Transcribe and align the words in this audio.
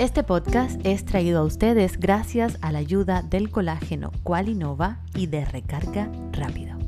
Este 0.00 0.22
podcast 0.22 0.80
es 0.82 1.04
traído 1.04 1.40
a 1.40 1.44
ustedes 1.44 2.00
gracias 2.00 2.56
a 2.62 2.72
la 2.72 2.78
ayuda 2.78 3.20
del 3.20 3.50
colágeno 3.50 4.12
Qualinova 4.22 5.00
y 5.14 5.26
de 5.26 5.44
recarga 5.44 6.10
rápido. 6.32 6.78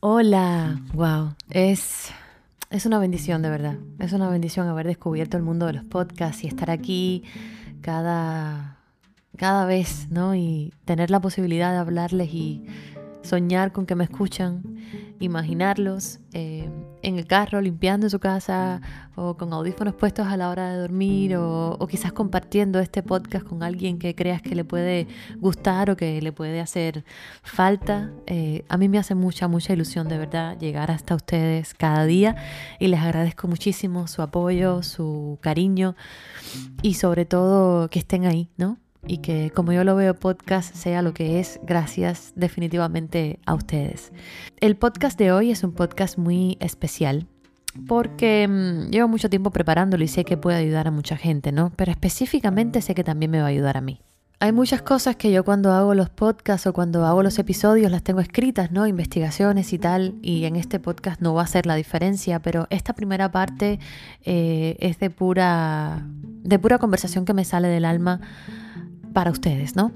Hola, 0.00 0.78
wow, 0.92 1.34
es, 1.48 2.10
es 2.68 2.84
una 2.84 2.98
bendición 2.98 3.40
de 3.40 3.48
verdad. 3.48 3.78
Es 3.98 4.12
una 4.12 4.28
bendición 4.28 4.68
haber 4.68 4.86
descubierto 4.88 5.38
el 5.38 5.42
mundo 5.42 5.64
de 5.64 5.72
los 5.72 5.84
podcasts 5.84 6.44
y 6.44 6.48
estar 6.48 6.70
aquí 6.70 7.24
cada, 7.80 8.76
cada 9.38 9.64
vez, 9.64 10.08
¿no? 10.10 10.34
Y 10.34 10.74
tener 10.84 11.10
la 11.10 11.20
posibilidad 11.20 11.72
de 11.72 11.78
hablarles 11.78 12.28
y 12.34 12.66
soñar 13.26 13.72
con 13.72 13.84
que 13.84 13.94
me 13.94 14.04
escuchan, 14.04 14.62
imaginarlos 15.20 16.20
eh, 16.32 16.68
en 17.02 17.18
el 17.18 17.26
carro 17.26 17.60
limpiando 17.60 18.08
su 18.08 18.18
casa 18.18 18.80
o 19.14 19.36
con 19.36 19.52
audífonos 19.52 19.94
puestos 19.94 20.26
a 20.26 20.36
la 20.36 20.50
hora 20.50 20.70
de 20.70 20.78
dormir 20.78 21.36
o, 21.36 21.86
quizás 21.90 22.12
compartiendo 22.12 22.78
este 22.78 23.02
podcast 23.02 23.46
con 23.46 23.62
alguien 23.62 23.98
que 23.98 24.14
creas 24.14 24.42
que 24.42 24.54
le 24.54 24.64
puede 24.64 25.06
gustar 25.36 25.90
o 25.90 25.96
que 25.96 26.20
le 26.22 26.32
puede 26.32 26.60
hacer 26.60 27.04
falta. 27.42 28.10
Eh, 28.26 28.64
a 28.68 28.76
mí 28.76 28.88
me 28.88 28.98
hace 28.98 29.14
mucha, 29.14 29.48
mucha 29.48 29.72
ilusión 29.72 30.08
de 30.08 30.18
verdad 30.18 30.58
llegar 30.58 30.90
hasta 30.90 31.14
ustedes 31.14 31.74
cada 31.74 32.04
día 32.06 32.36
y 32.78 32.88
les 32.88 33.00
agradezco 33.00 33.48
muchísimo 33.48 34.06
su 34.08 34.22
apoyo, 34.22 34.82
su 34.82 35.38
cariño 35.40 35.96
y 36.82 36.94
sobre 36.94 37.24
todo 37.24 37.88
que 37.88 37.98
estén 37.98 38.26
ahí, 38.26 38.50
¿no? 38.56 38.78
Y 39.06 39.18
que 39.18 39.50
como 39.50 39.72
yo 39.72 39.84
lo 39.84 39.96
veo 39.96 40.14
podcast 40.14 40.74
sea 40.74 41.02
lo 41.02 41.14
que 41.14 41.40
es 41.40 41.60
gracias 41.62 42.32
definitivamente 42.34 43.38
a 43.46 43.54
ustedes. 43.54 44.12
El 44.60 44.76
podcast 44.76 45.18
de 45.18 45.32
hoy 45.32 45.50
es 45.50 45.62
un 45.64 45.72
podcast 45.72 46.18
muy 46.18 46.56
especial 46.60 47.26
porque 47.86 48.48
mm, 48.48 48.90
llevo 48.90 49.08
mucho 49.08 49.30
tiempo 49.30 49.50
preparándolo 49.50 50.04
y 50.04 50.08
sé 50.08 50.24
que 50.24 50.36
puede 50.36 50.58
ayudar 50.58 50.88
a 50.88 50.90
mucha 50.90 51.16
gente, 51.16 51.52
¿no? 51.52 51.72
Pero 51.76 51.92
específicamente 51.92 52.80
sé 52.80 52.94
que 52.94 53.04
también 53.04 53.30
me 53.30 53.40
va 53.40 53.46
a 53.46 53.48
ayudar 53.48 53.76
a 53.76 53.80
mí. 53.80 54.00
Hay 54.38 54.52
muchas 54.52 54.82
cosas 54.82 55.16
que 55.16 55.32
yo 55.32 55.46
cuando 55.46 55.72
hago 55.72 55.94
los 55.94 56.10
podcasts 56.10 56.66
o 56.66 56.74
cuando 56.74 57.06
hago 57.06 57.22
los 57.22 57.38
episodios 57.38 57.90
las 57.90 58.02
tengo 58.02 58.20
escritas, 58.20 58.70
¿no? 58.70 58.86
Investigaciones 58.86 59.72
y 59.72 59.78
tal, 59.78 60.14
y 60.20 60.44
en 60.44 60.56
este 60.56 60.78
podcast 60.78 61.22
no 61.22 61.32
va 61.32 61.42
a 61.42 61.46
ser 61.46 61.64
la 61.64 61.74
diferencia, 61.74 62.40
pero 62.40 62.66
esta 62.68 62.92
primera 62.92 63.30
parte 63.30 63.78
eh, 64.24 64.76
es 64.78 64.98
de 64.98 65.08
pura, 65.08 66.06
de 66.42 66.58
pura 66.58 66.76
conversación 66.76 67.24
que 67.24 67.32
me 67.32 67.46
sale 67.46 67.68
del 67.68 67.86
alma 67.86 68.20
para 69.16 69.30
ustedes, 69.30 69.76
¿no? 69.76 69.92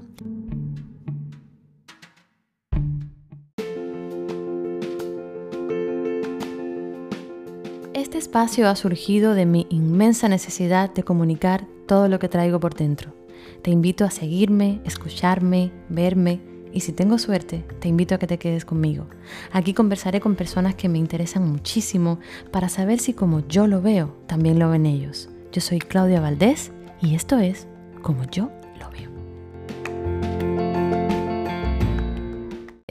Este 7.93 8.17
espacio 8.17 8.67
ha 8.67 8.75
surgido 8.75 9.35
de 9.35 9.45
mi 9.45 9.67
inmensa 9.69 10.27
necesidad 10.27 10.91
de 10.91 11.03
comunicar 11.03 11.67
todo 11.87 12.07
lo 12.07 12.17
que 12.17 12.29
traigo 12.29 12.59
por 12.59 12.73
dentro. 12.73 13.13
Te 13.61 13.69
invito 13.69 14.05
a 14.05 14.09
seguirme, 14.09 14.81
escucharme, 14.85 15.71
verme 15.87 16.41
y 16.73 16.79
si 16.79 16.91
tengo 16.91 17.19
suerte, 17.19 17.63
te 17.79 17.89
invito 17.89 18.15
a 18.15 18.17
que 18.17 18.25
te 18.25 18.39
quedes 18.39 18.65
conmigo. 18.65 19.05
Aquí 19.51 19.75
conversaré 19.75 20.19
con 20.19 20.35
personas 20.35 20.73
que 20.73 20.89
me 20.89 20.97
interesan 20.97 21.47
muchísimo 21.47 22.17
para 22.49 22.69
saber 22.69 22.97
si 22.97 23.13
como 23.13 23.47
yo 23.47 23.67
lo 23.67 23.83
veo, 23.83 24.17
también 24.25 24.57
lo 24.57 24.71
ven 24.71 24.87
ellos. 24.87 25.29
Yo 25.51 25.61
soy 25.61 25.77
Claudia 25.77 26.21
Valdés 26.21 26.71
y 27.03 27.13
esto 27.13 27.37
es 27.37 27.67
Como 28.01 28.23
yo 28.23 28.49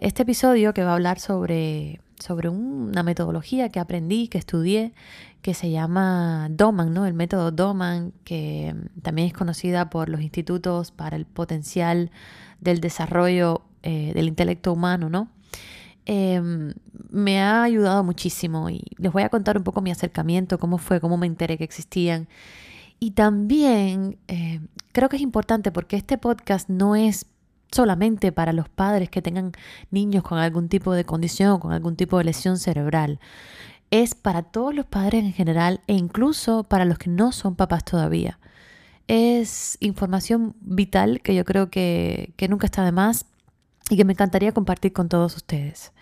Este 0.00 0.22
episodio 0.22 0.72
que 0.72 0.82
va 0.82 0.92
a 0.92 0.94
hablar 0.94 1.20
sobre, 1.20 2.00
sobre 2.18 2.48
una 2.48 3.02
metodología 3.02 3.68
que 3.68 3.78
aprendí, 3.78 4.28
que 4.28 4.38
estudié, 4.38 4.94
que 5.42 5.52
se 5.52 5.70
llama 5.70 6.48
DOMAN, 6.50 6.94
¿no? 6.94 7.04
El 7.04 7.12
método 7.12 7.50
DOMAN, 7.50 8.14
que 8.24 8.74
también 9.02 9.28
es 9.28 9.34
conocida 9.34 9.90
por 9.90 10.08
los 10.08 10.22
institutos 10.22 10.90
para 10.90 11.16
el 11.16 11.26
potencial 11.26 12.10
del 12.62 12.80
desarrollo 12.80 13.60
eh, 13.82 14.12
del 14.14 14.28
intelecto 14.28 14.72
humano, 14.72 15.10
¿no? 15.10 15.28
Em, 16.06 16.72
me 17.10 17.42
ha 17.42 17.62
ayudado 17.62 18.02
muchísimo 18.02 18.70
y 18.70 18.82
les 18.96 19.12
voy 19.12 19.22
a 19.22 19.28
contar 19.28 19.58
un 19.58 19.64
poco 19.64 19.82
mi 19.82 19.90
acercamiento, 19.90 20.58
cómo 20.58 20.78
fue, 20.78 20.98
cómo 20.98 21.18
me 21.18 21.26
enteré 21.26 21.58
que 21.58 21.64
existían. 21.64 22.26
Y 23.00 23.10
también 23.10 24.16
eh, 24.28 24.60
creo 24.92 25.10
que 25.10 25.16
es 25.16 25.22
importante 25.22 25.70
porque 25.70 25.96
este 25.96 26.16
podcast 26.16 26.70
no 26.70 26.96
es 26.96 27.26
solamente 27.72 28.32
para 28.32 28.52
los 28.52 28.68
padres 28.68 29.10
que 29.10 29.22
tengan 29.22 29.52
niños 29.90 30.22
con 30.22 30.38
algún 30.38 30.68
tipo 30.68 30.92
de 30.92 31.04
condición 31.04 31.60
con 31.60 31.72
algún 31.72 31.96
tipo 31.96 32.18
de 32.18 32.24
lesión 32.24 32.58
cerebral. 32.58 33.20
Es 33.90 34.14
para 34.14 34.42
todos 34.42 34.74
los 34.74 34.86
padres 34.86 35.24
en 35.24 35.32
general 35.32 35.80
e 35.86 35.94
incluso 35.94 36.64
para 36.64 36.84
los 36.84 36.98
que 36.98 37.10
no 37.10 37.32
son 37.32 37.56
papás 37.56 37.84
todavía. 37.84 38.38
Es 39.08 39.76
información 39.80 40.54
vital 40.60 41.20
que 41.22 41.34
yo 41.34 41.44
creo 41.44 41.70
que, 41.70 42.32
nunca 42.48 42.66
está 42.66 42.84
de 42.84 42.92
más 42.92 43.26
y 43.88 43.96
que 43.96 44.04
me 44.04 44.12
encantaría 44.12 44.52
compartir 44.52 44.92
con 44.92 45.08
todos 45.08 45.36
ustedes. 45.36 45.92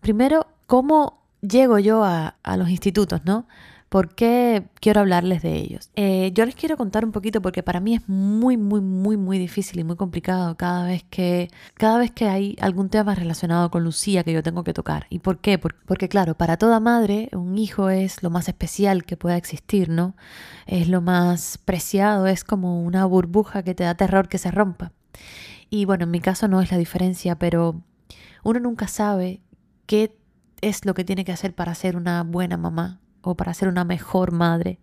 Primero, 0.00 0.46
¿cómo 0.66 1.24
llego 1.40 1.80
yo 1.80 2.04
a, 2.04 2.36
a 2.42 2.56
los 2.56 2.68
institutos, 2.68 3.22
no? 3.24 3.46
¿Por 3.88 4.14
qué 4.14 4.68
quiero 4.80 5.00
hablarles 5.00 5.40
de 5.40 5.56
ellos? 5.56 5.90
Eh, 5.96 6.30
yo 6.34 6.44
les 6.44 6.54
quiero 6.54 6.76
contar 6.76 7.06
un 7.06 7.12
poquito 7.12 7.40
porque 7.40 7.62
para 7.62 7.80
mí 7.80 7.94
es 7.94 8.06
muy, 8.06 8.58
muy, 8.58 8.82
muy, 8.82 9.16
muy 9.16 9.38
difícil 9.38 9.80
y 9.80 9.84
muy 9.84 9.96
complicado 9.96 10.58
cada 10.58 10.84
vez 10.84 11.04
que, 11.08 11.48
cada 11.74 11.98
vez 11.98 12.10
que 12.10 12.28
hay 12.28 12.54
algún 12.60 12.90
tema 12.90 13.14
relacionado 13.14 13.70
con 13.70 13.84
Lucía 13.84 14.24
que 14.24 14.32
yo 14.34 14.42
tengo 14.42 14.62
que 14.62 14.74
tocar. 14.74 15.06
¿Y 15.08 15.20
por 15.20 15.38
qué? 15.38 15.58
Porque, 15.58 16.08
claro, 16.10 16.34
para 16.34 16.58
toda 16.58 16.80
madre 16.80 17.30
un 17.32 17.56
hijo 17.56 17.88
es 17.88 18.22
lo 18.22 18.28
más 18.28 18.48
especial 18.48 19.04
que 19.04 19.16
pueda 19.16 19.38
existir, 19.38 19.88
¿no? 19.88 20.14
Es 20.66 20.88
lo 20.88 21.00
más 21.00 21.56
preciado, 21.56 22.26
es 22.26 22.44
como 22.44 22.82
una 22.82 23.06
burbuja 23.06 23.62
que 23.62 23.74
te 23.74 23.84
da 23.84 23.94
terror 23.94 24.28
que 24.28 24.36
se 24.36 24.50
rompa. 24.50 24.92
Y 25.70 25.86
bueno, 25.86 26.04
en 26.04 26.10
mi 26.10 26.20
caso 26.20 26.46
no 26.46 26.60
es 26.60 26.70
la 26.70 26.78
diferencia, 26.78 27.38
pero 27.38 27.82
uno 28.44 28.60
nunca 28.60 28.86
sabe 28.86 29.40
qué 29.86 30.14
es 30.60 30.84
lo 30.84 30.92
que 30.92 31.04
tiene 31.04 31.24
que 31.24 31.32
hacer 31.32 31.54
para 31.54 31.74
ser 31.74 31.96
una 31.96 32.22
buena 32.22 32.58
mamá 32.58 33.00
o 33.22 33.34
para 33.34 33.54
ser 33.54 33.68
una 33.68 33.84
mejor 33.84 34.32
madre. 34.32 34.78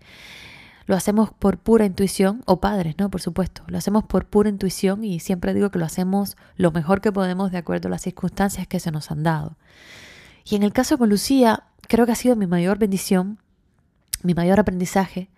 Lo 0.87 0.95
hacemos 0.95 1.31
por 1.31 1.57
pura 1.57 1.85
intuición, 1.85 2.43
o 2.45 2.59
padres, 2.59 2.95
¿no? 2.99 3.09
Por 3.09 3.21
supuesto. 3.21 3.63
Lo 3.67 3.77
hacemos 3.77 4.03
por 4.03 4.27
pura 4.27 4.49
intuición 4.49 5.03
y 5.03 5.19
siempre 5.19 5.53
digo 5.53 5.71
que 5.71 5.79
lo 5.79 5.85
hacemos 5.85 6.37
lo 6.57 6.71
mejor 6.71 7.01
que 7.01 7.11
podemos 7.11 7.51
de 7.51 7.57
acuerdo 7.57 7.87
a 7.87 7.91
las 7.91 8.03
circunstancias 8.03 8.67
que 8.67 8.79
se 8.79 8.91
nos 8.91 9.09
han 9.09 9.23
dado. 9.23 9.57
Y 10.47 10.55
en 10.55 10.63
el 10.63 10.73
caso 10.73 10.97
con 10.97 11.09
Lucía, 11.09 11.63
creo 11.87 12.05
que 12.05 12.11
ha 12.11 12.15
sido 12.15 12.35
mi 12.35 12.45
mayor 12.45 12.77
bendición, 12.77 13.39
mi 14.21 14.35
mayor 14.35 14.59
aprendizaje, 14.59 15.29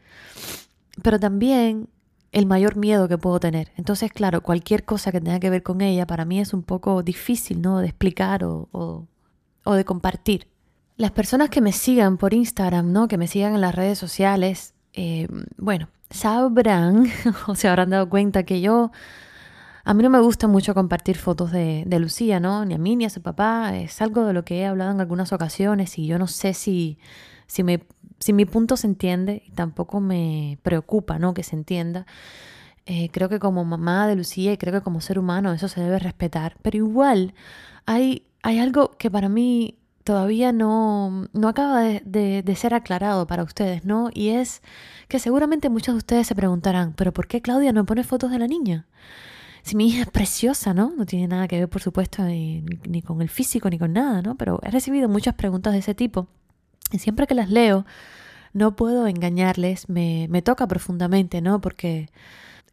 pero 1.01 1.17
también 1.17 1.87
el 2.33 2.45
mayor 2.45 2.75
miedo 2.75 3.07
que 3.07 3.17
puedo 3.17 3.39
tener. 3.39 3.71
Entonces, 3.77 4.11
claro, 4.11 4.41
cualquier 4.41 4.83
cosa 4.83 5.13
que 5.13 5.21
tenga 5.21 5.39
que 5.39 5.49
ver 5.49 5.63
con 5.63 5.79
ella 5.79 6.05
para 6.05 6.25
mí 6.25 6.41
es 6.41 6.53
un 6.53 6.63
poco 6.63 7.03
difícil, 7.03 7.61
¿no? 7.61 7.79
De 7.79 7.87
explicar 7.87 8.43
o, 8.43 8.67
o 9.63 9.73
de 9.73 9.85
compartir. 9.85 10.47
Las 10.97 11.11
personas 11.11 11.49
que 11.49 11.61
me 11.61 11.73
sigan 11.73 12.17
por 12.17 12.33
Instagram, 12.33 12.91
¿no? 12.91 13.07
Que 13.07 13.19
me 13.19 13.27
sigan 13.27 13.53
en 13.53 13.61
las 13.61 13.75
redes 13.75 13.99
sociales, 13.99 14.73
eh, 14.93 15.27
bueno, 15.57 15.89
sabrán 16.09 17.05
o 17.47 17.53
se 17.53 17.67
habrán 17.67 17.91
dado 17.91 18.09
cuenta 18.09 18.43
que 18.43 18.61
yo, 18.61 18.91
a 19.83 19.93
mí 19.93 20.01
no 20.01 20.09
me 20.09 20.19
gusta 20.19 20.47
mucho 20.47 20.73
compartir 20.73 21.17
fotos 21.17 21.51
de, 21.51 21.85
Lucía, 21.99 22.39
¿no? 22.39 22.65
Ni 22.65 22.73
a 22.73 22.79
mí 22.79 22.95
ni 22.95 23.05
a 23.05 23.11
su 23.11 23.21
papá. 23.21 23.77
Es 23.77 24.01
algo 24.01 24.25
de 24.25 24.33
lo 24.33 24.43
que 24.43 24.61
he 24.61 24.65
hablado 24.65 24.91
en 24.91 24.99
algunas 24.99 25.31
ocasiones 25.33 25.99
y 25.99 26.07
yo 26.07 26.17
no 26.17 26.25
sé 26.25 26.55
si, 26.55 26.97
si, 27.45 27.63
si 28.19 28.33
mi 28.33 28.45
punto 28.45 28.75
se 28.75 28.87
entiende 28.87 29.43
y 29.45 29.51
tampoco 29.51 29.99
me 29.99 30.57
preocupa, 30.63 31.19
¿no? 31.19 31.35
Que 31.35 31.43
se 31.43 31.55
entienda. 31.55 32.07
Eh, 32.87 33.09
creo 33.11 33.29
que 33.29 33.37
como 33.37 33.65
mamá 33.65 34.07
de 34.07 34.15
Lucía 34.15 34.53
y 34.53 34.57
creo 34.57 34.73
que 34.73 34.81
como 34.81 34.99
ser 35.01 35.19
humano 35.19 35.53
eso 35.53 35.67
se 35.67 35.79
debe 35.79 36.00
respetar. 36.00 36.57
Pero 36.63 36.77
igual 36.77 37.35
hay, 37.85 38.23
hay 38.41 38.57
algo 38.57 38.91
que 38.97 39.11
para 39.11 39.29
mí 39.29 39.77
todavía 40.07 40.54
no, 40.54 41.27
no 41.33 41.50
acaba 41.50 41.81
de, 41.81 42.56
ser 42.56 42.74
aclarado 42.74 43.27
para 43.27 43.44
ustedes, 43.44 43.83
¿no? 43.83 44.09
Y 44.13 44.30
es 44.30 44.62
que 45.09 45.19
seguramente 45.19 45.69
muchos 45.69 45.95
de 45.95 45.98
ustedes 45.98 46.27
se 46.27 46.33
preguntarán, 46.33 46.94
pero 46.94 47.12
¿por 47.12 47.27
qué 47.27 47.42
Claudia 47.42 47.74
no 47.74 47.86
pone 47.86 48.06
fotos 48.06 48.31
de 48.31 48.39
la 48.39 48.48
niña? 48.48 48.88
Si 49.63 49.75
mi 49.75 49.89
hija 49.89 50.04
es 50.04 50.09
preciosa, 50.09 50.74
¿no? 50.74 50.94
No 50.98 51.06
tiene 51.06 51.27
nada 51.27 51.50
que 51.50 51.59
ver, 51.59 51.68
por 51.68 51.81
supuesto, 51.81 52.24
ni, 52.24 52.62
ni 52.88 53.01
con 53.01 53.21
el 53.21 53.27
físico 53.27 53.69
ni 53.69 53.77
con 53.77 53.92
nada, 53.92 54.21
¿no? 54.21 54.36
Pero 54.36 54.62
he 54.63 54.71
recibido 54.71 55.09
muchas 55.09 55.36
preguntas 55.36 55.74
de 55.74 55.80
ese 55.80 55.94
tipo 55.94 56.30
y 56.94 57.00
siempre 57.00 57.27
que 57.27 57.36
las 57.36 57.50
leo, 57.50 57.86
no 58.53 58.77
puedo 58.77 59.07
engañarles, 59.07 59.89
me, 59.89 60.27
me 60.30 60.42
toca 60.42 60.69
profundamente, 60.69 61.42
¿no? 61.42 61.60
Porque 61.60 62.07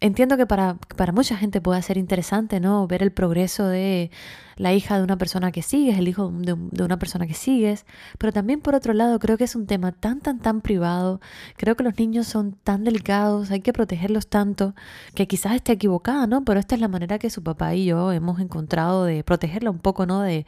entiendo 0.05 0.37
que 0.37 0.47
para, 0.47 0.75
para 0.97 1.13
mucha 1.13 1.35
gente 1.35 1.63
puede 1.63 1.81
ser 1.81 1.97
interesante, 1.97 2.61
¿no? 2.61 2.87
Ver 2.87 3.03
el 3.03 3.11
progreso 3.11 3.67
de 3.67 4.11
la 4.57 4.75
hija 4.75 4.99
de 4.99 5.03
una 5.03 5.17
persona 5.17 5.51
que 5.51 5.63
sigues, 5.63 5.99
el 5.99 6.09
hijo 6.09 6.31
de, 6.31 6.53
una 6.85 6.99
persona 6.99 7.27
que 7.27 7.33
sigues, 7.33 7.87
pero 8.19 8.31
también 8.31 8.61
por 8.61 8.75
otro 8.75 8.93
lado 8.93 9.19
creo 9.19 9.39
que 9.39 9.45
es 9.45 9.57
un 9.57 9.67
tema 9.67 9.93
tan, 9.93 10.21
tan, 10.21 10.41
tan 10.41 10.61
privado, 10.61 11.21
creo 11.57 11.75
que 11.75 11.85
los 11.85 11.99
niños 11.99 12.27
son 12.27 12.53
tan 12.53 12.85
delicados, 12.85 13.51
hay 13.51 13.61
que 13.63 13.73
protegerlos 13.73 14.27
tanto, 14.29 14.75
que 15.15 15.27
quizás 15.27 15.55
esté 15.55 15.73
equivocada, 15.73 16.27
¿no? 16.27 16.45
Pero 16.45 16.61
esta 16.61 16.75
es 16.75 16.83
la 16.83 16.89
manera 16.89 17.19
que 17.19 17.31
su 17.31 17.43
papá 17.43 17.75
y 17.75 17.87
yo 17.87 18.13
hemos 18.13 18.41
encontrado 18.41 19.05
de 19.05 19.25
protegerla 19.25 19.71
un 19.71 19.79
poco, 19.79 20.05
¿no? 20.05 20.21
De, 20.21 20.45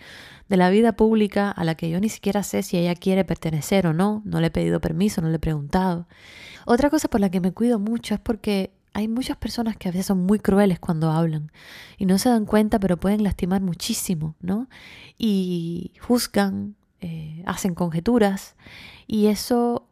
de 0.51 0.57
la 0.59 0.69
vida 0.69 0.93
pública 0.93 1.51
a 1.51 1.65
la 1.65 1.77
que 1.77 1.89
yo 1.89 1.99
ni 1.99 2.11
siquiera 2.11 2.43
sé 2.43 2.63
si 2.63 2.77
ella 2.77 2.95
quiere 2.95 3.25
pertenecer 3.25 3.87
o 3.87 3.95
no, 3.95 4.21
no 4.27 4.41
le 4.41 4.49
he 4.49 4.51
pedido 4.51 4.81
permiso, 4.81 5.23
no 5.23 5.31
le 5.31 5.37
he 5.37 5.41
preguntado. 5.41 6.07
Otra 6.67 6.91
cosa 6.91 7.09
por 7.09 7.21
la 7.21 7.31
que 7.31 7.41
me 7.41 7.53
cuido 7.53 7.79
mucho 7.79 8.15
es 8.15 8.21
porque 8.21 8.76
hay 8.97 9.09
muchas 9.09 9.37
personas 9.37 9.77
que 9.77 9.91
a 9.91 9.93
veces 9.93 10.07
son 10.07 10.25
muy 10.25 10.39
crueles 10.39 10.81
cuando 10.81 11.11
hablan 11.11 11.53
y 11.99 12.07
no 12.07 12.17
se 12.17 12.31
dan 12.31 12.47
cuenta, 12.47 12.79
pero 12.79 12.97
pueden 12.97 13.23
lastimar 13.23 13.61
muchísimo, 13.61 14.37
¿no? 14.41 14.69
Y 15.19 15.93
juzgan, 16.01 16.77
eh, 17.03 17.43
hacen 17.45 17.75
conjeturas 17.75 18.57
y 19.07 19.27
eso, 19.27 19.87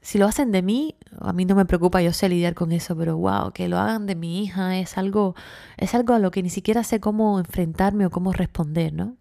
si 0.00 0.16
lo 0.16 0.24
hacen 0.24 0.50
de 0.50 0.62
mí, 0.62 0.96
a 1.20 1.34
mí 1.34 1.44
no 1.44 1.54
me 1.54 1.66
preocupa, 1.66 2.00
yo 2.00 2.14
sé 2.14 2.30
lidiar 2.30 2.54
con 2.54 2.72
eso, 2.72 2.96
pero 2.96 3.18
wow, 3.18 3.52
que 3.52 3.68
lo 3.68 3.76
hagan 3.76 4.06
de 4.06 4.14
mi 4.14 4.44
hija 4.44 4.78
es 4.78 4.96
algo, 4.96 5.34
es 5.76 5.94
algo 5.94 6.14
a 6.14 6.18
lo 6.18 6.30
que 6.30 6.42
ni 6.42 6.48
siquiera 6.48 6.84
sé 6.84 7.00
cómo 7.00 7.38
enfrentarme 7.38 8.06
o 8.06 8.10
cómo 8.10 8.32
responder, 8.32 8.94
¿no? 8.94 9.16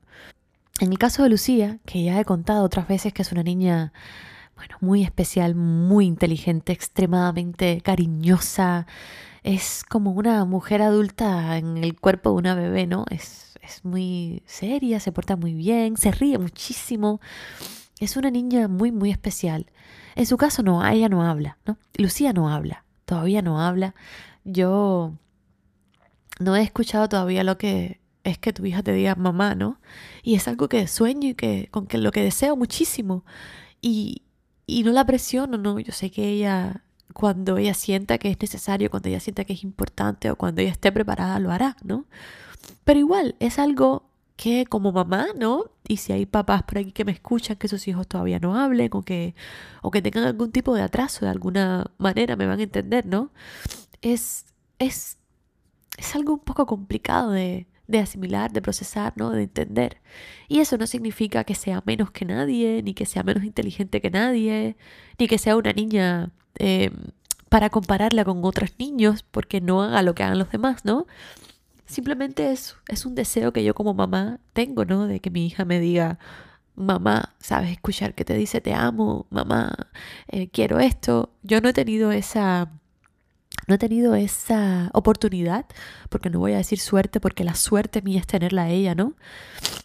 En 0.79 0.93
el 0.93 0.97
caso 0.97 1.23
de 1.23 1.29
Lucía, 1.29 1.79
que 1.85 2.01
ya 2.01 2.17
he 2.17 2.23
contado 2.23 2.63
otras 2.63 2.87
veces 2.87 3.11
que 3.11 3.23
es 3.23 3.33
una 3.33 3.43
niña 3.43 3.91
bueno, 4.59 4.75
muy 4.81 5.03
especial, 5.03 5.55
muy 5.55 6.05
inteligente, 6.05 6.73
extremadamente 6.73 7.79
cariñosa. 7.79 8.87
Es 9.41 9.85
como 9.87 10.11
una 10.11 10.43
mujer 10.43 10.81
adulta 10.81 11.57
en 11.57 11.77
el 11.77 11.97
cuerpo 11.97 12.31
de 12.31 12.35
una 12.35 12.55
bebé, 12.55 12.85
¿no? 12.85 13.05
Es, 13.09 13.57
es 13.61 13.85
muy 13.85 14.43
seria, 14.45 14.99
se 14.99 15.13
porta 15.13 15.37
muy 15.37 15.53
bien, 15.53 15.95
se 15.95 16.11
ríe 16.11 16.37
muchísimo. 16.37 17.21
Es 18.01 18.17
una 18.17 18.31
niña 18.31 18.67
muy, 18.67 18.91
muy 18.91 19.11
especial. 19.11 19.71
En 20.15 20.25
su 20.25 20.35
caso, 20.35 20.61
no, 20.61 20.85
ella 20.85 21.07
no 21.07 21.23
habla, 21.23 21.57
¿no? 21.65 21.77
Lucía 21.95 22.33
no 22.33 22.49
habla, 22.49 22.83
todavía 23.05 23.41
no 23.41 23.61
habla. 23.61 23.95
Yo 24.43 25.13
no 26.37 26.57
he 26.57 26.63
escuchado 26.63 27.07
todavía 27.07 27.45
lo 27.45 27.57
que 27.57 28.01
es 28.25 28.37
que 28.37 28.51
tu 28.51 28.65
hija 28.65 28.83
te 28.83 28.91
diga 28.91 29.15
mamá, 29.15 29.55
¿no? 29.55 29.79
Y 30.21 30.35
es 30.35 30.49
algo 30.49 30.67
que 30.67 30.85
sueño 30.89 31.29
y 31.29 31.35
que 31.35 31.69
con 31.71 31.87
que 31.87 31.97
lo 31.97 32.11
que 32.11 32.23
deseo 32.23 32.57
muchísimo. 32.57 33.23
Y, 33.81 34.23
y 34.69 34.83
no 34.83 34.91
la 34.91 35.05
presiono, 35.05 35.57
no, 35.57 35.79
yo 35.79 35.91
sé 35.91 36.11
que 36.11 36.29
ella, 36.29 36.83
cuando 37.13 37.57
ella 37.57 37.73
sienta 37.73 38.17
que 38.17 38.29
es 38.29 38.37
necesario, 38.39 38.89
cuando 38.89 39.09
ella 39.09 39.19
sienta 39.19 39.43
que 39.45 39.53
es 39.53 39.63
importante 39.63 40.29
o 40.31 40.35
cuando 40.35 40.61
ella 40.61 40.71
esté 40.71 40.91
preparada, 40.91 41.39
lo 41.39 41.51
hará, 41.51 41.75
¿no? 41.83 42.05
Pero 42.83 42.99
igual, 42.99 43.35
es 43.39 43.59
algo 43.59 44.09
que 44.35 44.65
como 44.65 44.91
mamá, 44.91 45.27
¿no? 45.37 45.65
Y 45.87 45.97
si 45.97 46.13
hay 46.13 46.25
papás 46.25 46.63
por 46.63 46.77
aquí 46.77 46.91
que 46.91 47.05
me 47.05 47.11
escuchan 47.11 47.57
que 47.57 47.67
sus 47.67 47.87
hijos 47.87 48.07
todavía 48.07 48.39
no 48.39 48.55
hablen 48.57 48.89
o 48.93 49.01
que, 49.01 49.35
o 49.81 49.91
que 49.91 50.01
tengan 50.01 50.23
algún 50.23 50.51
tipo 50.51 50.75
de 50.75 50.81
atraso 50.81 51.25
de 51.25 51.31
alguna 51.31 51.91
manera, 51.97 52.35
me 52.35 52.47
van 52.47 52.59
a 52.59 52.63
entender, 52.63 53.05
¿no? 53.05 53.31
Es, 54.01 54.45
es, 54.79 55.17
es 55.97 56.15
algo 56.15 56.33
un 56.33 56.39
poco 56.39 56.65
complicado 56.65 57.31
de, 57.31 57.67
de 57.89 57.99
asimilar, 57.99 58.51
de 58.53 58.61
procesar, 58.61 59.13
¿no? 59.15 59.31
de 59.31 59.43
entender. 59.43 59.97
Y 60.47 60.59
eso 60.59 60.77
no 60.77 60.85
significa 60.87 61.43
que 61.43 61.55
sea 61.55 61.81
menos 61.85 62.11
que 62.11 62.23
nadie, 62.23 62.83
ni 62.83 62.93
que 62.93 63.05
sea 63.05 63.23
menos 63.23 63.43
inteligente 63.43 63.99
que 63.99 64.11
nadie, 64.11 64.77
ni 65.17 65.27
que 65.27 65.39
sea 65.39 65.57
una 65.57 65.73
niña 65.73 66.31
em, 66.59 66.93
para 67.49 67.69
compararla 67.71 68.23
con 68.25 68.45
otros 68.45 68.71
niños 68.77 69.23
porque 69.23 69.59
no 69.59 69.81
haga 69.81 70.03
lo 70.03 70.13
que 70.13 70.23
hagan 70.23 70.37
los 70.37 70.51
demás, 70.51 70.85
¿no? 70.85 71.07
Simplemente 71.85 72.51
es, 72.51 72.75
es 72.87 73.05
un 73.07 73.15
deseo 73.15 73.51
que 73.51 73.63
yo 73.63 73.73
como 73.73 73.95
mamá 73.95 74.39
tengo, 74.53 74.85
¿no? 74.85 75.07
De 75.07 75.19
que 75.19 75.31
mi 75.31 75.47
hija 75.47 75.65
me 75.65 75.79
diga, 75.79 76.19
mamá, 76.75 77.35
sabes 77.39 77.71
escuchar 77.71 78.13
que 78.15 78.25
te 78.25 78.35
dice 78.35 78.61
te 78.61 78.73
amo, 78.73 79.25
mamá, 79.31 79.89
eh, 80.27 80.49
quiero 80.49 80.79
esto. 80.79 81.31
Yo 81.43 81.61
no 81.61 81.69
he 81.69 81.73
tenido 81.73 82.11
esa 82.11 82.71
no 83.69 83.75
he 83.75 83.77
tenido 83.77 84.15
esa 84.15 84.89
oportunidad, 84.93 85.67
porque 86.09 86.31
no 86.31 86.39
voy 86.39 86.53
a 86.53 86.57
decir 86.57 86.79
suerte, 86.79 87.19
porque 87.19 87.43
la 87.43 87.53
suerte 87.53 88.01
mía 88.01 88.19
es 88.19 88.27
tenerla 88.27 88.63
a 88.63 88.69
ella, 88.69 88.95
¿no? 88.95 89.13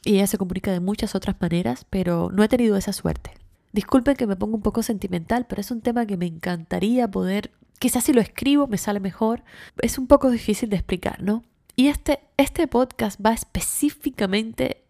Y 0.04 0.14
ella 0.14 0.26
se 0.26 0.38
comunica 0.38 0.72
de 0.72 0.80
muchas 0.80 1.14
otras 1.14 1.36
maneras, 1.38 1.86
pero 1.90 2.30
no 2.32 2.42
he 2.42 2.48
tenido 2.48 2.76
esa 2.78 2.94
suerte. 2.94 3.32
Disculpen 3.72 4.16
que 4.16 4.26
me 4.26 4.36
ponga 4.36 4.56
un 4.56 4.62
poco 4.62 4.82
sentimental, 4.82 5.46
pero 5.46 5.60
es 5.60 5.70
un 5.70 5.82
tema 5.82 6.06
que 6.06 6.16
me 6.16 6.26
encantaría 6.26 7.10
poder, 7.10 7.52
quizás 7.78 8.04
si 8.04 8.14
lo 8.14 8.22
escribo 8.22 8.66
me 8.66 8.78
sale 8.78 9.00
mejor, 9.00 9.44
es 9.82 9.98
un 9.98 10.06
poco 10.06 10.30
difícil 10.30 10.70
de 10.70 10.76
explicar, 10.76 11.22
¿no? 11.22 11.44
Y 11.76 11.88
este, 11.88 12.20
este 12.38 12.66
podcast 12.66 13.20
va 13.24 13.34
específicamente 13.34 14.83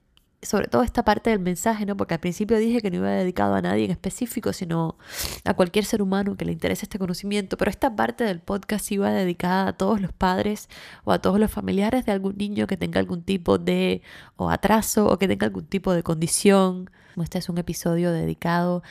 sobre 0.45 0.69
todo 0.69 0.83
esta 0.83 1.05
parte 1.05 1.31
del 1.31 1.41
mensaje, 1.41 1.87
¿no? 1.87 1.97
Porque 1.97 2.15
al 2.15 2.21
principio 2.21 2.59
dije 2.59 2.81
que 2.81 2.91
no 2.91 2.99
iba 2.99 3.11
dedicado 3.11 3.55
a 3.55 3.63
nadie 3.63 3.85
en 3.85 3.91
específico, 3.91 4.53
sino 4.53 4.97
a 5.45 5.55
cualquier 5.55 5.85
ser 5.85 6.03
humano 6.03 6.37
que 6.37 6.45
le 6.45 6.53
interese 6.53 6.85
este 6.85 6.99
conocimiento, 6.99 7.57
pero 7.57 7.71
esta 7.71 7.95
parte 7.95 8.25
del 8.25 8.41
podcast 8.41 8.91
iba 8.93 9.11
dedicada 9.11 9.69
a 9.69 9.73
todos 9.73 10.01
los 10.01 10.13
padres 10.13 10.69
o 11.05 11.13
a 11.13 11.21
todos 11.21 11.39
los 11.39 11.51
familiares 11.51 12.05
de 12.07 12.13
algún 12.13 12.37
niño 12.37 12.67
que 12.67 12.77
tenga 12.77 13.01
algún 13.01 13.23
tipo 13.23 13.59
de 13.59 14.03
o 14.37 14.51
atraso 14.51 15.07
o 15.07 15.19
que 15.19 15.29
tenga 15.29 15.47
algún 15.47 15.67
tipo 15.67 15.93
de 15.93 16.03
condición. 16.03 16.91
Este 17.23 17.39
es 17.39 17.49
un 17.49 17.59
episodio 17.59 18.13
dedicado 18.13 18.83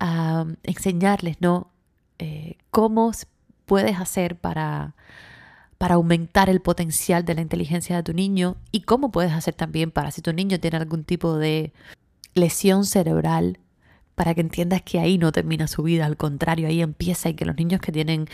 a 0.00 0.46
enseñarles, 0.62 1.40
¿no? 1.40 1.70
Eh, 2.18 2.56
cómo 2.70 3.12
puedes 3.66 4.00
hacer 4.00 4.36
para 4.36 4.94
para 5.78 5.94
aumentar 5.94 6.50
el 6.50 6.60
potencial 6.60 7.24
de 7.24 7.34
la 7.34 7.40
inteligencia 7.40 7.96
de 7.96 8.02
tu 8.02 8.12
niño 8.12 8.56
y 8.72 8.82
cómo 8.82 9.10
puedes 9.12 9.32
hacer 9.32 9.54
también 9.54 9.92
para 9.92 10.10
si 10.10 10.20
tu 10.20 10.32
niño 10.32 10.58
tiene 10.58 10.76
algún 10.76 11.04
tipo 11.04 11.36
de 11.36 11.72
lesión 12.34 12.84
cerebral, 12.84 13.58
para 14.16 14.34
que 14.34 14.40
entiendas 14.40 14.82
que 14.82 14.98
ahí 14.98 15.16
no 15.16 15.30
termina 15.30 15.68
su 15.68 15.84
vida, 15.84 16.04
al 16.04 16.16
contrario, 16.16 16.66
ahí 16.66 16.82
empieza 16.82 17.28
y 17.28 17.34
que 17.34 17.44
los 17.44 17.56
niños 17.56 17.80
que 17.80 17.92
tienen 17.92 18.28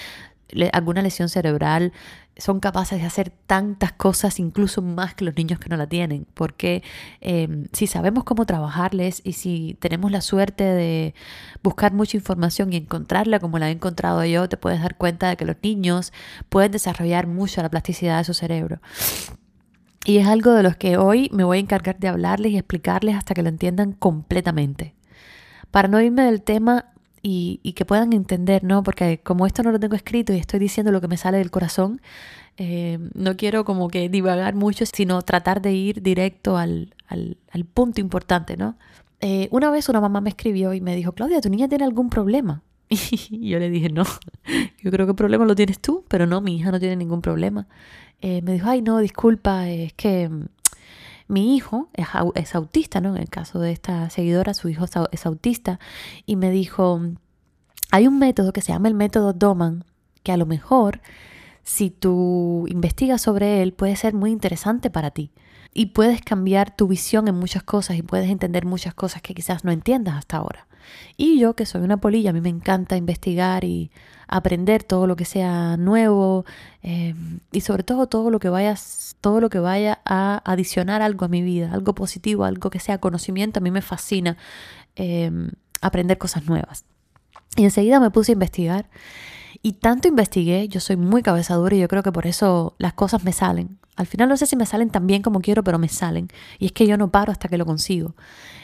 alguna 0.72 1.02
lesión 1.02 1.28
cerebral 1.28 1.92
son 2.36 2.60
capaces 2.60 3.00
de 3.00 3.06
hacer 3.06 3.30
tantas 3.46 3.92
cosas, 3.92 4.40
incluso 4.40 4.82
más 4.82 5.14
que 5.14 5.24
los 5.24 5.36
niños 5.36 5.58
que 5.58 5.68
no 5.68 5.76
la 5.76 5.86
tienen, 5.86 6.26
porque 6.34 6.82
em, 7.20 7.66
si 7.72 7.86
sabemos 7.86 8.24
cómo 8.24 8.44
trabajarles 8.46 9.20
y 9.24 9.34
si 9.34 9.76
tenemos 9.80 10.10
la 10.10 10.20
suerte 10.20 10.64
de 10.64 11.14
buscar 11.62 11.92
mucha 11.92 12.16
información 12.16 12.72
y 12.72 12.76
encontrarla 12.76 13.38
como 13.38 13.58
la 13.58 13.68
he 13.68 13.72
encontrado 13.72 14.24
yo, 14.24 14.48
te 14.48 14.56
puedes 14.56 14.80
dar 14.80 14.96
cuenta 14.96 15.28
de 15.28 15.36
que 15.36 15.44
los 15.44 15.56
niños 15.62 16.12
pueden 16.48 16.72
desarrollar 16.72 17.26
mucho 17.26 17.62
la 17.62 17.70
plasticidad 17.70 18.18
de 18.18 18.24
su 18.24 18.34
cerebro. 18.34 18.80
Y 20.04 20.18
es 20.18 20.26
algo 20.26 20.52
de 20.52 20.62
los 20.62 20.76
que 20.76 20.98
hoy 20.98 21.30
me 21.32 21.44
voy 21.44 21.58
a 21.58 21.60
encargar 21.60 21.98
de 21.98 22.08
hablarles 22.08 22.52
y 22.52 22.58
explicarles 22.58 23.16
hasta 23.16 23.34
que 23.34 23.42
lo 23.42 23.48
entiendan 23.48 23.92
completamente. 23.92 24.94
Para 25.70 25.88
no 25.88 26.00
irme 26.00 26.22
del 26.22 26.42
tema, 26.42 26.92
y, 27.26 27.72
que 27.72 27.86
puedan 27.86 28.12
entender, 28.12 28.64
¿no? 28.64 28.82
Porque 28.82 29.18
como 29.18 29.46
esto 29.46 29.62
no 29.62 29.72
lo 29.72 29.80
tengo 29.80 29.96
escrito 29.96 30.34
y 30.34 30.36
estoy 30.36 30.60
diciendo 30.60 30.92
lo 30.92 31.00
que 31.00 31.08
me 31.08 31.16
sale 31.16 31.38
del 31.38 31.50
corazón, 31.50 32.02
eh, 32.58 32.98
no 33.14 33.36
quiero 33.38 33.64
como 33.64 33.88
que 33.88 34.10
divagar 34.10 34.54
mucho, 34.54 34.84
sino 34.84 35.22
tratar 35.22 35.62
de 35.62 35.72
ir 35.72 36.02
directo 36.02 36.58
al, 36.58 36.94
al, 37.08 37.64
punto 37.72 38.02
importante, 38.02 38.58
¿no? 38.58 38.76
Eh, 39.20 39.48
una 39.52 39.70
vez 39.70 39.88
una 39.88 40.02
mamá 40.02 40.20
me 40.20 40.28
escribió 40.28 40.74
y 40.74 40.82
me 40.82 40.94
dijo, 40.94 41.12
Claudia, 41.12 41.40
¿tu 41.40 41.48
niña 41.48 41.66
tiene 41.66 41.84
algún 41.84 42.10
problema? 42.10 42.62
Y 42.90 43.48
yo 43.48 43.58
le 43.58 43.70
dije, 43.70 43.88
no, 43.88 44.04
yo 44.82 44.90
creo 44.90 45.06
que 45.06 45.12
el 45.12 45.16
problema 45.16 45.46
lo 45.46 45.54
tienes 45.54 45.80
tú, 45.80 46.04
pero 46.08 46.26
no, 46.26 46.42
mi 46.42 46.56
hija 46.56 46.70
no 46.70 46.78
tiene 46.78 46.96
ningún 46.96 47.22
problema. 47.22 47.66
Eh, 48.20 48.42
me 48.42 48.52
dijo, 48.52 48.68
ay, 48.68 48.82
no, 48.82 48.98
disculpa, 48.98 49.70
es 49.70 49.94
que 49.94 50.30
mi 51.26 51.56
hijo 51.56 51.88
es, 52.34 52.54
autista, 52.54 53.00
¿no? 53.00 53.16
En 53.16 53.22
el 53.22 53.30
caso 53.30 53.60
de 53.60 53.72
esta 53.72 54.10
seguidora, 54.10 54.52
su 54.52 54.68
hijo 54.68 54.84
es 55.10 55.26
autista, 55.26 55.80
y 56.26 56.36
me 56.36 56.50
dijo, 56.50 57.00
hay 57.94 58.08
un 58.08 58.18
método 58.18 58.52
que 58.52 58.60
se 58.60 58.72
llama 58.72 58.88
el 58.88 58.94
método 58.94 59.32
Doman, 59.32 59.84
que 60.24 60.32
a 60.32 60.36
lo 60.36 60.46
mejor, 60.46 61.00
si 61.62 61.90
tú 61.90 62.66
investigas 62.68 63.22
sobre 63.22 63.62
él, 63.62 63.72
puede 63.72 63.94
ser 63.94 64.14
muy 64.14 64.32
interesante 64.32 64.90
para 64.90 65.12
ti. 65.12 65.30
Y 65.72 65.86
puedes 65.86 66.20
cambiar 66.20 66.74
tu 66.74 66.88
visión 66.88 67.28
en 67.28 67.36
muchas 67.36 67.62
cosas 67.62 67.96
y 67.96 68.02
puedes 68.02 68.28
entender 68.30 68.64
muchas 68.64 68.94
cosas 68.94 69.22
que 69.22 69.32
quizás 69.32 69.62
no 69.62 69.70
entiendas 69.70 70.16
hasta 70.16 70.38
ahora. 70.38 70.66
Y 71.16 71.38
yo, 71.38 71.54
que 71.54 71.66
soy 71.66 71.82
una 71.82 71.98
polilla, 71.98 72.30
a 72.30 72.32
mí 72.32 72.40
me 72.40 72.48
encanta 72.48 72.96
investigar 72.96 73.62
y 73.62 73.92
aprender 74.26 74.82
todo 74.82 75.06
lo 75.06 75.14
que 75.14 75.24
sea 75.24 75.76
nuevo 75.76 76.44
em, 76.82 77.38
y 77.52 77.60
sobre 77.60 77.84
todo 77.84 78.08
todo 78.08 78.28
lo 78.30 78.40
que 78.40 78.48
vayas, 78.48 79.14
todo 79.20 79.40
lo 79.40 79.50
que 79.50 79.60
vaya 79.60 80.00
a 80.04 80.42
adicionar 80.44 81.00
algo 81.00 81.26
a 81.26 81.28
mi 81.28 81.42
vida, 81.42 81.72
algo 81.72 81.94
positivo, 81.94 82.42
algo 82.42 82.70
que 82.70 82.80
sea 82.80 82.98
conocimiento, 82.98 83.60
a 83.60 83.62
mí 83.62 83.70
me 83.70 83.82
fascina 83.82 84.36
em, 84.96 85.52
aprender 85.80 86.18
cosas 86.18 86.46
nuevas. 86.46 86.84
Y 87.56 87.64
enseguida 87.64 88.00
me 88.00 88.10
puse 88.10 88.32
a 88.32 88.34
investigar 88.34 88.88
y 89.62 89.72
tanto 89.72 90.08
investigué, 90.08 90.68
yo 90.68 90.78
soy 90.80 90.96
muy 90.96 91.22
cabezadura 91.22 91.74
y 91.74 91.80
yo 91.80 91.88
creo 91.88 92.02
que 92.02 92.12
por 92.12 92.26
eso 92.26 92.74
las 92.78 92.92
cosas 92.92 93.24
me 93.24 93.32
salen. 93.32 93.78
Al 93.96 94.06
final 94.06 94.28
no 94.28 94.36
sé 94.36 94.46
si 94.46 94.56
me 94.56 94.66
salen 94.66 94.90
tan 94.90 95.06
bien 95.06 95.22
como 95.22 95.40
quiero, 95.40 95.62
pero 95.64 95.78
me 95.78 95.88
salen. 95.88 96.28
Y 96.58 96.66
es 96.66 96.72
que 96.72 96.86
yo 96.86 96.98
no 96.98 97.10
paro 97.10 97.32
hasta 97.32 97.48
que 97.48 97.56
lo 97.56 97.64
consigo. 97.64 98.14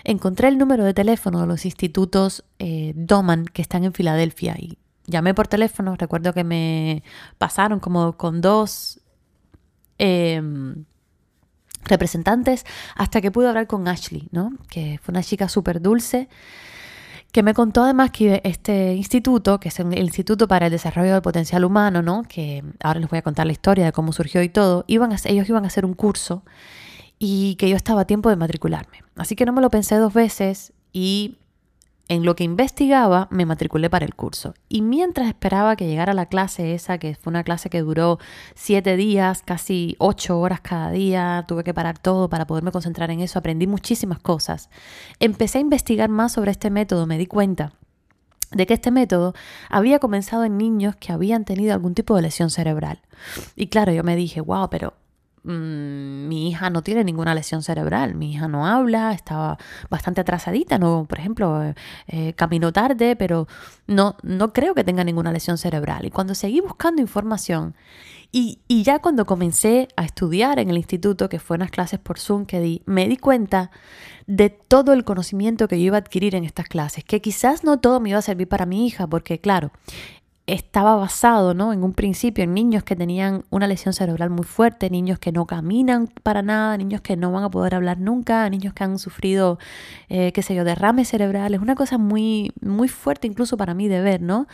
Encontré 0.04 0.48
el 0.48 0.58
número 0.58 0.84
de 0.84 0.92
teléfono 0.92 1.40
de 1.40 1.46
los 1.46 1.64
institutos 1.64 2.44
eh, 2.58 2.92
Doman 2.96 3.46
que 3.46 3.62
están 3.62 3.84
en 3.84 3.92
Filadelfia 3.92 4.56
y 4.58 4.76
llamé 5.06 5.32
por 5.34 5.48
teléfono, 5.48 5.96
recuerdo 5.96 6.34
que 6.34 6.44
me 6.44 7.02
pasaron 7.38 7.80
como 7.80 8.16
con 8.18 8.40
dos 8.40 9.00
em, 9.98 10.84
representantes 11.84 12.64
hasta 12.96 13.20
que 13.20 13.30
pude 13.30 13.48
hablar 13.48 13.66
con 13.66 13.88
Ashley, 13.88 14.28
¿no? 14.32 14.52
Que 14.68 14.98
fue 15.02 15.12
una 15.12 15.22
chica 15.22 15.48
súper 15.48 15.80
dulce 15.80 16.28
que 17.30 17.42
me 17.42 17.54
contó 17.54 17.84
además 17.84 18.10
que 18.10 18.40
este 18.44 18.94
instituto, 18.94 19.60
que 19.60 19.68
es 19.68 19.78
el 19.78 19.98
Instituto 19.98 20.48
para 20.48 20.66
el 20.66 20.72
Desarrollo 20.72 21.12
del 21.12 21.22
Potencial 21.22 21.64
Humano, 21.64 22.02
¿no? 22.02 22.22
que 22.22 22.64
ahora 22.82 23.00
les 23.00 23.08
voy 23.08 23.18
a 23.18 23.22
contar 23.22 23.46
la 23.46 23.52
historia 23.52 23.84
de 23.84 23.92
cómo 23.92 24.12
surgió 24.12 24.42
y 24.42 24.48
todo, 24.48 24.84
iban 24.86 25.12
a, 25.12 25.16
ellos 25.24 25.48
iban 25.48 25.64
a 25.64 25.68
hacer 25.68 25.84
un 25.84 25.94
curso 25.94 26.42
y 27.18 27.54
que 27.56 27.68
yo 27.68 27.76
estaba 27.76 28.02
a 28.02 28.04
tiempo 28.04 28.30
de 28.30 28.36
matricularme. 28.36 29.02
Así 29.16 29.36
que 29.36 29.44
no 29.44 29.52
me 29.52 29.60
lo 29.60 29.70
pensé 29.70 29.96
dos 29.96 30.12
veces 30.12 30.72
y 30.92 31.36
en 32.10 32.24
lo 32.24 32.34
que 32.34 32.42
investigaba, 32.42 33.28
me 33.30 33.46
matriculé 33.46 33.88
para 33.88 34.04
el 34.04 34.16
curso. 34.16 34.54
Y 34.68 34.82
mientras 34.82 35.28
esperaba 35.28 35.76
que 35.76 35.86
llegara 35.86 36.12
la 36.12 36.26
clase 36.26 36.74
esa, 36.74 36.98
que 36.98 37.14
fue 37.14 37.30
una 37.30 37.44
clase 37.44 37.70
que 37.70 37.82
duró 37.82 38.18
siete 38.56 38.96
días, 38.96 39.44
casi 39.44 39.94
ocho 40.00 40.40
horas 40.40 40.60
cada 40.60 40.90
día, 40.90 41.44
tuve 41.46 41.62
que 41.62 41.72
parar 41.72 42.00
todo 42.00 42.28
para 42.28 42.48
poderme 42.48 42.72
concentrar 42.72 43.12
en 43.12 43.20
eso, 43.20 43.38
aprendí 43.38 43.68
muchísimas 43.68 44.18
cosas. 44.18 44.70
Empecé 45.20 45.58
a 45.58 45.60
investigar 45.60 46.08
más 46.08 46.32
sobre 46.32 46.50
este 46.50 46.68
método, 46.68 47.06
me 47.06 47.16
di 47.16 47.26
cuenta 47.26 47.74
de 48.50 48.66
que 48.66 48.74
este 48.74 48.90
método 48.90 49.32
había 49.68 50.00
comenzado 50.00 50.42
en 50.42 50.58
niños 50.58 50.96
que 50.96 51.12
habían 51.12 51.44
tenido 51.44 51.72
algún 51.74 51.94
tipo 51.94 52.16
de 52.16 52.22
lesión 52.22 52.50
cerebral. 52.50 52.98
Y 53.54 53.68
claro, 53.68 53.92
yo 53.92 54.02
me 54.02 54.16
dije, 54.16 54.40
wow, 54.40 54.68
pero 54.68 54.94
Mm, 55.42 56.28
mi 56.28 56.48
hija 56.48 56.68
no 56.68 56.82
tiene 56.82 57.02
ninguna 57.02 57.34
lesión 57.34 57.62
cerebral, 57.62 58.14
mi 58.14 58.32
hija 58.32 58.46
no 58.46 58.66
habla, 58.66 59.12
estaba 59.12 59.56
bastante 59.88 60.20
atrasadita, 60.20 60.78
no, 60.78 61.06
por 61.08 61.18
ejemplo, 61.18 61.62
eh, 61.62 61.74
eh, 62.08 62.34
caminó 62.34 62.72
tarde, 62.72 63.16
pero 63.16 63.48
no, 63.86 64.16
no 64.22 64.52
creo 64.52 64.74
que 64.74 64.84
tenga 64.84 65.02
ninguna 65.02 65.32
lesión 65.32 65.56
cerebral. 65.56 66.04
Y 66.04 66.10
cuando 66.10 66.34
seguí 66.34 66.60
buscando 66.60 67.00
información 67.00 67.74
y, 68.32 68.60
y 68.68 68.82
ya 68.82 68.98
cuando 68.98 69.24
comencé 69.24 69.88
a 69.96 70.04
estudiar 70.04 70.58
en 70.58 70.68
el 70.68 70.76
instituto, 70.76 71.30
que 71.30 71.38
fue 71.38 71.56
unas 71.56 71.70
clases 71.70 71.98
por 71.98 72.18
Zoom 72.18 72.44
que 72.44 72.60
di, 72.60 72.82
me 72.84 73.08
di 73.08 73.16
cuenta 73.16 73.70
de 74.26 74.50
todo 74.50 74.92
el 74.92 75.04
conocimiento 75.04 75.68
que 75.68 75.80
yo 75.80 75.86
iba 75.86 75.96
a 75.96 76.00
adquirir 76.00 76.34
en 76.34 76.44
estas 76.44 76.68
clases, 76.68 77.02
que 77.02 77.20
quizás 77.20 77.64
no 77.64 77.80
todo 77.80 77.98
me 77.98 78.10
iba 78.10 78.18
a 78.18 78.22
servir 78.22 78.46
para 78.46 78.66
mi 78.66 78.86
hija, 78.86 79.06
porque 79.06 79.40
claro, 79.40 79.72
estaba 80.46 80.96
basado 80.96 81.54
¿no? 81.54 81.72
en 81.72 81.84
un 81.84 81.92
principio 81.92 82.44
en 82.44 82.54
niños 82.54 82.82
que 82.82 82.96
tenían 82.96 83.44
una 83.50 83.66
lesión 83.66 83.94
cerebral 83.94 84.30
muy 84.30 84.44
fuerte, 84.44 84.90
niños 84.90 85.18
que 85.18 85.32
no 85.32 85.46
caminan 85.46 86.08
para 86.22 86.42
nada, 86.42 86.76
niños 86.76 87.00
que 87.02 87.16
no 87.16 87.30
van 87.30 87.44
a 87.44 87.50
poder 87.50 87.74
hablar 87.74 87.98
nunca, 87.98 88.48
niños 88.50 88.74
que 88.74 88.84
han 88.84 88.98
sufrido, 88.98 89.58
eh, 90.08 90.32
qué 90.32 90.42
sé 90.42 90.54
yo, 90.54 90.64
derrames 90.64 91.08
cerebrales, 91.08 91.60
una 91.60 91.74
cosa 91.74 91.98
muy, 91.98 92.52
muy 92.60 92.88
fuerte 92.88 93.26
incluso 93.26 93.56
para 93.56 93.74
mí 93.74 93.88
de 93.88 94.00
ver, 94.00 94.22
¿no? 94.22 94.46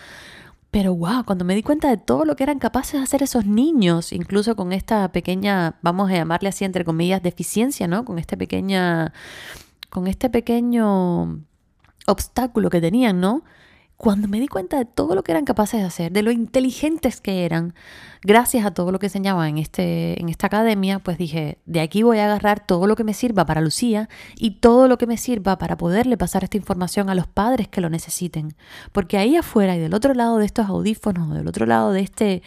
Pero 0.71 0.95
wow, 0.95 1.25
cuando 1.25 1.45
me 1.47 1.55
di 1.55 1.63
cuenta 1.63 1.89
de 1.89 1.97
todo 1.97 2.27
lo 2.27 2.37
que 2.37 2.43
eran 2.43 2.59
capaces 2.59 2.95
de 2.95 2.99
hacer 2.99 3.23
esos 3.23 3.47
niños, 3.47 4.13
incluso 4.13 4.57
con 4.57 4.73
esta 4.73 5.11
pequeña, 5.11 5.77
vamos 5.81 6.11
a 6.11 6.15
llamarle 6.15 6.51
así 6.51 6.65
entre 6.65 6.85
comillas, 6.85 7.23
deficiencia, 7.23 7.89
¿no? 7.89 8.05
Con 8.05 8.19
este 8.19 8.37
pequeña, 8.37 9.15
con 9.89 10.07
este 10.07 10.29
pequeño 10.29 11.41
obstáculo 12.07 12.69
que 12.69 12.81
tenían, 12.83 13.21
¿no? 13.21 13.43
Cuando 13.97 14.29
me 14.29 14.39
di 14.39 14.47
cuenta 14.47 14.77
de 14.77 14.85
todo 14.85 15.15
lo 15.15 15.23
que 15.23 15.33
eran 15.33 15.45
capaces 15.45 15.81
de 15.81 15.87
hacer, 15.87 16.13
de 16.13 16.23
lo 16.23 16.31
inteligentes 16.31 17.21
que 17.21 17.45
eran, 17.45 17.75
gracias 18.23 18.67
a 18.67 18.73
todo 18.73 18.93
lo 18.93 18.99
que 18.99 19.07
enseñaba 19.07 19.49
en, 19.49 19.57
este, 19.57 20.21
en 20.21 20.29
esta 20.29 20.49
academia, 20.49 20.99
pues 20.99 21.17
dije, 21.17 21.59
de 21.65 21.81
aquí 21.81 22.03
voy 22.03 22.19
a 22.19 22.27
agarrar 22.27 22.67
todo 22.67 22.87
lo 22.87 22.95
que 22.95 23.05
me 23.05 23.15
sirva 23.15 23.47
para 23.47 23.61
Lucía 23.63 24.09
y 24.37 24.61
todo 24.61 24.87
lo 24.89 24.99
que 24.99 25.07
me 25.07 25.17
sirva 25.17 25.57
para 25.59 25.77
poderle 25.77 26.17
pasar 26.19 26.45
esta 26.45 26.59
información 26.59 27.09
a 27.09 27.15
los 27.15 27.27
padres 27.27 27.69
que 27.69 27.81
lo 27.81 27.89
necesiten. 27.89 28.55
Porque 28.93 29.17
ahí 29.17 29.37
afuera 29.37 29.77
y 29.77 29.81
del 29.81 29.95
otro 29.95 30.13
lado 30.13 30.39
de 30.39 30.47
estos 30.47 30.67
audífonos, 30.67 31.33
del 31.33 31.49
otro 31.49 31.65
lado 31.65 31.93
de 31.93 32.01
este 32.01 32.43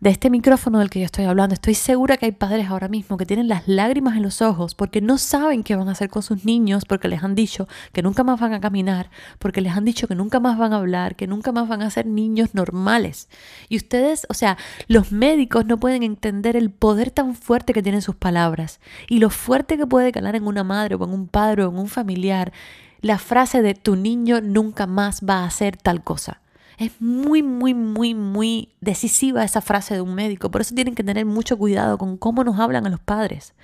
de 0.00 0.10
este 0.10 0.28
micrófono 0.28 0.78
del 0.78 0.90
que 0.90 1.00
yo 1.00 1.06
estoy 1.06 1.24
hablando, 1.24 1.54
estoy 1.54 1.74
segura 1.74 2.18
que 2.18 2.26
hay 2.26 2.32
padres 2.32 2.68
ahora 2.68 2.88
mismo 2.88 3.16
que 3.16 3.24
tienen 3.24 3.48
las 3.48 3.66
lágrimas 3.66 4.16
en 4.16 4.22
los 4.22 4.42
ojos 4.42 4.74
porque 4.74 5.00
no 5.00 5.16
saben 5.16 5.62
qué 5.62 5.74
van 5.74 5.88
a 5.88 5.92
hacer 5.92 6.10
con 6.10 6.22
sus 6.22 6.44
niños, 6.44 6.84
porque 6.84 7.08
les 7.08 7.22
han 7.22 7.34
dicho 7.34 7.66
que 7.92 8.02
nunca 8.02 8.22
más 8.22 8.38
van 8.38 8.52
a 8.52 8.60
caminar, 8.60 9.10
porque 9.38 9.62
les 9.62 9.74
han 9.74 9.86
dicho 9.86 10.06
que 10.06 10.14
nunca 10.14 10.38
más 10.38 10.58
van 10.58 10.74
a 10.74 10.76
hablar, 10.76 11.16
que 11.16 11.26
nunca 11.26 11.50
más 11.50 11.66
van 11.66 11.80
a 11.80 11.90
ser 11.90 12.06
niños 12.06 12.54
normales. 12.54 13.28
Y 13.68 13.76
ustedes, 13.76 14.26
o 14.28 14.34
sea, 14.34 14.58
los 14.86 15.12
médicos 15.12 15.64
no 15.64 15.78
pueden 15.78 16.02
entender 16.02 16.56
el 16.56 16.70
poder 16.70 17.10
tan 17.10 17.34
fuerte 17.34 17.72
que 17.72 17.82
tienen 17.82 18.02
sus 18.02 18.16
palabras 18.16 18.80
y 19.08 19.18
lo 19.18 19.30
fuerte 19.30 19.78
que 19.78 19.86
puede 19.86 20.12
calar 20.12 20.36
en 20.36 20.46
una 20.46 20.62
madre 20.62 20.96
o 20.96 21.04
en 21.04 21.10
un 21.10 21.26
padre 21.26 21.64
o 21.64 21.70
en 21.70 21.78
un 21.78 21.88
familiar 21.88 22.52
la 23.00 23.18
frase 23.18 23.62
de 23.62 23.74
tu 23.74 23.96
niño 23.96 24.40
nunca 24.40 24.86
más 24.86 25.20
va 25.20 25.40
a 25.40 25.46
hacer 25.46 25.76
tal 25.76 26.02
cosa. 26.02 26.40
Es 26.78 26.92
muy, 27.00 27.42
muy, 27.42 27.74
muy, 27.74 28.14
muy 28.14 28.68
decisiva 28.80 29.44
esa 29.44 29.60
frase 29.60 29.94
de 29.94 30.00
un 30.02 30.14
médico. 30.14 30.50
Por 30.50 30.60
eso 30.60 30.74
tienen 30.74 30.94
que 30.94 31.04
tener 31.04 31.24
mucho 31.24 31.56
cuidado 31.56 31.96
con 31.96 32.16
cómo 32.16 32.44
nos 32.44 32.58
hablan 32.58 32.86
a 32.86 32.90
los 32.90 33.00
padres. 33.00 33.54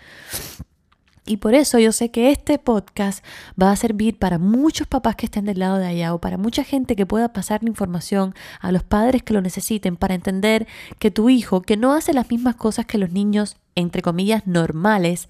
Y 1.25 1.37
por 1.37 1.55
eso 1.55 1.79
yo 1.79 1.93
sé 1.93 2.11
que 2.11 2.31
este 2.33 2.59
podcast 2.59 3.25
va 3.61 3.71
a 3.71 3.77
servir 3.77 4.19
para 4.19 4.39
muchos 4.39 4.89
papás 4.89 5.15
que 5.15 5.27
estén 5.27 5.45
del 5.45 5.61
lado 5.61 5.79
de 5.79 5.87
allá 5.87 6.15
o 6.15 6.21
para 6.21 6.37
mucha 6.37 6.65
gente 6.65 6.97
que 6.97 7.07
pueda 7.07 7.33
pasar 7.33 7.63
la 7.63 7.69
información 7.69 8.35
a 8.61 8.73
los 8.73 8.83
padres 8.83 9.23
que 9.23 9.35
lo 9.35 9.41
necesiten 9.41 9.97
para 9.97 10.15
entender 10.15 10.67
que 10.99 11.13
tu 11.13 11.29
hijo, 11.29 11.63
que 11.63 11.77
no 11.77 11.93
hace 11.93 12.13
las 12.13 12.29
mismas 12.29 12.57
cosas 12.57 12.87
que 12.87 12.99
los 12.99 13.13
niños, 13.13 13.57
entre 13.77 14.03
comillas, 14.03 14.49
normales, 14.49 15.29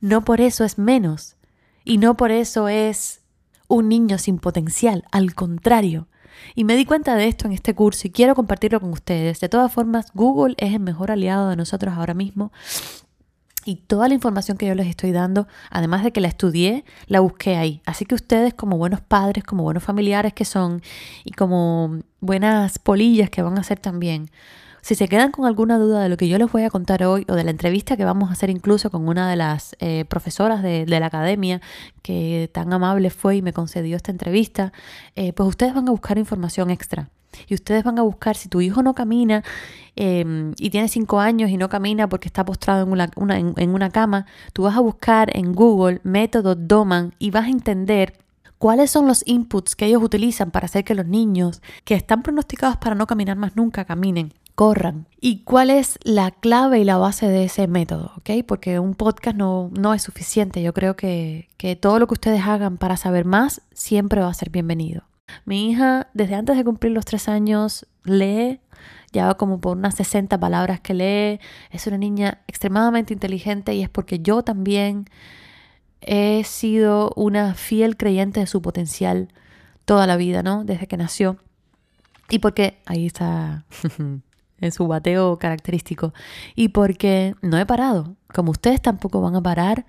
no 0.00 0.24
por 0.24 0.42
eso 0.42 0.64
es 0.64 0.78
menos. 0.78 1.36
Y 1.84 1.96
no 1.96 2.18
por 2.18 2.32
eso 2.32 2.68
es 2.68 3.22
un 3.66 3.88
niño 3.88 4.18
sin 4.18 4.38
potencial. 4.38 5.04
Al 5.10 5.34
contrario, 5.34 6.06
y 6.54 6.64
me 6.64 6.76
di 6.76 6.84
cuenta 6.84 7.16
de 7.16 7.28
esto 7.28 7.46
en 7.46 7.52
este 7.52 7.74
curso 7.74 8.06
y 8.06 8.10
quiero 8.10 8.34
compartirlo 8.34 8.80
con 8.80 8.92
ustedes. 8.92 9.40
De 9.40 9.48
todas 9.48 9.72
formas, 9.72 10.06
Google 10.14 10.54
es 10.58 10.72
el 10.74 10.80
mejor 10.80 11.10
aliado 11.10 11.48
de 11.48 11.56
nosotros 11.56 11.94
ahora 11.96 12.14
mismo. 12.14 12.52
Y 13.66 13.76
toda 13.76 14.08
la 14.08 14.14
información 14.14 14.56
que 14.56 14.66
yo 14.66 14.74
les 14.74 14.86
estoy 14.86 15.12
dando, 15.12 15.46
además 15.70 16.02
de 16.02 16.12
que 16.12 16.20
la 16.20 16.28
estudié, 16.28 16.84
la 17.06 17.20
busqué 17.20 17.56
ahí. 17.56 17.82
Así 17.84 18.06
que 18.06 18.14
ustedes 18.14 18.54
como 18.54 18.78
buenos 18.78 19.02
padres, 19.02 19.44
como 19.44 19.62
buenos 19.62 19.82
familiares 19.82 20.32
que 20.32 20.46
son 20.46 20.82
y 21.24 21.32
como 21.32 21.98
buenas 22.20 22.78
polillas 22.78 23.28
que 23.28 23.42
van 23.42 23.58
a 23.58 23.62
ser 23.62 23.78
también, 23.78 24.30
si 24.82 24.94
se 24.94 25.08
quedan 25.08 25.32
con 25.32 25.46
alguna 25.46 25.78
duda 25.78 26.02
de 26.02 26.08
lo 26.08 26.16
que 26.16 26.28
yo 26.28 26.38
les 26.38 26.50
voy 26.50 26.62
a 26.62 26.70
contar 26.70 27.04
hoy 27.04 27.24
o 27.28 27.34
de 27.34 27.44
la 27.44 27.50
entrevista 27.50 27.96
que 27.96 28.04
vamos 28.04 28.30
a 28.30 28.32
hacer 28.32 28.50
incluso 28.50 28.90
con 28.90 29.08
una 29.08 29.28
de 29.28 29.36
las 29.36 29.76
eh, 29.80 30.04
profesoras 30.06 30.62
de, 30.62 30.86
la 30.86 31.06
academia 31.06 31.60
que 32.02 32.50
tan 32.52 32.72
amable 32.72 33.10
fue 33.10 33.36
y 33.36 33.42
me 33.42 33.52
concedió 33.52 33.96
esta 33.96 34.10
entrevista, 34.10 34.72
eh, 35.16 35.32
pues 35.32 35.48
ustedes 35.48 35.74
van 35.74 35.88
a 35.88 35.92
buscar 35.92 36.18
información 36.18 36.70
extra. 36.70 37.10
Y 37.46 37.54
ustedes 37.54 37.84
van 37.84 37.98
a 37.98 38.02
buscar, 38.02 38.36
si 38.36 38.48
tu 38.48 38.60
hijo 38.60 38.82
no 38.82 38.94
camina 38.94 39.44
em, 39.94 40.52
y 40.58 40.70
tiene 40.70 40.88
cinco 40.88 41.20
años 41.20 41.50
y 41.50 41.56
no 41.56 41.68
camina 41.68 42.08
porque 42.08 42.26
está 42.28 42.44
postrado 42.44 42.82
en 42.82 42.90
una, 42.90 43.38
en 43.38 43.70
una 43.70 43.90
cama, 43.90 44.26
tú 44.52 44.64
vas 44.64 44.76
a 44.76 44.80
buscar 44.80 45.34
en 45.36 45.54
Google 45.54 46.00
método 46.02 46.56
Doman 46.56 47.14
y 47.18 47.30
vas 47.30 47.44
a 47.44 47.50
entender 47.50 48.14
cuáles 48.58 48.90
son 48.90 49.06
los 49.06 49.22
inputs 49.26 49.74
que 49.76 49.86
ellos 49.86 50.02
utilizan 50.02 50.50
para 50.50 50.66
hacer 50.66 50.84
que 50.84 50.94
los 50.94 51.06
niños 51.06 51.62
que 51.84 51.94
están 51.94 52.22
pronosticados 52.22 52.76
para 52.76 52.94
no 52.94 53.06
caminar 53.06 53.36
más 53.36 53.56
nunca 53.56 53.84
caminen 53.84 54.34
corran. 54.54 55.06
¿Y 55.20 55.42
cuál 55.44 55.70
es 55.70 55.98
la 56.02 56.30
clave 56.30 56.80
y 56.80 56.84
la 56.84 56.98
base 56.98 57.28
de 57.28 57.44
ese 57.44 57.66
método? 57.66 58.12
¿ok? 58.16 58.30
Porque 58.46 58.78
un 58.78 58.94
podcast 58.94 59.36
no, 59.36 59.70
no 59.78 59.94
es 59.94 60.02
suficiente. 60.02 60.62
Yo 60.62 60.74
creo 60.74 60.96
que, 60.96 61.48
que 61.56 61.76
todo 61.76 61.98
lo 61.98 62.06
que 62.06 62.14
ustedes 62.14 62.42
hagan 62.42 62.78
para 62.78 62.96
saber 62.96 63.24
más 63.24 63.62
siempre 63.72 64.20
va 64.20 64.28
a 64.28 64.34
ser 64.34 64.50
bienvenido. 64.50 65.02
Mi 65.44 65.70
hija, 65.70 66.08
desde 66.14 66.34
antes 66.34 66.56
de 66.56 66.64
cumplir 66.64 66.92
los 66.92 67.04
tres 67.04 67.28
años, 67.28 67.86
lee, 68.04 68.60
ya 69.12 69.26
va 69.26 69.36
como 69.36 69.60
por 69.60 69.76
unas 69.76 69.94
60 69.96 70.38
palabras 70.38 70.80
que 70.80 70.94
lee. 70.94 71.40
Es 71.70 71.86
una 71.86 71.98
niña 71.98 72.42
extremadamente 72.46 73.12
inteligente 73.12 73.74
y 73.74 73.82
es 73.82 73.88
porque 73.88 74.20
yo 74.20 74.42
también 74.42 75.06
he 76.00 76.42
sido 76.44 77.12
una 77.16 77.54
fiel 77.54 77.96
creyente 77.96 78.40
de 78.40 78.46
su 78.46 78.62
potencial 78.62 79.28
toda 79.84 80.06
la 80.06 80.16
vida, 80.16 80.42
¿no? 80.42 80.64
Desde 80.64 80.86
que 80.86 80.96
nació. 80.96 81.36
Y 82.28 82.38
porque 82.38 82.78
ahí 82.86 83.06
está 83.06 83.64
en 84.60 84.72
su 84.72 84.86
bateo 84.86 85.38
característico 85.38 86.12
y 86.54 86.68
porque 86.68 87.34
no 87.42 87.58
he 87.58 87.66
parado, 87.66 88.16
como 88.34 88.50
ustedes 88.50 88.80
tampoco 88.80 89.20
van 89.20 89.36
a 89.36 89.42
parar 89.42 89.86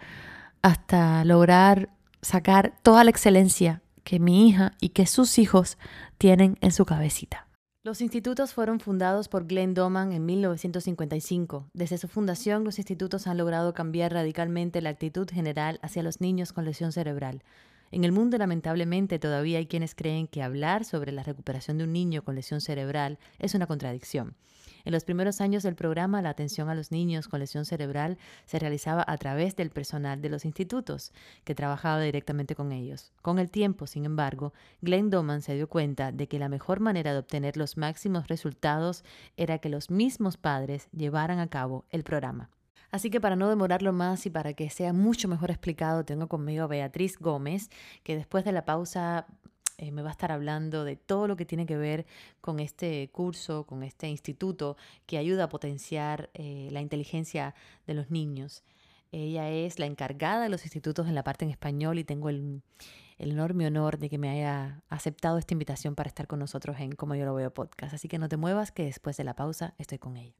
hasta 0.61 1.25
lograr 1.25 1.89
sacar 2.21 2.73
toda 2.83 3.03
la 3.03 3.09
excelencia 3.09 3.81
que 4.03 4.19
mi 4.19 4.47
hija 4.47 4.73
y 4.79 4.89
que 4.89 5.05
sus 5.05 5.39
hijos 5.39 5.77
tienen 6.17 6.57
en 6.61 6.71
su 6.71 6.85
cabecita. 6.85 7.47
Los 7.83 8.01
institutos 8.01 8.53
fueron 8.53 8.79
fundados 8.79 9.27
por 9.27 9.47
Glenn 9.47 9.73
Doman 9.73 10.11
en 10.11 10.23
1955. 10.23 11.67
Desde 11.73 11.97
su 11.97 12.07
fundación, 12.07 12.63
los 12.63 12.77
institutos 12.77 13.25
han 13.25 13.39
logrado 13.39 13.73
cambiar 13.73 14.13
radicalmente 14.13 14.81
la 14.81 14.91
actitud 14.91 15.27
general 15.27 15.79
hacia 15.81 16.03
los 16.03 16.21
niños 16.21 16.53
con 16.53 16.63
lesión 16.63 16.91
cerebral. 16.91 17.41
En 17.89 18.03
el 18.03 18.11
mundo, 18.11 18.37
lamentablemente, 18.37 19.17
todavía 19.17 19.57
hay 19.57 19.65
quienes 19.65 19.95
creen 19.95 20.27
que 20.27 20.43
hablar 20.43 20.85
sobre 20.85 21.11
la 21.11 21.23
recuperación 21.23 21.79
de 21.79 21.85
un 21.85 21.91
niño 21.91 22.23
con 22.23 22.35
lesión 22.35 22.61
cerebral 22.61 23.17
es 23.39 23.55
una 23.55 23.65
contradicción. 23.65 24.35
En 24.85 24.91
los 24.93 25.03
primeros 25.03 25.41
años 25.41 25.63
del 25.63 25.75
programa, 25.75 26.21
la 26.21 26.29
atención 26.29 26.69
a 26.69 26.75
los 26.75 26.91
niños 26.91 27.27
con 27.27 27.39
lesión 27.39 27.65
cerebral 27.65 28.17
se 28.45 28.59
realizaba 28.59 29.03
a 29.07 29.17
través 29.17 29.55
del 29.55 29.69
personal 29.69 30.21
de 30.21 30.29
los 30.29 30.45
institutos, 30.45 31.11
que 31.43 31.55
trabajaba 31.55 32.01
directamente 32.01 32.55
con 32.55 32.71
ellos. 32.71 33.11
Con 33.21 33.39
el 33.39 33.51
tiempo, 33.51 33.87
sin 33.87 34.05
embargo, 34.05 34.53
Glenn 34.81 35.09
Doman 35.09 35.41
se 35.41 35.55
dio 35.55 35.67
cuenta 35.67 36.11
de 36.11 36.27
que 36.27 36.39
la 36.39 36.49
mejor 36.49 36.79
manera 36.79 37.13
de 37.13 37.19
obtener 37.19 37.57
los 37.57 37.77
máximos 37.77 38.27
resultados 38.27 39.03
era 39.37 39.59
que 39.59 39.69
los 39.69 39.89
mismos 39.89 40.37
padres 40.37 40.89
llevaran 40.91 41.39
a 41.39 41.47
cabo 41.47 41.85
el 41.89 42.03
programa. 42.03 42.49
Así 42.91 43.09
que 43.09 43.21
para 43.21 43.37
no 43.37 43.47
demorarlo 43.47 43.93
más 43.93 44.25
y 44.25 44.29
para 44.29 44.53
que 44.53 44.69
sea 44.69 44.91
mucho 44.91 45.29
mejor 45.29 45.49
explicado, 45.49 46.03
tengo 46.03 46.27
conmigo 46.27 46.65
a 46.65 46.67
Beatriz 46.67 47.17
Gómez, 47.17 47.69
que 48.03 48.17
después 48.17 48.43
de 48.43 48.51
la 48.51 48.65
pausa 48.65 49.27
eh, 49.81 49.91
me 49.91 50.03
va 50.03 50.09
a 50.09 50.11
estar 50.11 50.31
hablando 50.31 50.85
de 50.85 50.95
todo 50.95 51.27
lo 51.27 51.35
que 51.35 51.43
tiene 51.43 51.65
que 51.65 51.75
ver 51.75 52.05
con 52.39 52.59
este 52.59 53.09
curso, 53.11 53.65
con 53.65 53.81
este 53.81 54.07
instituto 54.07 54.77
que 55.07 55.17
ayuda 55.17 55.45
a 55.45 55.49
potenciar 55.49 56.29
eh, 56.35 56.69
la 56.71 56.81
inteligencia 56.81 57.55
de 57.87 57.95
los 57.95 58.11
niños. 58.11 58.63
Ella 59.11 59.49
es 59.49 59.79
la 59.79 59.87
encargada 59.87 60.43
de 60.43 60.49
los 60.49 60.65
institutos 60.65 61.07
en 61.07 61.15
la 61.15 61.23
parte 61.23 61.45
en 61.45 61.51
español 61.51 61.97
y 61.97 62.03
tengo 62.03 62.29
el, 62.29 62.61
el, 63.17 63.31
enorme 63.31 63.65
honor 63.65 63.97
de 63.97 64.07
que 64.07 64.19
me 64.19 64.29
haya 64.29 64.83
aceptado 64.87 65.39
esta 65.39 65.55
invitación 65.55 65.95
para 65.95 66.09
estar 66.09 66.27
con 66.27 66.37
nosotros 66.37 66.79
en 66.79 66.91
Como 66.91 67.15
yo 67.15 67.25
lo 67.25 67.33
veo 67.33 67.51
podcast. 67.51 67.95
Así 67.95 68.07
que 68.07 68.19
no 68.19 68.29
te 68.29 68.37
muevas 68.37 68.71
que 68.71 68.85
después 68.85 69.17
de 69.17 69.23
la 69.23 69.35
pausa 69.35 69.73
estoy 69.79 69.97
con 69.97 70.15
ella. 70.15 70.35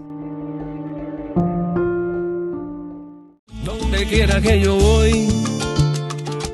Quiera 4.06 4.40
que 4.40 4.60
yo 4.60 4.76
voy, 4.76 5.28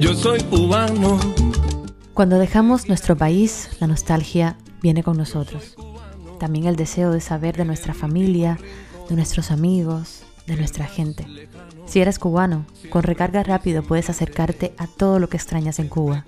yo 0.00 0.14
soy 0.14 0.40
cubano. 0.42 1.18
Cuando 2.14 2.38
dejamos 2.38 2.88
nuestro 2.88 3.16
país, 3.16 3.70
la 3.80 3.86
nostalgia 3.86 4.56
viene 4.80 5.02
con 5.02 5.16
nosotros. 5.16 5.76
También 6.38 6.66
el 6.66 6.76
deseo 6.76 7.10
de 7.10 7.20
saber 7.20 7.56
de 7.56 7.64
nuestra 7.64 7.94
familia, 7.94 8.58
de 9.08 9.16
nuestros 9.16 9.50
amigos, 9.50 10.22
de 10.46 10.56
nuestra 10.56 10.86
gente. 10.86 11.26
Si 11.86 12.00
eres 12.00 12.18
cubano, 12.18 12.66
con 12.90 13.02
recarga 13.02 13.42
rápido 13.42 13.82
puedes 13.82 14.10
acercarte 14.10 14.74
a 14.78 14.86
todo 14.86 15.18
lo 15.18 15.28
que 15.28 15.36
extrañas 15.36 15.78
en 15.78 15.88
Cuba. 15.88 16.24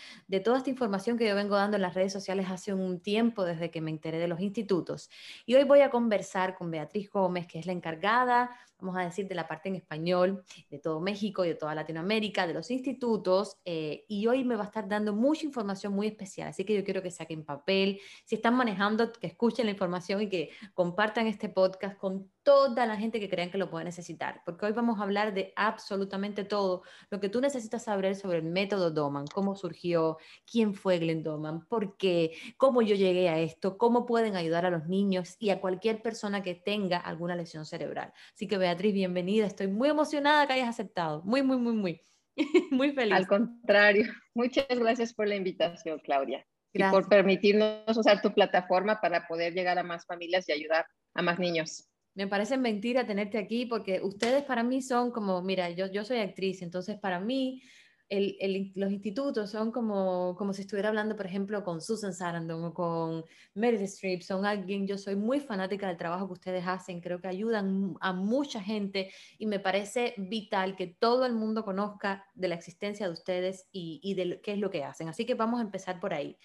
toda 0.42 0.58
esta 0.58 0.70
información 0.70 1.16
que 1.16 1.28
yo 1.28 1.36
vengo 1.36 1.54
dando 1.54 1.76
en 1.76 1.82
las 1.82 1.94
redes 1.94 2.12
sociales 2.12 2.46
hace 2.50 2.74
un 2.74 2.98
tiempo 2.98 3.44
desde 3.44 3.70
que 3.70 3.80
me 3.80 3.92
enteré 3.92 4.18
de 4.18 4.26
los 4.26 4.40
institutos. 4.40 5.10
Y 5.46 5.54
hoy 5.54 5.62
voy 5.62 5.82
a 5.82 5.90
conversar 5.90 6.56
con 6.56 6.72
Beatriz 6.72 7.08
Gómez, 7.08 7.46
que 7.46 7.60
es 7.60 7.66
la 7.66 7.72
encargada 7.72 8.50
vamos 8.80 8.96
a 8.96 9.04
decir, 9.04 9.28
de 9.28 9.34
la 9.34 9.46
parte 9.46 9.68
en 9.68 9.76
español 9.76 10.42
de 10.70 10.78
todo 10.78 11.00
México 11.00 11.42
de 11.42 11.54
toda 11.54 11.74
Latinoamérica, 11.74 12.46
de 12.46 12.54
los 12.54 12.70
institutos, 12.70 13.58
eh, 13.64 14.04
y 14.08 14.26
hoy 14.26 14.44
me 14.44 14.56
va 14.56 14.62
a 14.62 14.66
estar 14.66 14.88
dando 14.88 15.14
mucha 15.14 15.44
información 15.44 15.92
muy 15.92 16.06
especial, 16.06 16.48
así 16.48 16.64
que 16.64 16.74
yo 16.74 16.84
quiero 16.84 17.02
que 17.02 17.10
saquen 17.10 17.44
papel, 17.44 18.00
si 18.24 18.36
están 18.36 18.54
manejando, 18.54 19.12
que 19.12 19.26
escuchen 19.26 19.66
la 19.66 19.72
información 19.72 20.22
y 20.22 20.28
que 20.28 20.50
compartan 20.74 21.26
este 21.26 21.48
podcast 21.48 21.96
con 21.98 22.30
toda 22.42 22.86
la 22.86 22.96
gente 22.96 23.20
que 23.20 23.28
crean 23.28 23.50
que 23.50 23.58
lo 23.58 23.70
puede 23.70 23.84
necesitar, 23.84 24.42
porque 24.44 24.66
hoy 24.66 24.72
vamos 24.72 24.98
a 24.98 25.02
hablar 25.02 25.34
de 25.34 25.52
absolutamente 25.56 26.44
todo 26.44 26.82
lo 27.10 27.20
que 27.20 27.28
tú 27.28 27.40
necesitas 27.40 27.84
saber 27.84 28.16
sobre 28.16 28.38
el 28.38 28.44
método 28.44 28.90
Doman, 28.90 29.26
cómo 29.26 29.54
surgió, 29.54 30.16
quién 30.50 30.74
fue 30.74 30.98
Glenn 30.98 31.22
Doman, 31.22 31.66
por 31.66 31.96
qué, 31.96 32.32
cómo 32.56 32.82
yo 32.82 32.94
llegué 32.94 33.28
a 33.28 33.38
esto, 33.38 33.76
cómo 33.76 34.06
pueden 34.06 34.36
ayudar 34.36 34.64
a 34.64 34.70
los 34.70 34.86
niños 34.86 35.36
y 35.38 35.50
a 35.50 35.60
cualquier 35.60 36.02
persona 36.02 36.42
que 36.42 36.54
tenga 36.54 36.98
alguna 36.98 37.36
lesión 37.36 37.66
cerebral. 37.66 38.12
Así 38.34 38.48
que 38.48 38.58
Beatriz, 38.70 38.94
bienvenida, 38.94 39.46
estoy 39.46 39.66
muy 39.66 39.88
emocionada 39.88 40.46
que 40.46 40.52
hayas 40.52 40.68
aceptado, 40.68 41.24
muy, 41.24 41.42
muy, 41.42 41.56
muy, 41.56 41.72
muy, 41.72 42.00
muy 42.70 42.92
feliz. 42.92 43.14
Al 43.14 43.26
contrario, 43.26 44.04
muchas 44.32 44.68
gracias 44.68 45.12
por 45.12 45.26
la 45.26 45.34
invitación, 45.34 45.98
Claudia. 45.98 46.46
Y 46.72 46.80
por 46.84 47.08
permitirnos 47.08 47.96
usar 47.96 48.22
tu 48.22 48.32
plataforma 48.32 49.00
para 49.00 49.26
poder 49.26 49.54
llegar 49.54 49.76
a 49.80 49.82
más 49.82 50.06
familias 50.06 50.48
y 50.48 50.52
ayudar 50.52 50.86
a 51.14 51.22
más 51.22 51.40
niños. 51.40 51.88
Me 52.14 52.28
parece 52.28 52.58
mentira 52.58 53.08
tenerte 53.08 53.38
aquí 53.38 53.66
porque 53.66 54.00
ustedes 54.04 54.44
para 54.44 54.62
mí 54.62 54.82
son 54.82 55.10
como, 55.10 55.42
mira, 55.42 55.70
yo, 55.70 55.90
yo 55.90 56.04
soy 56.04 56.18
actriz, 56.18 56.62
entonces 56.62 56.96
para 56.96 57.18
mí 57.18 57.64
el, 58.10 58.72
los 58.74 58.90
institutos 58.90 59.50
son 59.50 59.70
como, 59.70 60.34
como 60.36 60.52
si 60.52 60.62
estuviera 60.62 60.88
hablando, 60.88 61.16
por 61.16 61.26
ejemplo, 61.26 61.62
con 61.62 61.80
Susan 61.80 62.12
Sarandon 62.12 62.64
o 62.64 62.74
con 62.74 63.24
Meryl 63.54 63.82
Streep, 63.82 64.22
son 64.22 64.44
alguien, 64.44 64.86
yo 64.86 64.98
soy 64.98 65.14
muy 65.14 65.38
fanática 65.38 65.86
del 65.86 65.96
trabajo 65.96 66.26
que 66.26 66.34
ustedes 66.34 66.66
hacen, 66.66 67.00
creo 67.00 67.20
que 67.20 67.28
ayudan 67.28 67.94
a 68.00 68.12
mucha 68.12 68.60
gente 68.60 69.12
y 69.38 69.46
me 69.46 69.60
parece 69.60 70.14
vital 70.18 70.74
que 70.76 70.88
todo 70.88 71.24
el 71.24 71.34
mundo 71.34 71.64
conozca 71.64 72.26
de 72.34 72.48
la 72.48 72.56
existencia 72.56 73.06
de 73.06 73.12
ustedes 73.12 73.68
y, 73.70 74.00
y 74.02 74.14
de 74.14 74.40
qué 74.40 74.52
es 74.52 74.58
lo 74.58 74.70
que 74.70 74.84
hacen. 74.84 75.08
Así 75.08 75.24
que 75.24 75.34
vamos 75.34 75.60
a 75.60 75.64
empezar 75.64 76.00
por 76.00 76.12
ahí. 76.12 76.36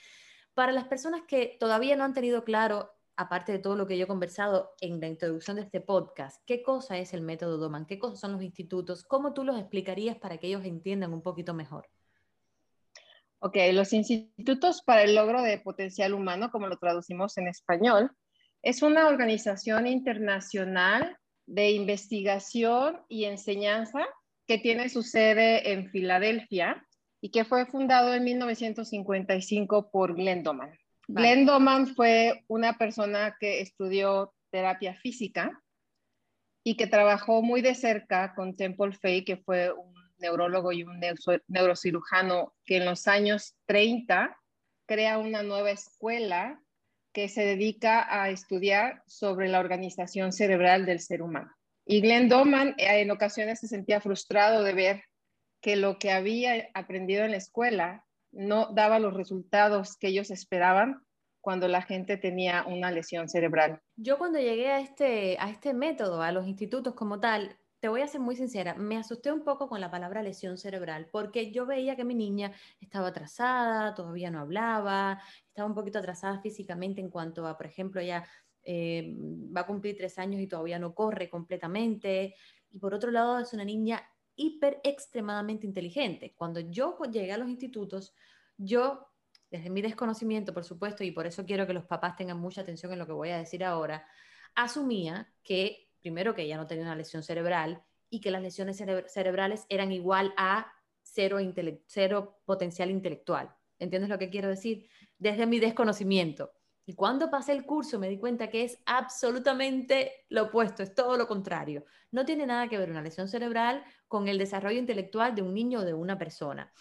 Para 0.54 0.72
las 0.72 0.86
personas 0.86 1.24
que 1.28 1.58
todavía 1.60 1.96
no 1.96 2.04
han 2.04 2.14
tenido 2.14 2.44
claro 2.44 2.95
aparte 3.18 3.52
de 3.52 3.60
todo 3.60 3.76
lo 3.76 3.88
que 3.88 3.98
yo 3.98 4.04
he 4.04 4.08
conversado 4.08 4.74
en 4.82 5.00
la 5.00 5.08
introducción 5.08 5.56
de 5.58 5.64
este 5.64 5.82
podcast, 5.82 6.42
¿qué 6.46 6.62
cosa 6.62 6.98
es 6.98 7.14
el 7.14 7.22
método 7.22 7.58
Doman? 7.58 7.86
¿Qué 7.86 8.00
cosas 8.00 8.20
son 8.20 8.34
los 8.34 8.44
institutos? 8.44 9.04
¿Cómo 9.04 9.34
tú 9.34 9.44
los 9.44 9.58
explicarías 9.58 10.18
para 10.18 10.38
que 10.38 10.48
ellos 10.48 10.66
entiendan 10.66 11.14
un 11.14 11.22
poquito 11.22 11.54
mejor? 11.54 11.88
Ok, 13.40 13.58
los 13.74 13.94
institutos 13.94 14.82
para 14.82 15.04
el 15.04 15.16
logro 15.16 15.42
de 15.42 15.60
potencial 15.60 16.14
humano, 16.14 16.50
como 16.52 16.68
lo 16.68 16.78
traducimos 16.78 17.38
en 17.38 17.48
español, 17.48 18.12
es 18.62 18.82
una 18.82 19.08
organización 19.08 19.88
internacional 19.88 21.18
de 21.46 21.72
investigación 21.72 23.02
y 23.08 23.26
enseñanza 23.26 24.00
que 24.48 24.58
tiene 24.58 24.90
su 24.90 25.04
sede 25.04 25.72
en 25.74 25.90
Filadelfia 25.90 26.86
y 27.22 27.30
que 27.30 27.46
fue 27.46 27.66
fundado 27.66 28.14
en 28.14 28.24
1955 28.24 29.90
por 29.92 30.16
Glenn 30.16 30.44
Doman. 30.44 30.72
Glenn 31.08 31.46
Doman 31.46 31.88
fue 31.88 32.44
una 32.48 32.78
persona 32.78 33.36
que 33.40 33.62
estudió 33.62 34.34
terapia 34.52 34.96
física 34.96 35.62
y 36.64 36.78
que 36.78 36.88
trabajó 36.88 37.42
muy 37.42 37.62
de 37.62 37.76
cerca 37.76 38.34
con 38.34 38.56
Temple 38.56 38.94
Fay, 38.94 39.24
que 39.24 39.38
fue 39.38 39.72
un 39.72 39.94
neurólogo 40.18 40.72
y 40.72 40.84
un 40.84 41.00
neurocirujano 41.48 42.56
que 42.66 42.78
en 42.78 42.86
los 42.86 43.08
años 43.08 43.56
30 43.66 44.36
crea 44.88 45.18
una 45.18 45.44
nueva 45.44 45.72
escuela 45.72 46.62
que 47.14 47.30
se 47.30 47.46
dedica 47.46 48.06
a 48.10 48.30
estudiar 48.30 49.04
sobre 49.06 49.48
la 49.48 49.60
organización 49.60 50.32
cerebral 50.34 50.86
del 50.86 51.00
ser 51.00 51.22
humano. 51.22 51.52
Y 51.86 52.02
Glenn 52.02 52.30
Doman 52.30 52.70
eh, 52.78 53.02
en 53.02 53.12
ocasiones 53.12 53.60
se 53.60 53.68
sentía 53.68 54.02
frustrado 54.02 54.64
de 54.64 54.74
ver 54.74 55.04
que 55.62 55.76
lo 55.76 55.98
que 55.98 56.12
había 56.12 56.70
aprendido 56.74 57.24
en 57.24 57.32
la 57.32 57.38
escuela 57.38 58.05
no 58.36 58.72
daba 58.74 59.00
los 59.00 59.14
resultados 59.14 59.98
que 59.98 60.10
ellos 60.10 60.30
esperaban 60.30 61.02
cuando 61.42 61.68
la 61.68 61.82
gente 61.82 62.18
tenía 62.18 62.66
una 62.68 62.92
lesión 62.92 63.30
cerebral. 63.30 63.80
Yo 63.96 64.18
cuando 64.18 64.40
llegué 64.40 64.72
a 64.72 64.80
este, 64.80 65.38
a 65.40 65.50
este 65.50 65.74
método, 65.74 66.22
a 66.22 66.32
los 66.32 66.48
institutos 66.48 66.96
como 66.96 67.20
tal, 67.20 67.58
te 67.80 67.88
voy 67.88 68.02
a 68.02 68.08
ser 68.08 68.20
muy 68.20 68.36
sincera, 68.36 68.74
me 68.74 68.98
asusté 68.98 69.32
un 69.32 69.44
poco 69.44 69.70
con 69.70 69.80
la 69.80 69.92
palabra 69.92 70.24
lesión 70.24 70.58
cerebral, 70.58 71.08
porque 71.12 71.52
yo 71.52 71.68
veía 71.68 71.96
que 71.96 72.04
mi 72.04 72.16
niña 72.16 72.52
estaba 72.82 73.10
atrasada, 73.10 73.94
todavía 73.94 74.32
no 74.32 74.40
hablaba, 74.40 75.22
estaba 75.48 75.68
un 75.68 75.76
poquito 75.76 76.00
atrasada 76.00 76.42
físicamente 76.42 77.00
en 77.00 77.12
cuanto 77.12 77.46
a, 77.46 77.56
por 77.56 77.68
ejemplo, 77.68 78.02
ella 78.02 78.28
eh, 78.64 79.16
va 79.56 79.62
a 79.62 79.68
cumplir 79.68 79.96
tres 79.98 80.18
años 80.18 80.42
y 80.42 80.48
todavía 80.48 80.80
no 80.80 80.96
corre 80.96 81.30
completamente. 81.30 82.36
Y 82.72 82.80
por 82.80 82.96
otro 82.96 83.12
lado, 83.12 83.38
es 83.38 83.54
una 83.54 83.64
niña 83.64 84.02
hiper 84.36 84.82
extremadamente 84.84 85.66
inteligente. 85.66 86.34
Cuando 86.36 86.60
yo 86.60 86.98
llegué 87.12 87.32
a 87.34 87.38
los 87.38 87.50
institutos, 87.50 88.14
yo, 88.58 89.08
desde 89.50 89.70
mi 89.70 89.82
desconocimiento, 89.82 90.54
por 90.54 90.64
supuesto, 90.64 91.04
y 91.04 91.12
por 91.12 91.28
eso 91.28 91.46
quiero 91.46 91.68
que 91.68 91.74
los 91.74 91.86
papás 91.86 92.16
tengan 92.16 92.40
mucha 92.40 92.62
atención 92.62 92.92
en 92.94 93.00
lo 93.00 93.08
que 93.08 93.14
voy 93.14 93.30
a 93.30 93.38
decir 93.38 93.64
ahora, 93.64 94.08
asumía 94.56 95.34
que 95.44 95.90
primero 96.02 96.36
que 96.36 96.44
ella 96.44 96.58
no 96.58 96.68
tenía 96.68 96.84
una 96.84 96.96
lesión 96.96 97.24
cerebral 97.24 97.84
y 98.10 98.22
que 98.22 98.32
las 98.32 98.42
lesiones 98.42 98.78
cerebrales 99.08 99.66
eran 99.70 99.92
igual 99.92 100.34
a 100.38 100.72
cero, 101.02 102.40
potencial 102.46 102.92
intelectual. 102.92 103.54
¿Entiendes 103.80 104.10
lo 104.10 104.20
que 104.20 104.30
quiero 104.30 104.50
decir? 104.50 104.88
Desde 105.18 105.46
mi 105.46 105.60
desconocimiento. 105.60 106.52
Y 106.86 106.94
cuando 106.94 107.32
pasé 107.32 107.54
el 107.54 107.66
curso 107.66 107.98
me 107.98 108.10
di 108.10 108.20
cuenta 108.20 108.50
que 108.50 108.64
es 108.64 108.80
absolutamente 108.86 110.26
lo 110.30 110.44
opuesto, 110.44 110.84
es 110.84 110.94
todo 110.94 111.18
lo 111.18 111.28
contrario. 111.28 111.86
No 112.12 112.26
tiene 112.26 112.46
nada 112.46 112.68
que 112.68 112.78
ver 112.78 112.92
una 112.92 113.02
lesión 113.02 113.28
cerebral 113.28 113.84
con 114.08 114.28
el 114.28 114.38
desarrollo 114.38 114.78
intelectual 114.78 115.34
de 115.34 115.42
un 115.42 115.54
niño 115.54 115.80
o 115.80 115.86
de 115.86 115.96
una 115.96 116.18
persona. 116.18 116.72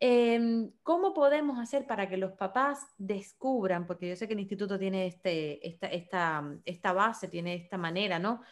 Em, 0.00 0.72
¿Cómo 0.82 1.14
podemos 1.14 1.58
hacer 1.58 1.86
para 1.86 2.08
que 2.08 2.16
los 2.16 2.32
papás 2.32 2.80
descubran, 2.98 3.86
porque 3.86 4.08
yo 4.08 4.16
sé 4.16 4.26
que 4.26 4.34
el 4.34 4.40
instituto 4.40 4.78
tiene 4.78 5.06
este, 5.06 5.66
esta, 5.66 5.86
esta, 5.86 6.44
esta 6.64 6.92
base, 6.92 7.28
tiene 7.28 7.54
esta 7.54 7.78
manera, 7.78 8.18
¿no? 8.18 8.42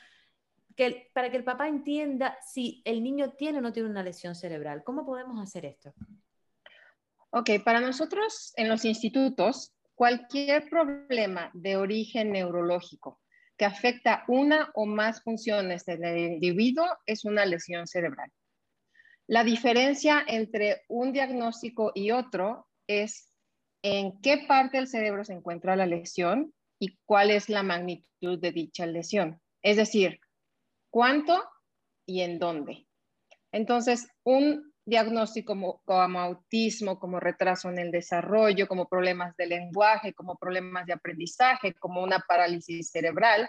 Que, 0.77 1.11
para 1.13 1.31
que 1.31 1.37
el 1.37 1.45
papá 1.45 1.69
entienda 1.69 2.39
si 2.41 2.83
el 2.85 3.03
niño 3.03 3.33
tiene 3.33 3.59
o 3.59 3.61
no 3.61 3.73
tiene 3.73 3.91
una 3.91 4.03
lesión 4.03 4.35
cerebral. 4.35 4.83
¿Cómo 4.85 5.05
podemos 5.05 5.41
hacer 5.43 5.67
esto? 5.67 5.93
Ok, 7.31 7.51
para 7.65 7.81
nosotros 7.81 8.53
en 8.57 8.69
los 8.69 8.85
institutos, 8.85 9.75
cualquier 9.95 10.69
problema 10.69 11.51
de 11.55 11.77
origen 11.77 12.33
neurológico 12.33 13.21
que 13.57 13.65
afecta 13.65 14.25
una 14.29 14.71
o 14.75 14.87
más 14.87 15.23
funciones 15.23 15.85
del 15.85 16.19
individuo 16.19 16.87
es 17.07 17.25
una 17.25 17.47
lesión 17.47 17.87
cerebral. 17.87 18.31
La 19.27 19.45
diferencia 19.45 20.25
entre 20.27 20.83
un 20.89 21.13
diagnóstico 21.13 21.93
y 21.95 22.11
otro 22.11 22.67
es 22.87 23.31
en 23.83 24.21
qué 24.21 24.45
parte 24.49 24.79
del 24.79 24.89
cerebro 24.89 25.25
se 25.25 25.35
encuentra 25.35 25.77
la 25.77 25.87
lesión 25.87 26.53
y 26.79 26.99
cuál 27.05 27.31
es 27.31 27.49
la 27.49 27.63
magnitud 27.63 28.39
de 28.39 28.53
dicha 28.53 28.87
lesión. 28.87 29.41
Es 29.63 29.77
decir, 29.77 30.19
cuánto 30.91 31.43
y 32.07 32.21
en 32.21 32.39
dónde. 32.39 32.87
Entonces, 33.53 34.09
un 34.25 34.74
diagnóstico 34.87 35.81
como, 35.85 36.21
autismo, 36.21 36.99
como 36.99 37.21
retraso 37.21 37.71
en 37.71 37.79
el 37.79 37.91
desarrollo, 37.91 38.69
como 38.69 38.89
problemas 38.89 39.37
de 39.37 39.47
lenguaje, 39.47 40.13
como 40.13 40.37
problemas 40.37 40.87
de 40.87 40.93
aprendizaje, 40.93 41.75
como 41.75 42.03
una 42.03 42.21
parálisis 42.21 42.91
cerebral, 42.91 43.49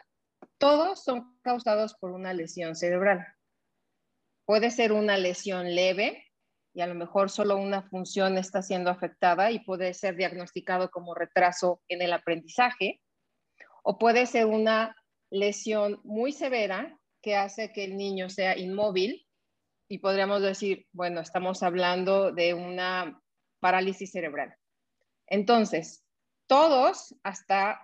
todos 0.57 1.03
son 1.03 1.37
causados 1.41 1.95
por 1.95 2.11
una 2.11 2.33
lesión 2.33 2.75
cerebral. 2.75 3.25
Puede 4.45 4.71
ser 4.71 4.93
una 4.93 5.17
lesión 5.17 5.75
leve 5.75 6.25
y 6.73 6.81
a 6.81 6.87
lo 6.87 6.95
mejor 6.95 7.29
solo 7.29 7.57
una 7.57 7.81
función 7.81 8.37
está 8.37 8.61
siendo 8.61 8.89
afectada 8.89 9.51
y 9.51 9.59
puede 9.59 9.93
ser 9.93 10.15
diagnosticado 10.15 10.91
como 10.91 11.15
retraso 11.15 11.81
en 11.87 12.01
el 12.01 12.13
aprendizaje. 12.13 13.01
O 13.83 13.97
puede 13.97 14.25
ser 14.25 14.45
una 14.45 14.95
lesión 15.29 15.99
muy 16.03 16.31
severa 16.31 16.97
que 17.21 17.35
hace 17.35 17.73
que 17.73 17.83
el 17.85 17.97
niño 17.97 18.29
sea 18.29 18.57
inmóvil 18.57 19.24
y 19.87 19.99
podríamos 19.99 20.41
decir, 20.41 20.87
bueno, 20.91 21.21
estamos 21.21 21.63
hablando 21.63 22.31
de 22.31 22.53
una 22.53 23.21
parálisis 23.59 24.11
cerebral. 24.11 24.55
Entonces, 25.27 26.03
todos, 26.47 27.15
hasta 27.23 27.79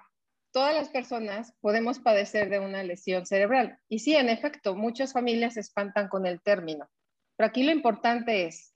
todas 0.52 0.76
las 0.76 0.90
personas 0.90 1.54
podemos 1.62 2.00
padecer 2.00 2.50
de 2.50 2.60
una 2.60 2.84
lesión 2.84 3.26
cerebral. 3.26 3.80
Y 3.88 4.00
sí, 4.00 4.16
en 4.16 4.30
efecto, 4.30 4.76
muchas 4.76 5.14
familias 5.14 5.56
se 5.56 5.62
espantan 5.62 6.08
con 6.08 6.26
el 6.26 6.42
término. 6.42 6.90
Pero 7.36 7.48
aquí 7.48 7.64
lo 7.64 7.72
importante 7.72 8.46
es 8.46 8.74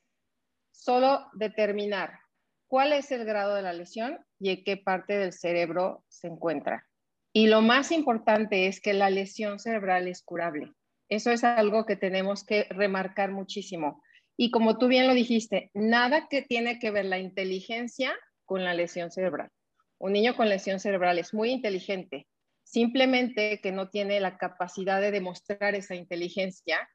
solo 0.72 1.28
determinar 1.34 2.20
cuál 2.68 2.94
es 2.94 3.12
el 3.12 3.26
grado 3.26 3.56
de 3.56 3.62
la 3.62 3.74
lesión 3.74 4.20
y 4.40 4.50
en 4.50 4.64
qué 4.64 4.78
parte 4.78 5.18
del 5.18 5.34
cerebro 5.34 6.04
se 6.08 6.28
encuentra. 6.28 6.88
Y 7.34 7.48
lo 7.48 7.62
más 7.62 7.92
importante 7.92 8.68
es 8.68 8.80
que 8.80 8.94
la 8.94 9.10
lesión 9.10 9.60
cerebral 9.60 10.08
es 10.08 10.24
curable. 10.24 10.74
Eso 11.10 11.32
es 11.32 11.44
algo 11.44 11.86
que 11.86 11.96
tenemos 11.96 12.44
que 12.44 12.66
remarcar 12.70 13.32
muchísimo. 13.32 14.02
Y 14.38 14.52
como 14.52 14.78
tú 14.78 14.88
bien 14.88 15.08
lo 15.08 15.14
dijiste, 15.14 15.72
nada 15.74 16.28
que 16.30 16.42
tiene 16.42 16.80
que 16.80 16.92
ver 16.92 17.06
la 17.06 17.20
inteligencia 17.20 18.14
con 18.46 18.64
la 18.64 18.74
lesión 18.74 19.12
cerebral. 19.12 19.50
Un 19.98 20.14
niño 20.14 20.36
con 20.36 20.50
lesión 20.50 20.80
cerebral 20.80 21.20
es 21.20 21.34
muy 21.34 21.52
inteligente, 21.52 22.28
simplemente 22.64 23.62
que 23.62 23.72
no 23.72 23.90
tiene 23.90 24.20
la 24.20 24.38
capacidad 24.38 25.00
de 25.00 25.12
demostrar 25.12 25.76
esa 25.76 25.96
inteligencia 25.96 26.90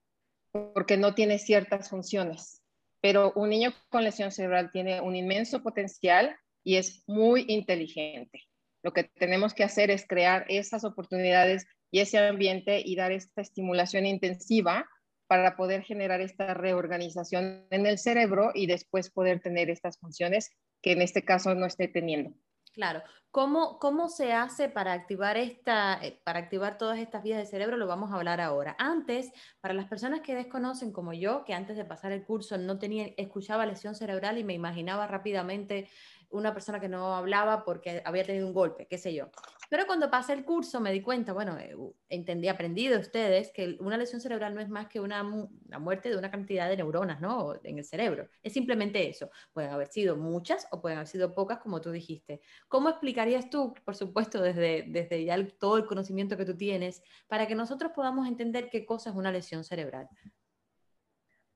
porque 0.52 0.96
no 0.96 1.14
tiene 1.14 1.38
ciertas 1.38 1.88
funciones. 1.88 2.62
Pero 3.00 3.32
un 3.34 3.48
niño 3.48 3.72
con 3.88 4.04
lesión 4.04 4.30
cerebral 4.32 4.70
tiene 4.70 5.00
un 5.00 5.16
inmenso 5.16 5.62
potencial 5.62 6.36
y 6.62 6.76
es 6.76 7.02
muy 7.06 7.46
inteligente. 7.48 8.42
Lo 8.82 8.92
que 8.92 9.04
tenemos 9.04 9.54
que 9.54 9.64
hacer 9.64 9.90
es 9.90 10.06
crear 10.06 10.44
esas 10.48 10.84
oportunidades 10.84 11.66
y 11.90 12.00
ese 12.00 12.18
ambiente 12.18 12.82
y 12.84 12.96
dar 12.96 13.12
esta 13.12 13.40
estimulación 13.40 14.06
intensiva 14.06 14.88
para 15.26 15.56
poder 15.56 15.82
generar 15.82 16.20
esta 16.20 16.54
reorganización 16.54 17.66
en 17.70 17.86
el 17.86 17.98
cerebro 17.98 18.50
y 18.54 18.66
después 18.66 19.10
poder 19.10 19.40
tener 19.40 19.70
estas 19.70 19.98
funciones 19.98 20.50
que 20.82 20.92
en 20.92 21.02
este 21.02 21.24
caso 21.24 21.54
no 21.54 21.66
esté 21.66 21.88
teniendo. 21.88 22.34
Claro. 22.72 23.02
¿Cómo, 23.32 23.78
¿Cómo 23.78 24.08
se 24.08 24.32
hace 24.32 24.68
para 24.68 24.92
activar, 24.92 25.36
esta, 25.36 26.00
eh, 26.02 26.20
para 26.24 26.40
activar 26.40 26.78
todas 26.78 26.98
estas 26.98 27.22
vías 27.22 27.38
del 27.38 27.46
cerebro? 27.46 27.76
Lo 27.76 27.86
vamos 27.86 28.10
a 28.10 28.16
hablar 28.16 28.40
ahora. 28.40 28.74
Antes, 28.76 29.30
para 29.60 29.72
las 29.72 29.86
personas 29.86 30.20
que 30.20 30.34
desconocen, 30.34 30.92
como 30.92 31.12
yo, 31.12 31.44
que 31.44 31.54
antes 31.54 31.76
de 31.76 31.84
pasar 31.84 32.10
el 32.10 32.24
curso 32.24 32.58
no 32.58 32.78
tenía, 32.78 33.06
escuchaba 33.16 33.66
lesión 33.66 33.94
cerebral 33.94 34.38
y 34.38 34.44
me 34.44 34.54
imaginaba 34.54 35.06
rápidamente 35.06 35.88
una 36.30 36.52
persona 36.52 36.80
que 36.80 36.88
no 36.88 37.14
hablaba 37.14 37.64
porque 37.64 38.02
había 38.04 38.24
tenido 38.24 38.46
un 38.46 38.54
golpe, 38.54 38.86
qué 38.86 38.98
sé 38.98 39.14
yo. 39.14 39.30
Pero 39.70 39.86
cuando 39.86 40.10
pasé 40.10 40.32
el 40.32 40.44
curso 40.44 40.80
me 40.80 40.90
di 40.90 41.00
cuenta, 41.00 41.32
bueno, 41.32 41.56
eh, 41.56 41.76
entendí, 42.08 42.48
aprendí 42.48 42.88
de 42.88 42.98
ustedes 42.98 43.52
que 43.52 43.76
una 43.78 43.96
lesión 43.96 44.20
cerebral 44.20 44.52
no 44.52 44.60
es 44.60 44.68
más 44.68 44.88
que 44.88 44.98
una, 44.98 45.22
muerte 45.22 46.10
de 46.10 46.16
una 46.16 46.28
cantidad 46.30 46.68
de 46.68 46.76
neuronas, 46.76 47.20
¿no? 47.20 47.54
En 47.62 47.78
el 47.78 47.84
cerebro. 47.84 48.28
Es 48.42 48.52
simplemente 48.52 49.08
eso. 49.08 49.30
Pueden 49.52 49.70
haber 49.70 49.86
sido 49.86 50.16
muchas 50.16 50.66
o 50.72 50.80
pueden 50.80 50.98
haber 50.98 51.06
sido 51.06 51.34
pocas, 51.36 51.60
como 51.60 51.80
tú 51.80 51.92
dijiste. 51.92 52.40
¿Cómo 52.66 52.88
explicarías 52.88 53.48
tú, 53.48 53.72
por 53.84 53.94
supuesto, 53.94 54.42
desde, 54.42 54.86
desde 54.88 55.24
ya 55.24 55.36
todo 55.58 55.76
el 55.76 55.86
conocimiento 55.86 56.36
que 56.36 56.44
tú 56.44 56.56
tienes, 56.56 57.02
para 57.28 57.46
que 57.46 57.54
nosotros 57.54 57.92
podamos 57.94 58.26
entender 58.26 58.70
qué 58.70 58.84
cosa 58.84 59.10
es 59.10 59.16
una 59.16 59.30
lesión 59.30 59.62
cerebral? 59.62 60.08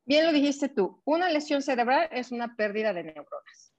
Bien 0.04 0.24
lo 0.24 0.32
dijiste 0.32 0.68
tú. 0.68 1.02
Una 1.04 1.30
lesión 1.30 1.62
cerebral 1.62 2.08
es 2.12 2.30
una 2.30 2.54
pérdida 2.54 2.92
de 2.92 3.02
neuronas. 3.02 3.73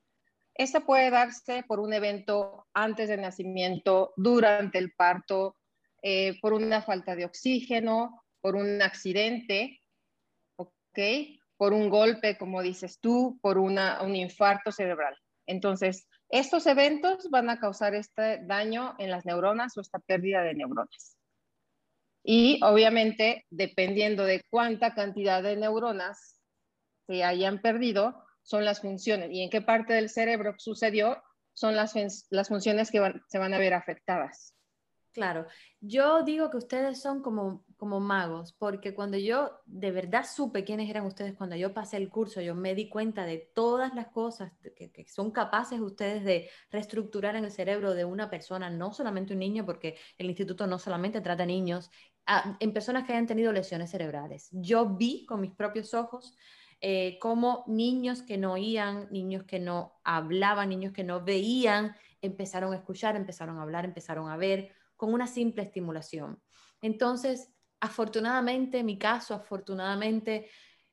Esta 0.55 0.79
puede 0.79 1.09
darse 1.09 1.63
por 1.67 1.81
un 1.81 1.93
evento 1.93 2.65
antes 2.73 3.09
del 3.09 3.21
nacimiento, 3.21 4.13
durante 4.15 4.77
el 4.77 4.93
parto, 4.93 5.57
eh, 6.01 6.39
por 6.41 6.53
una 6.53 6.81
falta 6.81 7.15
de 7.15 7.25
oxígeno, 7.25 8.23
por 8.39 8.55
un 8.55 8.81
accidente, 8.81 9.81
¿ok? 10.55 10.99
Por 11.57 11.73
un 11.73 11.89
golpe, 11.89 12.37
como 12.37 12.61
dices 12.61 12.99
tú, 13.01 13.37
por 13.41 13.57
un 13.57 13.77
infarto 14.15 14.71
cerebral. 14.71 15.17
Entonces, 15.45 16.07
estos 16.29 16.65
eventos 16.67 17.29
van 17.29 17.49
a 17.49 17.59
causar 17.59 17.93
este 17.93 18.43
daño 18.45 18.95
en 18.97 19.11
las 19.11 19.25
neuronas 19.25 19.75
o 19.77 19.81
esta 19.81 19.99
pérdida 19.99 20.41
de 20.41 20.55
neuronas. 20.55 21.17
Y 22.23 22.59
obviamente, 22.63 23.45
dependiendo 23.49 24.23
de 24.23 24.41
cuánta 24.49 24.95
cantidad 24.95 25.43
de 25.43 25.57
neuronas 25.57 26.41
se 27.07 27.23
hayan 27.23 27.61
perdido, 27.61 28.24
son 28.45 28.63
las 28.63 28.79
funciones 28.79 29.31
y 29.31 29.41
en 29.41 29.49
qué 29.49 29.61
parte 29.61 29.93
del 29.93 30.09
cerebro 30.09 30.55
sucedió 30.57 31.21
son 31.53 31.75
las, 31.75 31.93
las 32.29 32.47
funciones 32.47 32.91
que 32.91 33.01
se 33.27 33.37
van 33.37 33.53
a 33.53 33.57
ver 33.57 33.73
afectadas. 33.73 34.55
Claro, 35.11 35.47
yo 35.79 36.23
digo 36.23 36.49
que 36.49 36.57
ustedes 36.57 37.01
son 37.01 37.21
como 37.21 37.65
como 37.77 37.99
magos, 37.99 38.53
porque 38.53 38.93
cuando 38.93 39.17
yo 39.17 39.51
de 39.65 39.91
verdad 39.91 40.25
supe 40.25 40.63
quiénes 40.63 40.89
eran 40.89 41.05
ustedes, 41.05 41.35
cuando 41.35 41.55
yo 41.55 41.73
pasé 41.73 41.97
el 41.97 42.09
curso, 42.09 42.41
yo 42.41 42.55
me 42.55 42.73
di 42.73 42.89
cuenta 42.89 43.25
de 43.25 43.37
todas 43.53 43.93
las 43.93 44.07
cosas 44.07 44.53
que, 44.75 45.05
son 45.07 45.31
capaces 45.31 45.79
ustedes 45.79 46.23
de 46.23 46.49
reestructurar 46.71 47.35
en 47.35 47.45
el 47.45 47.51
cerebro 47.51 47.93
de 47.93 48.05
una 48.05 48.29
persona, 48.29 48.69
no 48.69 48.93
solamente 48.93 49.33
un 49.33 49.39
niño, 49.39 49.65
porque 49.65 49.97
el 50.17 50.27
instituto 50.27 50.67
no 50.67 50.79
solamente 50.79 51.21
trata 51.21 51.45
niños, 51.45 51.91
a, 52.25 52.57
en 52.59 52.73
personas 52.73 53.05
que 53.05 53.11
hayan 53.13 53.27
tenido 53.27 53.51
lesiones 53.51 53.91
cerebrales. 53.91 54.49
Yo 54.51 54.95
vi 54.95 55.25
con 55.25 55.41
mis 55.41 55.51
propios 55.51 55.93
ojos 55.93 56.35
eh, 56.81 57.17
cómo 57.19 57.63
niños 57.67 58.21
que 58.21 58.37
no 58.37 58.53
oían, 58.53 59.07
niños 59.11 59.43
que 59.43 59.59
no 59.59 59.99
hablaban, 60.03 60.69
niños 60.69 60.93
que 60.93 61.03
no 61.03 61.23
veían, 61.23 61.95
empezaron 62.21 62.73
a 62.73 62.77
escuchar, 62.77 63.15
empezaron 63.15 63.57
a 63.57 63.63
hablar, 63.63 63.85
empezaron 63.85 64.29
a 64.29 64.37
ver 64.37 64.71
con 64.95 65.13
una 65.13 65.27
simple 65.27 65.63
estimulación. 65.63 66.41
Entonces, 66.81 67.53
afortunadamente, 67.79 68.83
mi 68.83 68.97
caso, 68.97 69.33
afortunadamente, 69.33 70.49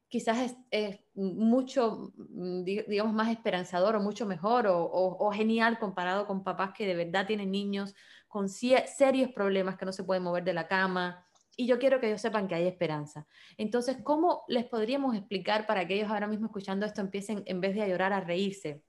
quizás 0.09 0.55
es, 0.71 1.01
mucho, 1.15 2.13
mm, 2.17 2.65
digamos, 2.65 3.15
más 3.15 3.31
esperanzador 3.31 3.97
o 3.97 4.01
mucho 4.01 4.27
mejor 4.27 4.67
o, 4.69 5.31
genial 5.33 5.79
comparado 5.79 6.27
con 6.27 6.45
papás 6.45 6.73
que 6.77 6.87
de 6.87 6.95
verdad 6.95 7.27
tienen 7.27 7.51
niños 7.51 7.95
con 8.29 8.49
serios 8.49 9.31
problemas 9.33 9.77
que 9.77 9.87
no 9.87 9.93
se 9.93 10.05
pueden 10.05 10.23
mover 10.23 10.45
de 10.45 10.53
la 10.53 10.69
cama. 10.69 11.27
Y 11.57 11.67
yo 11.67 11.79
quiero 11.79 12.01
que 12.01 12.09
ellos 12.09 12.21
sepan 12.21 12.49
que 12.49 12.55
hay 12.55 12.67
esperanza. 12.67 13.27
Entonces, 13.59 13.99
¿cómo 14.03 14.45
les 14.49 14.65
podríamos 14.65 15.15
explicar 15.15 15.67
para 15.67 15.87
que 15.87 15.95
ellos 15.95 16.11
ahora 16.11 16.27
mismo 16.27 16.47
escuchando 16.47 16.87
esto 16.87 17.01
empiecen, 17.01 17.43
en 17.47 17.61
vez 17.61 17.75
de 17.75 17.83
a 17.83 17.89
llorar, 17.89 18.13
a 18.13 18.21
reírse 18.21 18.83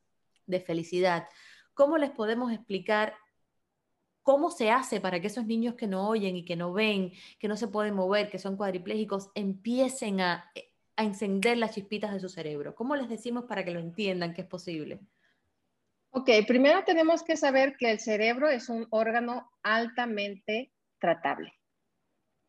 de 0.45 0.60
felicidad? 0.60 1.28
¿Cómo 1.73 1.97
les 1.97 2.12
podemos 2.12 2.52
explicar 2.52 3.15
¿Cómo 4.23 4.52
se 4.52 4.71
hace 4.71 5.02
para 5.02 5.19
que 5.19 5.28
esos 5.28 5.45
niños 5.45 5.76
que 5.76 5.86
no 5.86 6.08
oyen 6.08 6.38
y 6.38 6.45
que 6.45 6.56
no 6.56 6.71
ven, 6.71 7.12
que 7.39 7.49
no 7.49 7.58
se 7.58 7.67
pueden 7.67 7.93
mover, 7.93 8.30
que 8.30 8.39
son 8.39 8.56
cuadriplégicos, 8.56 9.30
empiecen 9.36 10.21
a, 10.21 10.49
encender 10.95 11.58
las 11.58 11.76
chispitas 11.76 12.13
de 12.13 12.21
su 12.21 12.30
cerebro? 12.30 12.73
¿Cómo 12.73 12.95
les 12.95 13.10
decimos 13.10 13.43
para 13.45 13.65
que 13.65 13.71
lo 13.71 13.82
entiendan 13.82 14.34
que 14.34 14.41
es 14.41 14.47
posible? 14.47 15.02
Ok, 16.12 16.30
primero 16.47 16.86
tenemos 16.86 17.21
que 17.21 17.36
saber 17.36 17.76
que 17.78 17.91
el 17.91 17.99
cerebro 17.99 18.47
es 18.47 18.69
un 18.69 18.88
órgano 18.91 19.52
altamente 19.62 20.71
tratable 20.99 21.54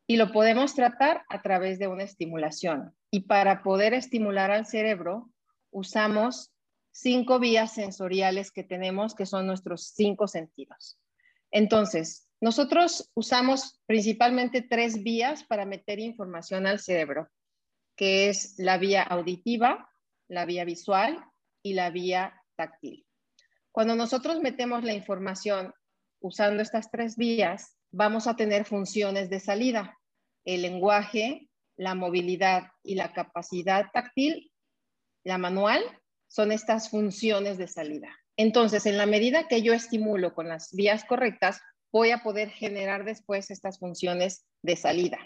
y 0.07 0.17
lo 0.17 0.33
podemos 0.33 0.75
tratar 0.75 1.25
a 1.29 1.43
través 1.43 1.79
de 1.79 1.89
una 1.89 2.03
estimulación. 2.05 2.95
Y 3.11 3.21
para 3.21 3.63
poder 3.63 3.95
estimular 3.95 4.51
al 4.51 4.67
cerebro, 4.67 5.31
usamos 5.71 6.53
cinco 6.93 7.39
vías 7.39 7.75
sensoriales 7.75 8.51
que 8.51 8.65
tenemos, 8.65 9.15
que 9.15 9.27
son 9.27 9.47
nuestros 9.47 9.89
cinco 9.95 10.29
sentidos. 10.29 10.99
Entonces, 11.51 12.29
nosotros 12.41 13.11
usamos 13.15 13.81
principalmente 13.87 14.61
tres 14.61 15.03
vías 15.03 15.45
para 15.45 15.65
meter 15.65 15.99
información 15.99 16.67
al 16.67 16.81
cerebro, 16.81 17.29
que 17.97 18.29
es 18.29 18.57
la 18.59 18.77
vía 18.77 19.03
auditiva, 19.03 19.91
la 20.29 20.45
vía 20.45 20.65
visual 20.65 21.25
y 21.63 21.75
la 21.75 21.91
vía 21.91 22.43
táctil. 22.57 23.07
Cuando 23.73 23.97
nosotros 23.97 24.41
metemos 24.41 24.85
la 24.85 24.93
información 24.93 25.73
usando 26.21 26.63
estas 26.63 26.91
tres 26.91 27.17
vías, 27.17 27.77
vamos 27.95 28.27
a 28.27 28.35
tener 28.35 28.65
funciones 28.65 29.31
de 29.31 29.41
salida. 29.41 29.99
El 30.45 30.63
lenguaje, 30.63 31.49
la 31.77 31.95
movilidad 31.95 32.65
y 32.83 32.97
la 32.97 33.13
capacidad 33.13 33.87
táctil, 33.93 34.51
la 35.25 35.39
manual, 35.39 35.83
son 36.27 36.51
estas 36.51 36.91
funciones 36.91 37.57
de 37.57 37.69
salida. 37.69 38.09
Entonces, 38.37 38.87
en 38.87 38.99
la 38.99 39.07
medida 39.07 39.47
que 39.47 39.63
yo 39.63 39.73
estimulo 39.73 40.35
con 40.35 40.49
las 40.49 40.73
vías 40.73 41.05
correctas, 41.05 41.61
voy 41.93 42.11
a 42.11 42.25
poder 42.25 42.51
generar 42.51 43.05
después 43.05 43.53
estas 43.53 43.79
funciones 43.79 44.45
de 44.63 44.75
salida. 44.75 45.19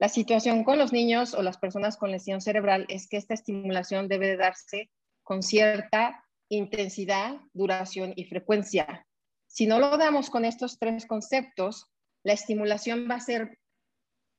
La 0.00 0.08
situación 0.08 0.64
con 0.64 0.78
los 0.78 0.92
niños 0.92 1.34
o 1.34 1.42
las 1.42 1.58
personas 1.58 1.96
con 1.96 2.10
lesión 2.10 2.40
cerebral 2.40 2.84
es 2.88 3.08
que 3.08 3.16
esta 3.16 3.34
estimulación 3.34 4.08
debe 4.08 4.36
darse 4.36 4.90
con 5.22 5.44
cierta 5.44 6.24
intensidad, 6.48 7.36
duración 7.52 8.12
y 8.16 8.24
frecuencia. 8.24 9.06
Si 9.52 9.66
no 9.66 9.78
lo 9.78 9.98
damos 9.98 10.30
con 10.30 10.46
estos 10.46 10.78
tres 10.78 11.04
conceptos, 11.04 11.86
la 12.24 12.32
estimulación 12.32 13.06
va 13.10 13.16
a 13.16 13.20
ser 13.20 13.58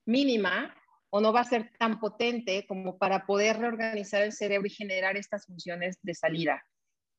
mínima 0.08 0.76
o 1.12 1.22
no 1.22 1.32
va 1.32 1.42
a 1.42 1.46
ser 1.46 1.72
tan 1.78 2.00
potente 2.00 2.66
como 2.66 2.98
para 2.98 3.28
poder 3.28 3.60
reorganizar 3.60 4.24
el 4.24 4.34
cerebro 4.34 4.66
y 4.66 4.72
generar 4.72 5.16
estas 5.16 5.46
funciones 5.46 6.00
de 6.02 6.16
salida. 6.16 6.66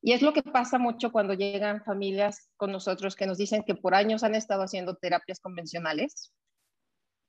Y 0.03 0.11
es 0.11 0.23
lo 0.23 0.33
que 0.33 0.43
pasa 0.43 0.77
mucho 0.77 1.13
cuando 1.13 1.35
llegan 1.35 1.85
familias 1.85 2.51
con 2.57 2.73
nosotros 2.73 3.15
que 3.15 3.29
nos 3.29 3.39
dicen 3.39 3.63
que 3.63 3.77
por 3.77 3.95
años 3.95 4.25
han 4.25 4.35
estado 4.35 4.65
haciendo 4.65 4.97
terapias 4.97 5.39
convencionales, 5.39 6.33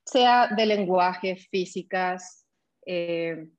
sea 0.04 0.48
de 0.48 0.66
lenguaje, 0.66 1.36
físicas, 1.36 2.44
eh, 2.84 3.50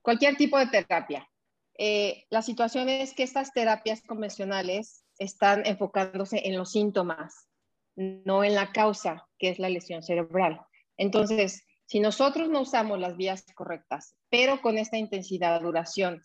cualquier 0.00 0.36
tipo 0.36 0.60
de 0.60 0.68
terapia. 0.68 1.28
Eh, 1.76 2.24
la 2.30 2.40
situación 2.40 2.88
es 2.88 3.14
que 3.14 3.24
estas 3.24 3.52
terapias 3.52 4.00
convencionales 4.02 5.03
están 5.18 5.66
enfocándose 5.66 6.46
en 6.46 6.56
los 6.56 6.72
síntomas, 6.72 7.48
no 7.96 8.44
en 8.44 8.54
la 8.54 8.72
causa, 8.72 9.26
que 9.38 9.50
es 9.50 9.58
la 9.58 9.68
lesión 9.68 10.02
cerebral. 10.02 10.60
Entonces, 10.96 11.64
si 11.86 12.00
nosotros 12.00 12.48
no 12.48 12.62
usamos 12.62 12.98
las 12.98 13.16
vías 13.16 13.44
correctas, 13.54 14.16
pero 14.30 14.60
con 14.62 14.78
esta 14.78 14.96
intensidad, 14.96 15.60
duración 15.60 16.22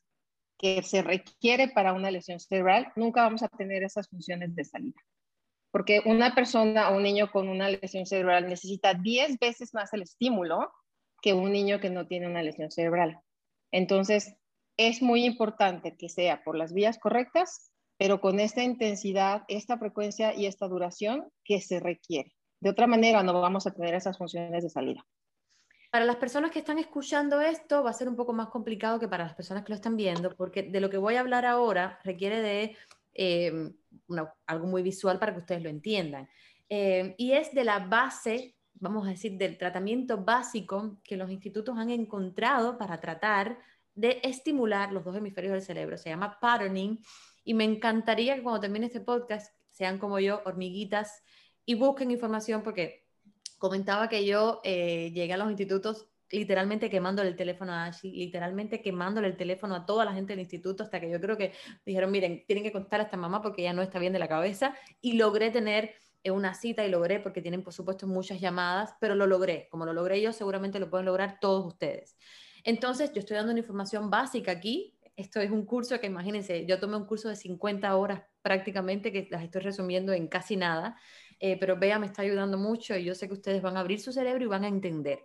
que 0.58 0.84
se 0.84 1.02
requiere 1.02 1.69
para 1.69 1.93
una 1.93 2.12
lesión 2.12 2.39
cerebral, 2.39 2.91
nunca 2.95 3.23
vamos 3.23 3.43
a 3.43 3.47
tener 3.49 3.84
esas 3.84 4.10
funciones 4.10 4.56
de 4.56 4.65
salida. 4.65 4.99
Porque 5.71 6.02
una 6.06 6.34
persona 6.34 6.89
o 6.89 6.97
un 6.97 7.04
niño 7.04 7.32
con 7.32 7.47
una 7.47 7.69
lesión 7.69 8.06
cerebral 8.06 8.47
necesita 8.47 8.93
10 8.93 9.38
veces 9.39 9.73
más 9.73 9.93
el 9.93 10.02
estímulo 10.02 10.71
que 11.21 11.34
un 11.34 11.52
niño 11.52 11.80
que 11.80 11.89
no 11.89 12.08
tiene 12.08 12.28
una 12.28 12.41
lesión 12.41 12.71
cerebral. 12.71 13.19
Entonces, 13.71 14.36
es 14.78 15.02
muy 15.02 15.25
importante 15.25 15.95
que 15.97 16.10
sea 16.10 16.43
por 16.43 16.58
las 16.58 16.73
vías 16.73 16.97
correctas, 16.97 17.69
pero 18.00 18.22
con 18.22 18.40
esta 18.40 18.64
intensidad, 18.64 19.44
esta 19.50 19.78
frecuencia 19.78 20.34
y 20.34 20.46
esta 20.46 20.70
duración 20.70 21.30
que 21.44 21.60
se 21.60 21.82
requiere. 21.82 22.34
De 22.62 22.70
otra 22.70 22.88
manera, 22.88 23.22
no 23.24 23.40
vamos 23.42 23.68
a 23.68 23.72
tener 23.72 23.94
esas 23.94 24.18
funciones 24.18 24.64
de 24.64 24.70
salida. 24.70 25.06
Para 25.92 26.06
las 26.06 26.16
personas 26.16 26.52
que 26.52 26.60
están 26.60 26.80
escuchando 26.80 27.42
esto 27.42 27.84
va 27.84 27.90
a 27.90 27.94
ser 27.94 28.08
un 28.08 28.16
poco 28.16 28.32
más 28.32 28.48
complicado 28.48 29.02
que 29.02 29.10
para 29.10 29.26
las 29.26 29.36
personas 29.36 29.66
que 29.66 29.74
lo 29.74 29.76
están 29.76 29.98
viendo, 29.98 30.34
porque 30.38 30.64
de 30.64 30.80
lo 30.80 30.90
que 30.90 30.98
voy 30.98 31.16
a 31.16 31.20
hablar 31.20 31.46
ahora 31.46 32.00
requiere 32.06 32.42
de 32.42 32.78
eh, 33.16 33.74
algo 34.46 34.68
muy 34.68 34.82
visual 34.82 35.20
para 35.20 35.34
que 35.34 35.40
ustedes 35.40 35.62
lo 35.62 35.70
entiendan. 35.70 36.30
Eh, 36.70 37.16
y 37.18 37.34
es 37.34 37.54
de 37.54 37.66
la 37.66 37.80
base, 37.80 38.56
vamos 38.76 39.08
a 39.08 39.10
decir, 39.10 39.38
del 39.38 39.58
tratamiento 39.58 40.24
básico 40.24 41.02
que 41.04 41.18
los 41.18 41.30
institutos 41.30 41.78
han 41.78 41.90
encontrado 41.90 42.78
para 42.78 43.02
tratar 43.02 43.60
de 43.94 44.22
estimular 44.24 44.94
los 44.94 45.04
dos 45.04 45.18
hemisferios 45.18 45.52
del 45.52 45.62
cerebro. 45.64 45.98
Se 45.98 46.10
llama 46.10 46.40
patterning 46.40 47.02
y 47.43 47.54
me 47.54 47.63
encantaría 47.63 48.36
que 48.36 48.43
cuando 48.43 48.62
termine 48.62 48.88
este 48.88 49.02
podcast 49.02 49.54
sean 49.69 49.97
como 49.97 50.19
yo, 50.19 50.41
hormiguitas, 50.45 51.23
y 51.65 51.75
busquen 51.75 52.12
información 52.12 52.63
porque 52.63 53.06
comentaba 53.58 54.10
que 54.10 54.25
yo 54.25 54.62
eh, 54.63 55.12
llegué 55.13 55.34
a 55.34 55.38
los 55.38 55.49
institutos 55.49 56.08
literalmente 56.32 56.89
quemándole 56.89 57.30
el 57.30 57.36
teléfono 57.36 57.71
a 57.71 57.86
Ashley, 57.86 58.12
literalmente 58.12 58.82
quemándole 58.82 59.28
el 59.28 59.38
teléfono 59.38 59.75
a 59.75 59.86
toda 59.86 60.06
la 60.06 60.13
gente 60.13 60.34
del 60.34 60.41
instituto, 60.41 60.84
hasta 60.84 60.99
que 60.99 61.10
yo 61.10 61.19
creo 61.19 61.38
que 61.38 61.54
dijeron, 61.86 62.12
miren, 62.12 62.43
tienen 62.45 62.63
que 62.63 62.71
contar 62.71 62.99
a 62.99 63.04
esta 63.04 63.17
mamá 63.17 63.41
porque 63.41 63.63
ya 63.63 63.73
no 63.73 63.82
está 63.82 63.99
bien 63.99 64.13
de 64.13 64.19
la 64.19 64.28
cabeza, 64.28 64.75
y 65.02 65.13
logré 65.13 65.49
tener 65.49 65.95
eh, 66.23 66.32
una 66.32 66.54
cita 66.54 66.86
y 66.86 66.91
logré, 66.91 67.19
porque 67.19 67.41
tienen 67.41 67.63
por 67.63 67.73
supuesto 67.73 68.06
muchas 68.08 68.39
llamadas, 68.39 68.93
pero 68.99 69.15
lo 69.15 69.25
logré, 69.25 69.67
como 69.71 69.86
lo 69.86 69.93
logré 69.93 70.21
yo, 70.21 70.34
seguramente 70.34 70.80
lo 70.80 70.89
pueden 70.89 71.06
lograr 71.06 71.39
todos 71.39 71.65
ustedes. 71.65 72.15
Entonces, 72.63 73.12
yo 73.13 73.19
estoy 73.19 73.38
dando 73.38 73.52
una 73.52 73.62
información 73.62 74.10
básica 74.10 74.52
aquí, 74.52 74.99
esto 75.20 75.42
es 75.42 75.52
un 75.52 75.66
curso 75.66 76.00
que 76.00 76.08
imagínense, 76.08 76.66
yo 76.66 76.80
tomé 76.80 76.96
un 76.96 77.06
curso 77.06 77.28
de 77.28 77.36
50 77.36 77.94
horas 77.98 78.24
prácticamente, 78.42 79.12
que 79.12 79.28
las 79.30 79.44
estoy 79.44 79.62
resumiendo 79.62 80.14
en 80.14 80.30
casi 80.30 80.56
nada, 80.56 80.98
eh, 81.42 81.58
pero 81.60 81.78
Bea 81.78 82.00
me 82.00 82.06
está 82.06 82.22
ayudando 82.22 82.58
mucho 82.58 82.96
y 82.96 83.04
yo 83.04 83.14
sé 83.14 83.28
que 83.28 83.34
ustedes 83.34 83.62
van 83.62 83.76
a 83.76 83.82
abrir 83.82 84.00
su 84.00 84.14
cerebro 84.14 84.46
y 84.46 84.48
van 84.48 84.64
a 84.64 84.70
entender. 84.70 85.20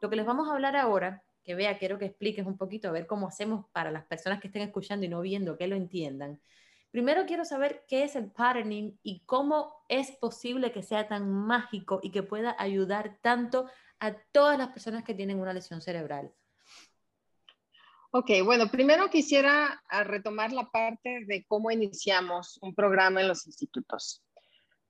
Lo 0.00 0.10
que 0.10 0.16
les 0.16 0.26
vamos 0.26 0.48
a 0.48 0.54
hablar 0.54 0.74
ahora, 0.74 1.22
que 1.44 1.54
Bea 1.54 1.78
quiero 1.78 1.96
que 1.96 2.06
expliques 2.06 2.44
un 2.44 2.58
poquito, 2.58 2.88
a 2.88 2.92
ver 2.92 3.06
cómo 3.06 3.28
hacemos 3.28 3.66
para 3.70 3.92
las 3.92 4.04
personas 4.06 4.40
que 4.40 4.48
estén 4.48 4.62
escuchando 4.62 5.06
y 5.06 5.08
no 5.08 5.20
viendo, 5.20 5.56
que 5.56 5.68
lo 5.68 5.76
entiendan. 5.76 6.40
Primero 6.90 7.24
quiero 7.24 7.44
saber 7.44 7.84
qué 7.86 8.02
es 8.02 8.16
el 8.16 8.32
patterning 8.32 8.98
y 9.04 9.20
cómo 9.26 9.74
es 9.88 10.10
posible 10.10 10.72
que 10.72 10.82
sea 10.82 11.06
tan 11.06 11.30
mágico 11.30 12.00
y 12.02 12.10
que 12.10 12.24
pueda 12.24 12.56
ayudar 12.58 13.18
tanto 13.22 13.70
a 14.00 14.12
todas 14.32 14.58
las 14.58 14.68
personas 14.68 15.04
que 15.04 15.14
tienen 15.14 15.38
una 15.38 15.52
lesión 15.52 15.80
cerebral. 15.80 16.32
Ok, 18.18 18.30
bueno, 18.46 18.70
primero 18.70 19.10
quisiera 19.10 19.82
ah, 19.90 20.02
retomar 20.02 20.50
la 20.50 20.70
parte 20.70 21.26
de 21.26 21.44
cómo 21.44 21.70
iniciamos 21.70 22.58
un 22.62 22.74
programa 22.74 23.20
en 23.20 23.28
los 23.28 23.46
institutos. 23.46 24.24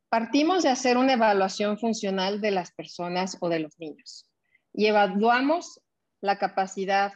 Partimos 0.09 0.63
de 0.63 0.69
hacer 0.69 0.97
una 0.97 1.15
evaluación 1.15 1.77
funcional 1.77 2.41
de 2.41 2.53
las 2.53 2.71
personas 2.71 3.37
o 3.41 3.49
de 3.49 3.59
los 3.59 3.81
niños 3.81 4.31
y 4.73 4.87
evaluamos 4.87 5.81
la 6.21 6.39
capacidad 6.39 7.15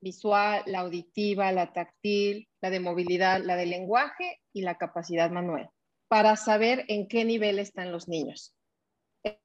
visual, 0.00 0.62
la 0.66 0.78
auditiva, 0.78 1.50
la 1.50 1.72
táctil, 1.72 2.48
la 2.60 2.70
de 2.70 2.78
movilidad, 2.78 3.42
la 3.42 3.56
de 3.56 3.66
lenguaje 3.66 4.40
y 4.52 4.62
la 4.62 4.78
capacidad 4.78 5.32
manual 5.32 5.70
para 6.06 6.36
saber 6.36 6.84
en 6.86 7.08
qué 7.08 7.24
nivel 7.24 7.58
están 7.58 7.90
los 7.90 8.06
niños. 8.06 8.54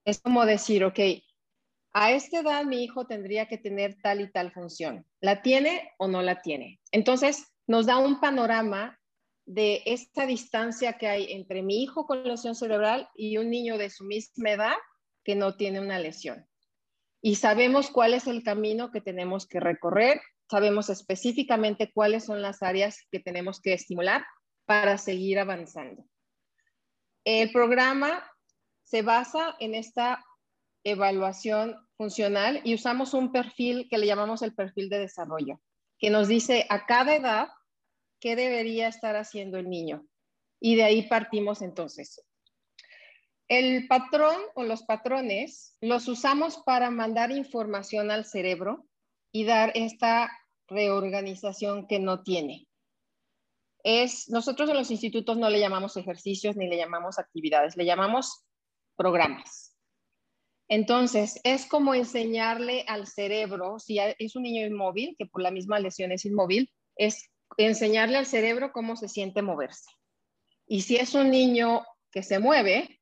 Es 0.05 0.21
como 0.21 0.45
decir, 0.45 0.83
ok, 0.83 0.99
a 1.93 2.11
esta 2.11 2.39
edad 2.39 2.65
mi 2.65 2.83
hijo 2.83 3.07
tendría 3.07 3.47
que 3.47 3.57
tener 3.57 3.97
tal 4.01 4.21
y 4.21 4.31
tal 4.31 4.51
función. 4.51 5.05
¿La 5.21 5.41
tiene 5.41 5.91
o 5.97 6.07
no 6.07 6.21
la 6.21 6.41
tiene? 6.41 6.79
Entonces, 6.91 7.47
nos 7.65 7.85
da 7.85 7.97
un 7.97 8.19
panorama 8.19 8.99
de 9.45 9.81
esta 9.85 10.25
distancia 10.25 10.97
que 10.97 11.07
hay 11.07 11.31
entre 11.31 11.63
mi 11.63 11.81
hijo 11.81 12.05
con 12.05 12.23
lesión 12.23 12.53
cerebral 12.53 13.09
y 13.15 13.37
un 13.37 13.49
niño 13.49 13.77
de 13.77 13.89
su 13.89 14.03
misma 14.03 14.51
edad 14.51 14.75
que 15.23 15.35
no 15.35 15.55
tiene 15.55 15.79
una 15.79 15.99
lesión. 15.99 16.45
Y 17.21 17.35
sabemos 17.35 17.89
cuál 17.89 18.13
es 18.13 18.27
el 18.27 18.43
camino 18.43 18.91
que 18.91 19.01
tenemos 19.01 19.47
que 19.47 19.59
recorrer, 19.59 20.21
sabemos 20.49 20.89
específicamente 20.89 21.91
cuáles 21.93 22.25
son 22.25 22.41
las 22.41 22.61
áreas 22.61 23.05
que 23.11 23.19
tenemos 23.19 23.59
que 23.61 23.73
estimular 23.73 24.25
para 24.65 24.97
seguir 24.97 25.39
avanzando. 25.39 26.05
El 27.23 27.51
programa 27.51 28.23
se 28.83 29.01
basa 29.01 29.55
en 29.59 29.75
esta 29.75 30.23
evaluación 30.91 31.75
funcional 31.97 32.61
y 32.63 32.73
usamos 32.73 33.13
un 33.13 33.31
perfil 33.31 33.87
que 33.89 33.97
le 33.97 34.05
llamamos 34.05 34.41
el 34.41 34.53
perfil 34.53 34.89
de 34.89 34.99
desarrollo, 34.99 35.59
que 35.99 36.09
nos 36.09 36.27
dice 36.27 36.65
a 36.69 36.85
cada 36.85 37.15
edad 37.15 37.49
qué 38.19 38.35
debería 38.35 38.87
estar 38.87 39.15
haciendo 39.15 39.57
el 39.57 39.69
niño. 39.69 40.07
Y 40.59 40.75
de 40.75 40.83
ahí 40.83 41.07
partimos 41.07 41.61
entonces. 41.61 42.23
El 43.47 43.87
patrón 43.87 44.35
o 44.55 44.63
los 44.63 44.83
patrones 44.83 45.75
los 45.81 46.07
usamos 46.07 46.57
para 46.65 46.89
mandar 46.89 47.31
información 47.31 48.09
al 48.09 48.25
cerebro 48.25 48.85
y 49.31 49.45
dar 49.45 49.71
esta 49.75 50.31
reorganización 50.67 51.87
que 51.87 51.99
no 51.99 52.23
tiene. 52.23 52.67
Es, 53.83 54.29
nosotros 54.29 54.69
en 54.69 54.77
los 54.77 54.91
institutos 54.91 55.37
no 55.37 55.49
le 55.49 55.59
llamamos 55.59 55.95
ejercicios 55.95 56.55
ni 56.55 56.67
le 56.67 56.77
llamamos 56.77 57.19
actividades, 57.19 57.77
le 57.77 57.85
llamamos 57.85 58.43
programas. 58.95 59.76
Entonces, 60.69 61.39
es 61.43 61.65
como 61.65 61.95
enseñarle 61.95 62.83
al 62.87 63.07
cerebro, 63.07 63.79
si 63.79 63.99
es 63.99 64.35
un 64.35 64.43
niño 64.43 64.65
inmóvil, 64.65 65.15
que 65.17 65.25
por 65.25 65.41
la 65.41 65.51
misma 65.51 65.79
lesión 65.79 66.11
es 66.11 66.25
inmóvil, 66.25 66.71
es 66.95 67.29
enseñarle 67.57 68.17
al 68.17 68.25
cerebro 68.25 68.71
cómo 68.73 68.95
se 68.95 69.07
siente 69.07 69.41
moverse. 69.41 69.89
Y 70.67 70.81
si 70.81 70.97
es 70.97 71.13
un 71.13 71.31
niño 71.31 71.85
que 72.11 72.23
se 72.23 72.39
mueve, 72.39 72.99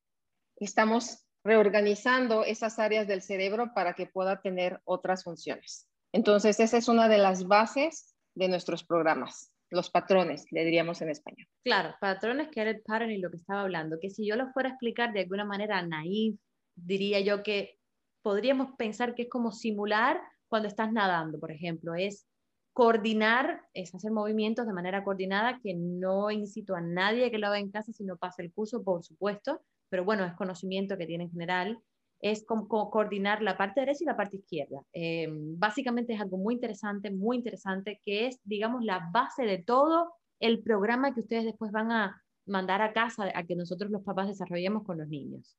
estamos 0.58 1.26
reorganizando 1.44 2.44
esas 2.44 2.80
áreas 2.80 3.08
del 3.08 3.22
cerebro 3.22 3.72
para 3.74 3.94
que 3.94 4.06
pueda 4.06 4.42
tener 4.42 4.82
otras 4.84 5.24
funciones. 5.24 5.88
Entonces, 6.12 6.60
esa 6.60 6.78
es 6.78 6.88
una 6.88 7.08
de 7.08 7.18
las 7.18 7.48
bases 7.48 8.16
de 8.36 8.48
nuestros 8.48 8.84
programas, 8.84 9.52
los 9.70 9.90
patrones, 9.90 10.46
le 10.52 10.64
diríamos 10.64 11.02
en 11.02 11.10
español. 11.10 11.48
Claro, 11.64 11.96
patrones 12.00 12.50
que 12.50 12.62
era 12.62 12.70
el 12.70 12.82
pattern 12.82 13.12
y 13.12 13.18
lo 13.18 13.30
que 13.30 13.38
estaba 13.38 13.62
hablando, 13.62 13.98
que 14.00 14.10
si 14.10 14.26
yo 14.28 14.36
lo 14.36 14.52
fuera 14.52 14.70
a 14.70 14.72
explicar 14.74 15.14
de 15.14 15.22
alguna 15.22 15.46
manera 15.46 15.82
naif, 15.82 16.36
diría 16.76 17.20
yo 17.20 17.44
que 17.44 17.80
podríamos 18.22 18.72
pensar 18.78 19.16
que 19.16 19.24
es 19.24 19.30
como 19.30 19.52
simular 19.52 20.22
cuando 20.48 20.68
estás 20.68 20.92
nadando, 20.92 21.40
por 21.40 21.52
ejemplo, 21.52 21.96
es 21.96 22.28
coordinar, 22.74 23.62
es 23.74 23.96
hacer 23.96 24.12
movimientos 24.12 24.68
de 24.68 24.74
manera 24.74 25.04
coordinada, 25.04 25.60
que 25.62 25.74
no 25.76 26.30
incito 26.30 26.76
a 26.76 26.82
nadie 26.82 27.32
que 27.32 27.38
lo 27.38 27.48
haga 27.48 27.60
en 27.60 27.72
casa 27.72 27.94
si 27.94 28.04
no 28.04 28.18
pasa 28.18 28.42
el 28.42 28.52
curso, 28.52 28.84
por 28.84 29.04
supuesto, 29.04 29.62
pero 29.90 30.04
bueno, 30.04 30.26
es 30.26 30.34
conocimiento 30.34 30.98
que 30.98 31.06
tiene 31.06 31.26
en 31.26 31.32
general, 31.32 31.80
es 32.20 32.46
como, 32.46 32.68
coordinar 32.68 33.42
la 33.42 33.58
parte 33.58 33.82
derecha 33.82 34.00
y 34.02 34.08
la 34.08 34.18
parte 34.18 34.38
izquierda. 34.38 34.82
Eh, 34.92 35.28
básicamente 35.30 36.14
es 36.14 36.22
algo 36.22 36.38
muy 36.38 36.56
interesante, 36.56 37.12
muy 37.12 37.38
interesante, 37.38 38.02
que 38.04 38.28
es, 38.28 38.40
digamos, 38.44 38.84
la 38.84 39.10
base 39.14 39.44
de 39.44 39.60
todo 39.60 40.14
el 40.40 40.62
programa 40.64 41.14
que 41.14 41.22
ustedes 41.22 41.46
después 41.46 41.72
van 41.72 41.92
a 41.92 42.22
mandar 42.46 42.82
a 42.82 42.94
casa 42.94 43.32
a 43.34 43.44
que 43.44 43.56
nosotros 43.56 43.92
los 43.92 44.04
papás 44.04 44.28
desarrollemos 44.28 44.84
con 44.84 44.98
los 44.98 45.08
niños, 45.08 45.58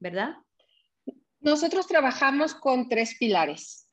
¿verdad? 0.00 0.36
Nosotros 1.46 1.86
trabajamos 1.86 2.54
con 2.56 2.88
tres 2.88 3.14
pilares. 3.20 3.88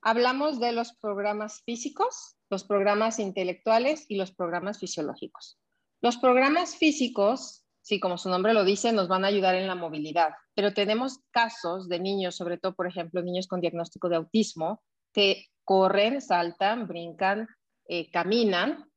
Hablamos 0.00 0.58
de 0.58 0.72
los 0.72 0.94
programas 0.94 1.60
físicos, 1.66 2.38
los 2.48 2.64
programas 2.64 3.18
intelectuales 3.18 4.06
y 4.08 4.16
los 4.16 4.32
programas 4.34 4.78
fisiológicos. 4.78 5.58
Los 6.00 6.16
programas 6.16 6.76
físicos, 6.76 7.66
sí, 7.82 8.00
como 8.00 8.16
su 8.16 8.30
nombre 8.30 8.54
lo 8.54 8.64
dice, 8.64 8.90
nos 8.94 9.08
van 9.08 9.26
a 9.26 9.28
ayudar 9.28 9.54
en 9.54 9.66
la 9.66 9.74
movilidad, 9.74 10.30
pero 10.54 10.72
tenemos 10.72 11.18
casos 11.30 11.90
de 11.90 12.00
niños, 12.00 12.36
sobre 12.36 12.56
todo, 12.56 12.74
por 12.74 12.86
ejemplo, 12.86 13.20
niños 13.20 13.48
con 13.48 13.60
diagnóstico 13.60 14.08
de 14.08 14.16
autismo, 14.16 14.82
que 15.12 15.48
corren, 15.62 16.22
saltan, 16.22 16.88
brincan, 16.88 17.46
eh, 17.86 18.10
caminan, 18.10 18.90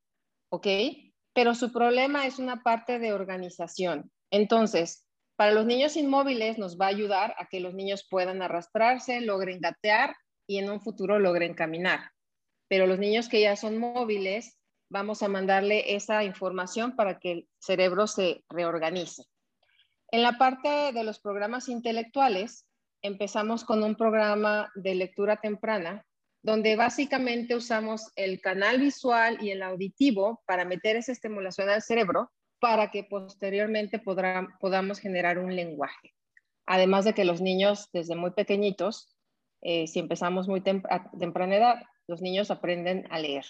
¿ok? 0.47 0.67
Pero 1.33 1.53
su 1.55 1.73
problema 1.73 2.25
es 2.25 2.39
una 2.39 2.63
parte 2.63 2.99
de 2.99 3.11
organización. 3.11 4.09
Entonces, 4.31 5.06
para 5.37 5.51
los 5.51 5.67
niños 5.67 5.95
inmóviles 5.95 6.57
nos 6.57 6.77
va 6.77 6.87
a 6.87 6.89
ayudar 6.89 7.35
a 7.37 7.45
que 7.45 7.59
los 7.59 7.75
niños 7.75 8.05
puedan 8.09 8.41
arrastrarse, 8.41 9.21
logren 9.21 9.61
gatear 9.61 10.15
y 10.47 10.57
en 10.57 10.69
un 10.69 10.81
futuro 10.81 11.19
logren 11.19 11.53
caminar. 11.53 12.11
Pero 12.67 12.87
los 12.87 12.97
niños 12.97 13.29
que 13.29 13.41
ya 13.41 13.55
son 13.55 13.77
móviles, 13.77 14.57
vamos 14.89 15.21
a 15.21 15.27
mandarle 15.27 15.95
esa 15.95 16.23
información 16.23 16.95
para 16.95 17.19
que 17.19 17.31
el 17.31 17.47
cerebro 17.59 18.07
se 18.07 18.43
reorganice. 18.49 19.25
En 20.09 20.23
la 20.23 20.39
parte 20.39 20.91
de 20.91 21.03
los 21.03 21.19
programas 21.19 21.69
intelectuales, 21.69 22.65
empezamos 23.03 23.63
con 23.63 23.83
un 23.83 23.95
programa 23.95 24.71
de 24.73 24.95
lectura 24.95 25.37
temprana, 25.37 26.03
donde 26.41 26.75
básicamente 26.75 27.55
usamos 27.55 28.11
el 28.15 28.41
canal 28.41 28.79
visual 28.79 29.37
y 29.39 29.51
el 29.51 29.61
auditivo 29.61 30.41
para 30.47 30.65
meter 30.65 30.95
esa 30.95 31.11
estimulación 31.11 31.69
al 31.69 31.83
cerebro 31.83 32.31
para 32.59 32.91
que 32.91 33.03
posteriormente 33.03 34.01
podamos 34.59 34.99
generar 34.99 35.37
un 35.39 35.55
lenguaje. 35.55 36.13
Además 36.65 37.05
de 37.05 37.13
que 37.13 37.25
los 37.25 37.41
niños 37.41 37.89
desde 37.93 38.15
muy 38.15 38.31
pequeñitos 38.31 39.17
eh, 39.61 39.87
si 39.87 39.99
empezamos 39.99 40.47
muy 40.47 40.61
temprana 40.61 41.55
edad, 41.55 41.83
los 42.07 42.21
niños 42.21 42.51
aprenden 42.51 43.07
a 43.11 43.19
leer. 43.19 43.45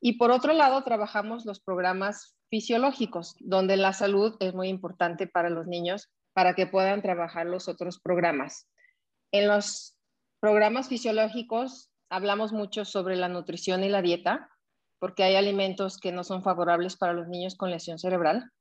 Y 0.00 0.14
por 0.14 0.30
otro 0.30 0.52
lado, 0.52 0.82
trabajamos 0.82 1.44
los 1.44 1.60
programas 1.60 2.36
fisiológicos, 2.48 3.36
donde 3.40 3.76
la 3.76 3.92
salud 3.92 4.36
es 4.40 4.54
muy 4.54 4.68
importante 4.68 5.26
para 5.26 5.50
los 5.50 5.66
niños 5.66 6.10
para 6.32 6.54
que 6.54 6.66
puedan 6.66 7.02
trabajar 7.02 7.46
los 7.46 7.68
otros 7.68 8.00
programas. 8.00 8.68
En 9.32 9.46
los 9.46 9.96
programas 10.40 10.88
fisiológicos 10.88 11.90
hablamos 12.08 12.52
mucho 12.52 12.84
sobre 12.84 13.16
la 13.16 13.28
nutrición 13.28 13.84
y 13.84 13.88
la 13.88 14.02
dieta, 14.02 14.48
porque 15.00 15.24
hay 15.24 15.34
alimentos 15.34 15.98
que 15.98 16.12
no 16.12 16.22
son 16.22 16.44
favorables 16.44 16.96
para 16.96 17.14
los 17.14 17.26
niños 17.26 17.56
con 17.56 17.70
lesión 17.70 17.98
cerebral. 17.98 18.52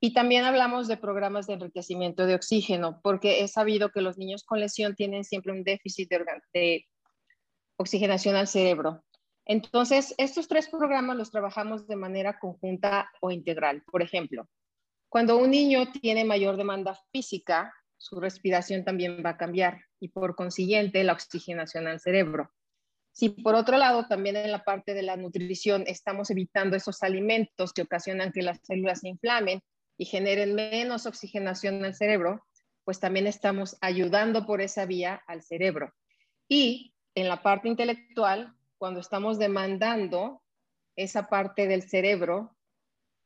Y 0.00 0.14
también 0.14 0.44
hablamos 0.44 0.88
de 0.88 0.96
programas 0.96 1.46
de 1.46 1.54
enriquecimiento 1.54 2.24
de 2.24 2.36
oxígeno, 2.36 3.00
porque 3.02 3.42
he 3.42 3.48
sabido 3.48 3.90
que 3.90 4.00
los 4.00 4.16
niños 4.16 4.44
con 4.44 4.60
lesión 4.60 4.94
tienen 4.94 5.24
siempre 5.24 5.52
un 5.52 5.62
déficit 5.62 6.08
de, 6.54 6.86
oxigenación 7.76 8.36
al 8.36 8.46
cerebro. 8.46 9.04
Entonces, 9.44 10.14
estos 10.16 10.48
tres 10.48 10.68
programas 10.68 11.16
los 11.16 11.30
trabajamos 11.30 11.86
de 11.86 11.96
manera 11.96 12.38
conjunta 12.38 13.10
o 13.20 13.30
integral. 13.30 13.82
Por 13.90 14.02
ejemplo, 14.02 14.48
cuando 15.08 15.36
un 15.36 15.50
niño 15.50 15.90
tiene 15.90 16.24
mayor 16.24 16.56
demanda 16.56 16.98
física, 17.10 17.74
su 17.96 18.20
respiración 18.20 18.84
también 18.84 19.22
va 19.24 19.30
a 19.30 19.36
cambiar 19.36 19.80
y 19.98 20.08
por 20.08 20.34
consiguiente 20.34 21.04
la 21.04 21.14
oxigenación 21.14 21.88
al 21.88 22.00
cerebro. 22.00 22.50
Si 23.12 23.30
por 23.30 23.54
otro 23.54 23.76
lado 23.76 24.06
también 24.06 24.36
en 24.36 24.52
la 24.52 24.64
parte 24.64 24.94
de 24.94 25.02
la 25.02 25.16
nutrición 25.16 25.84
estamos 25.86 26.30
evitando 26.30 26.76
esos 26.76 27.02
alimentos 27.02 27.72
que 27.72 27.82
ocasionan 27.82 28.32
que 28.32 28.42
las 28.42 28.60
células 28.62 29.00
se 29.00 29.08
inflamen, 29.08 29.62
y 30.00 30.06
generen 30.06 30.54
menos 30.54 31.04
oxigenación 31.04 31.84
al 31.84 31.94
cerebro, 31.94 32.42
pues 32.84 33.00
también 33.00 33.26
estamos 33.26 33.76
ayudando 33.82 34.46
por 34.46 34.62
esa 34.62 34.86
vía 34.86 35.22
al 35.26 35.42
cerebro. 35.42 35.92
Y 36.48 36.94
en 37.14 37.28
la 37.28 37.42
parte 37.42 37.68
intelectual, 37.68 38.54
cuando 38.78 39.00
estamos 39.00 39.38
demandando 39.38 40.42
esa 40.96 41.28
parte 41.28 41.66
del 41.66 41.82
cerebro, 41.82 42.56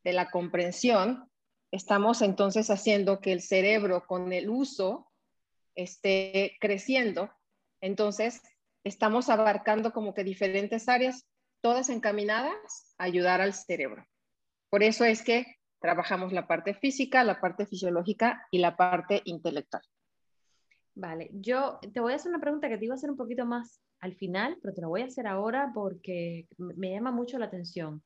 de 0.02 0.14
la 0.14 0.32
comprensión, 0.32 1.30
estamos 1.70 2.22
entonces 2.22 2.70
haciendo 2.70 3.20
que 3.20 3.30
el 3.30 3.40
cerebro 3.40 4.04
con 4.08 4.32
el 4.32 4.50
uso 4.50 5.12
esté 5.76 6.56
creciendo. 6.60 7.30
Entonces, 7.80 8.42
estamos 8.84 9.28
abarcando 9.30 9.92
como 9.92 10.14
que 10.14 10.24
diferentes 10.24 10.88
áreas, 10.88 11.26
todas 11.60 11.88
encaminadas 11.88 12.94
a 12.98 13.04
ayudar 13.04 13.40
al 13.40 13.54
cerebro. 13.54 14.06
Por 14.70 14.82
eso 14.82 15.04
es 15.04 15.22
que 15.22 15.46
Trabajamos 15.84 16.32
la 16.32 16.46
parte 16.46 16.72
física, 16.72 17.24
la 17.24 17.42
parte 17.42 17.66
fisiológica 17.66 18.48
y 18.50 18.56
la 18.56 18.74
parte 18.74 19.20
intelectual. 19.26 19.82
Vale, 20.94 21.28
yo 21.34 21.78
te 21.92 22.00
voy 22.00 22.14
a 22.14 22.16
hacer 22.16 22.30
una 22.30 22.40
pregunta 22.40 22.70
que 22.70 22.78
te 22.78 22.86
iba 22.86 22.94
a 22.94 22.96
hacer 22.96 23.10
un 23.10 23.18
poquito 23.18 23.44
más 23.44 23.82
al 24.00 24.14
final, 24.14 24.56
pero 24.62 24.72
te 24.72 24.80
la 24.80 24.86
voy 24.86 25.02
a 25.02 25.04
hacer 25.04 25.26
ahora 25.26 25.72
porque 25.74 26.48
me 26.56 26.90
llama 26.90 27.10
mucho 27.12 27.38
la 27.38 27.44
atención. 27.44 28.02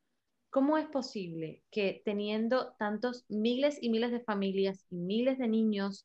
¿Cómo 0.50 0.76
es 0.76 0.86
posible 0.86 1.62
que 1.70 2.02
teniendo 2.04 2.74
tantos 2.80 3.24
miles 3.28 3.78
y 3.80 3.90
miles 3.90 4.10
de 4.10 4.24
familias 4.24 4.84
y 4.90 4.96
miles 4.96 5.38
de 5.38 5.46
niños, 5.46 6.04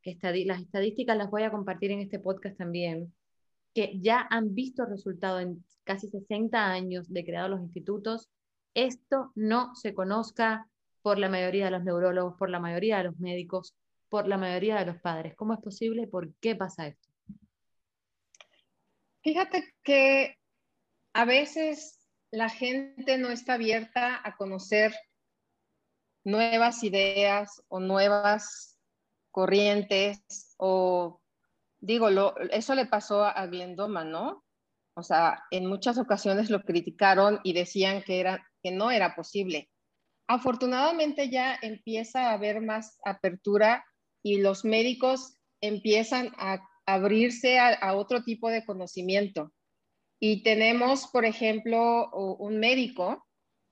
que 0.00 0.16
las 0.46 0.62
estadísticas 0.62 1.18
las 1.18 1.30
voy 1.30 1.42
a 1.42 1.50
compartir 1.50 1.90
en 1.90 2.00
este 2.00 2.20
podcast 2.20 2.56
también, 2.56 3.12
que 3.74 3.98
ya 4.00 4.26
han 4.30 4.54
visto 4.54 4.84
resultados 4.84 5.42
en 5.42 5.64
casi 5.84 6.08
60 6.08 6.64
años 6.64 7.12
de 7.12 7.24
creados 7.24 7.50
los 7.50 7.60
institutos, 7.60 8.28
esto 8.74 9.32
no 9.34 9.74
se 9.74 9.94
conozca 9.94 10.68
por 11.02 11.18
la 11.18 11.28
mayoría 11.28 11.66
de 11.66 11.72
los 11.72 11.84
neurólogos, 11.84 12.36
por 12.38 12.48
la 12.50 12.60
mayoría 12.60 12.98
de 12.98 13.04
los 13.04 13.18
médicos. 13.18 13.74
por 14.08 14.28
la 14.28 14.36
mayoría 14.36 14.78
de 14.78 14.84
los 14.84 15.00
padres. 15.00 15.34
¿Cómo 15.34 15.54
es 15.54 15.60
posible 15.60 16.06
por 16.06 16.34
qué 16.34 16.54
pasa 16.54 16.86
esto? 16.86 17.08
Fíjate 19.22 19.72
que 19.82 20.36
a 21.14 21.24
veces 21.24 21.98
la 22.30 22.50
gente 22.50 23.16
no 23.16 23.30
está 23.30 23.54
abierta 23.54 24.20
a 24.22 24.36
conocer 24.36 24.92
nuevas 26.24 26.84
ideas 26.84 27.62
o 27.68 27.80
nuevas 27.80 28.78
corrientes 29.30 30.22
o 30.58 31.21
digo, 31.82 32.08
eso 32.50 32.74
le 32.74 32.86
pasó 32.86 33.24
a 33.24 33.46
Glendoma, 33.46 34.04
¿no? 34.04 34.44
O 34.94 35.02
sea, 35.02 35.44
en 35.50 35.66
muchas 35.66 35.98
ocasiones 35.98 36.48
lo 36.48 36.62
criticaron 36.62 37.40
y 37.42 37.52
decían 37.52 38.02
que, 38.02 38.20
era, 38.20 38.46
que 38.62 38.70
no 38.70 38.90
era 38.90 39.14
posible. 39.14 39.68
Afortunadamente 40.28 41.28
ya 41.28 41.58
empieza 41.60 42.30
a 42.30 42.34
haber 42.34 42.60
más 42.60 42.98
apertura 43.04 43.84
y 44.22 44.38
los 44.38 44.64
médicos 44.64 45.36
empiezan 45.60 46.32
a 46.38 46.62
abrirse 46.86 47.58
a 47.58 47.94
otro 47.94 48.22
tipo 48.22 48.48
de 48.48 48.64
conocimiento. 48.64 49.52
Y 50.20 50.42
tenemos, 50.44 51.08
por 51.08 51.24
ejemplo, 51.24 52.10
un 52.12 52.58
médico 52.60 53.26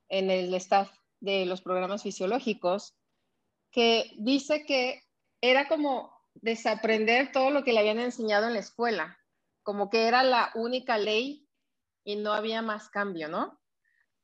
en 0.09 0.31
el 0.31 0.53
staff 0.55 0.91
de 1.21 1.47
los 1.47 1.63
programas 1.63 2.03
fisiológicos 2.03 2.97
que 3.71 4.11
dice 4.19 4.65
que 4.65 5.01
era 5.41 5.69
como 5.69 6.20
desaprender 6.43 7.33
todo 7.33 7.51
lo 7.51 7.65
que 7.65 7.73
le 7.73 7.81
habían 7.81 8.01
enseñado 8.01 8.47
en 8.47 8.55
la 8.55 8.61
escuela, 8.61 9.19
como 9.63 9.91
que 9.91 10.09
era 10.09 10.23
la 10.23 10.51
única 10.55 10.99
ley 10.99 11.47
y 12.05 12.17
no 12.17 12.33
había 12.33 12.63
más 12.63 12.89
cambio, 12.89 13.29
¿no? 13.29 13.61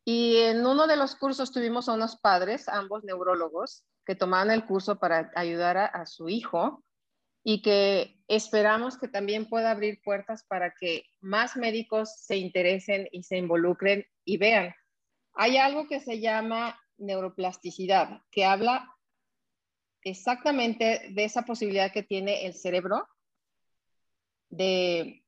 Y 0.05 0.37
en 0.39 0.65
uno 0.65 0.87
de 0.87 0.97
los 0.97 1.17
cursos 1.17 1.53
tuvimos 1.53 1.89
a 1.89 1.95
unos 1.95 2.17
padres, 2.17 2.69
ambos 2.69 3.05
neurólogos, 3.05 3.85
que 4.05 4.15
tomaban 4.15 4.51
el 4.51 4.65
curso 4.65 4.99
para 4.99 5.31
ayudar 5.35 5.77
a, 5.77 5.87
a 5.87 6.07
su 6.07 6.29
hijo 6.29 6.85
y 7.43 7.61
que 7.61 8.21
esperamos 8.29 8.99
que 8.99 9.09
también 9.09 9.49
pueda 9.49 9.71
abrir 9.71 10.01
puertas 10.03 10.45
para 10.45 10.75
que 10.75 11.05
más 11.21 11.57
médicos 11.57 12.15
se 12.17 12.37
interesen 12.37 13.09
y 13.13 13.25
se 13.25 13.37
involucren 13.37 14.07
y 14.25 14.37
vean. 14.37 14.75
Hay 15.35 15.57
algo 15.57 15.87
que 15.87 16.01
se 16.01 16.21
llama 16.21 16.81
neuroplasticidad, 16.99 18.23
que 18.31 18.45
habla 18.45 18.96
exactamente 20.07 21.09
de 21.11 21.25
esa 21.25 21.43
posibilidad 21.43 21.93
que 21.93 22.05
tiene 22.05 22.47
el 22.47 22.55
cerebro 22.55 23.09
de 24.49 25.25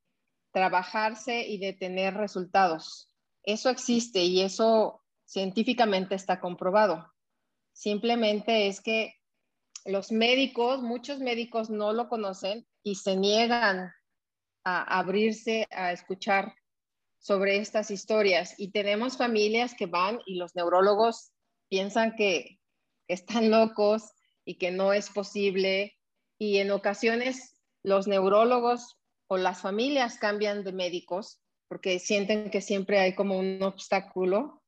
trabajarse 0.53 1.49
y 1.49 1.59
de 1.59 1.73
tener 1.73 2.15
resultados. 2.15 3.13
Eso 3.43 3.71
existe 3.71 4.23
y 4.23 4.41
eso 4.41 5.03
científicamente 5.25 6.15
está 6.15 6.39
comprobado. 6.39 7.13
Simplemente 7.73 8.69
es 8.69 8.81
que 8.81 9.15
los 9.85 10.13
médicos, 10.13 10.81
muchos 10.81 11.19
médicos 11.19 11.71
no 11.71 11.93
lo 11.93 12.09
conocen 12.09 12.65
y 12.85 12.95
se 12.95 13.17
niegan 13.17 13.93
a 14.63 14.99
abrirse 15.01 15.67
a 15.73 15.91
escuchar 15.91 16.55
sobre 17.19 17.57
estas 17.57 17.91
historias. 17.91 18.55
Y 18.59 18.71
tenemos 18.71 19.17
familias 19.17 19.75
que 19.75 19.87
van 19.87 20.21
y 20.25 20.37
los 20.37 20.55
neurólogos 20.55 21.33
piensan 21.69 22.15
que 22.15 22.61
están 23.09 23.51
locos 23.51 24.13
y 24.49 24.57
que 24.57 24.71
no 24.71 24.95
es 24.95 25.11
posible. 25.11 25.95
Y 26.39 26.57
en 26.57 26.71
ocasiones 26.71 27.61
los 27.83 28.09
neurólogos 28.09 28.97
o 29.27 29.37
las 29.37 29.61
familias 29.61 30.17
cambian 30.17 30.65
de 30.65 30.73
médicos 30.73 31.43
porque 31.69 31.99
sienten 31.99 32.51
que 32.51 32.63
siempre 32.63 32.99
hay 32.99 33.15
como 33.15 33.39
un 33.39 33.63
obstáculo 33.63 34.63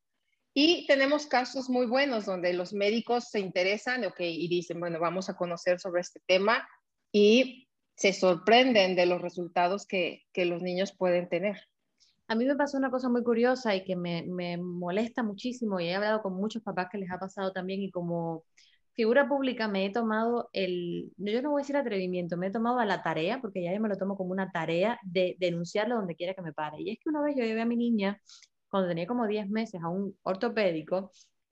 y 0.52 0.86
tenemos 0.86 1.26
casos 1.26 1.70
muy 1.70 1.86
buenos 1.86 2.26
donde 2.26 2.52
los 2.52 2.74
médicos 2.74 3.30
se 3.30 3.40
interesan 3.40 4.04
okay, 4.04 4.36
y 4.36 4.48
dicen, 4.48 4.78
bueno, 4.80 5.00
vamos 5.00 5.30
a 5.30 5.36
conocer 5.36 5.80
sobre 5.80 6.02
este 6.02 6.20
tema 6.26 6.68
y 7.10 7.66
se 7.94 8.12
sorprenden 8.12 8.96
de 8.96 9.06
los 9.06 9.22
resultados 9.22 9.86
que, 9.86 10.24
que 10.34 10.44
los 10.44 10.60
niños 10.60 10.94
pueden 10.94 11.30
tener. 11.30 11.56
A 12.28 12.34
mí 12.34 12.44
me 12.44 12.54
pasó 12.54 12.76
una 12.76 12.90
cosa 12.90 13.08
muy 13.08 13.22
curiosa 13.22 13.74
y 13.74 13.84
que 13.84 13.96
me, 13.96 14.24
me, 14.24 14.58
molesta 14.58 15.22
muchísimo 15.22 15.80
y 15.80 15.86
he 15.86 15.94
hablado 15.94 16.20
con 16.20 16.34
muchos 16.34 16.62
papás 16.62 16.88
que 16.92 16.98
les 16.98 17.10
ha 17.10 17.18
pasado 17.18 17.52
también 17.52 17.80
y 17.80 17.90
como 17.90 18.44
figura 18.94 19.28
pública 19.28 19.68
me 19.68 19.86
he 19.86 19.90
tomado 19.90 20.50
el, 20.52 21.12
yo 21.16 21.42
no 21.42 21.50
voy 21.50 21.60
a 21.60 21.62
decir 21.62 21.76
atrevimiento, 21.76 22.36
me 22.36 22.48
he 22.48 22.50
tomado 22.50 22.78
a 22.78 22.86
la 22.86 23.02
tarea, 23.02 23.40
porque 23.40 23.62
ya 23.62 23.72
yo 23.72 23.80
me 23.80 23.88
lo 23.88 23.96
tomo 23.96 24.16
como 24.16 24.32
una 24.32 24.50
tarea 24.50 24.98
de 25.02 25.36
denunciarlo 25.38 25.96
donde 25.96 26.16
quiera 26.16 26.34
que 26.34 26.42
me 26.42 26.52
pare. 26.52 26.78
Y 26.80 26.90
es 26.90 26.98
que 26.98 27.08
una 27.08 27.22
vez 27.22 27.34
yo 27.36 27.44
llevé 27.44 27.62
a 27.62 27.66
mi 27.66 27.76
niña 27.76 28.20
cuando 28.68 28.88
tenía 28.88 29.06
como 29.06 29.26
10 29.26 29.48
meses 29.50 29.82
a 29.82 29.88
un 29.88 30.16
ortopédico 30.22 31.10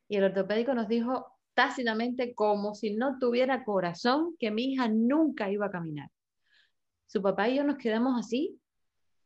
y 0.08 0.16
el 0.16 0.24
ortopédico 0.24 0.74
nos 0.74 0.88
dijo 0.88 1.26
tácitamente 1.54 2.34
como 2.34 2.74
si 2.74 2.94
no 2.94 3.18
tuviera 3.18 3.64
corazón 3.64 4.36
que 4.38 4.50
mi 4.50 4.72
hija 4.72 4.88
nunca 4.88 5.50
iba 5.50 5.66
a 5.66 5.70
caminar. 5.70 6.08
Su 7.06 7.20
papá 7.20 7.48
y 7.48 7.56
yo 7.56 7.64
nos 7.64 7.78
quedamos 7.78 8.18
así. 8.18 8.60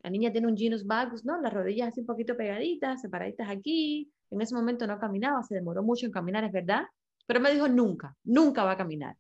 La 0.03 0.11
niña 0.11 0.33
tiene 0.33 0.49
un 0.49 0.57
genus 0.57 0.87
vagus, 0.87 1.25
¿no? 1.25 1.41
Las 1.41 1.53
rodillas 1.53 1.89
así 1.89 2.01
un 2.01 2.07
poquito 2.07 2.37
pegaditas, 2.37 3.03
separaditas 3.03 3.51
aquí. 3.51 4.11
En 4.31 4.41
ese 4.41 4.55
momento 4.55 4.87
no 4.87 4.99
caminaba, 4.99 5.43
se 5.43 5.55
demoró 5.55 5.83
mucho 5.83 6.07
en 6.07 6.13
caminar, 6.13 6.45
es 6.45 6.53
verdad. 6.53 6.85
Pero 7.27 7.41
me 7.41 7.53
dijo, 7.53 7.69
nunca, 7.69 8.17
nunca 8.25 8.65
va 8.65 8.73
a 8.73 8.77
caminar. 8.77 9.17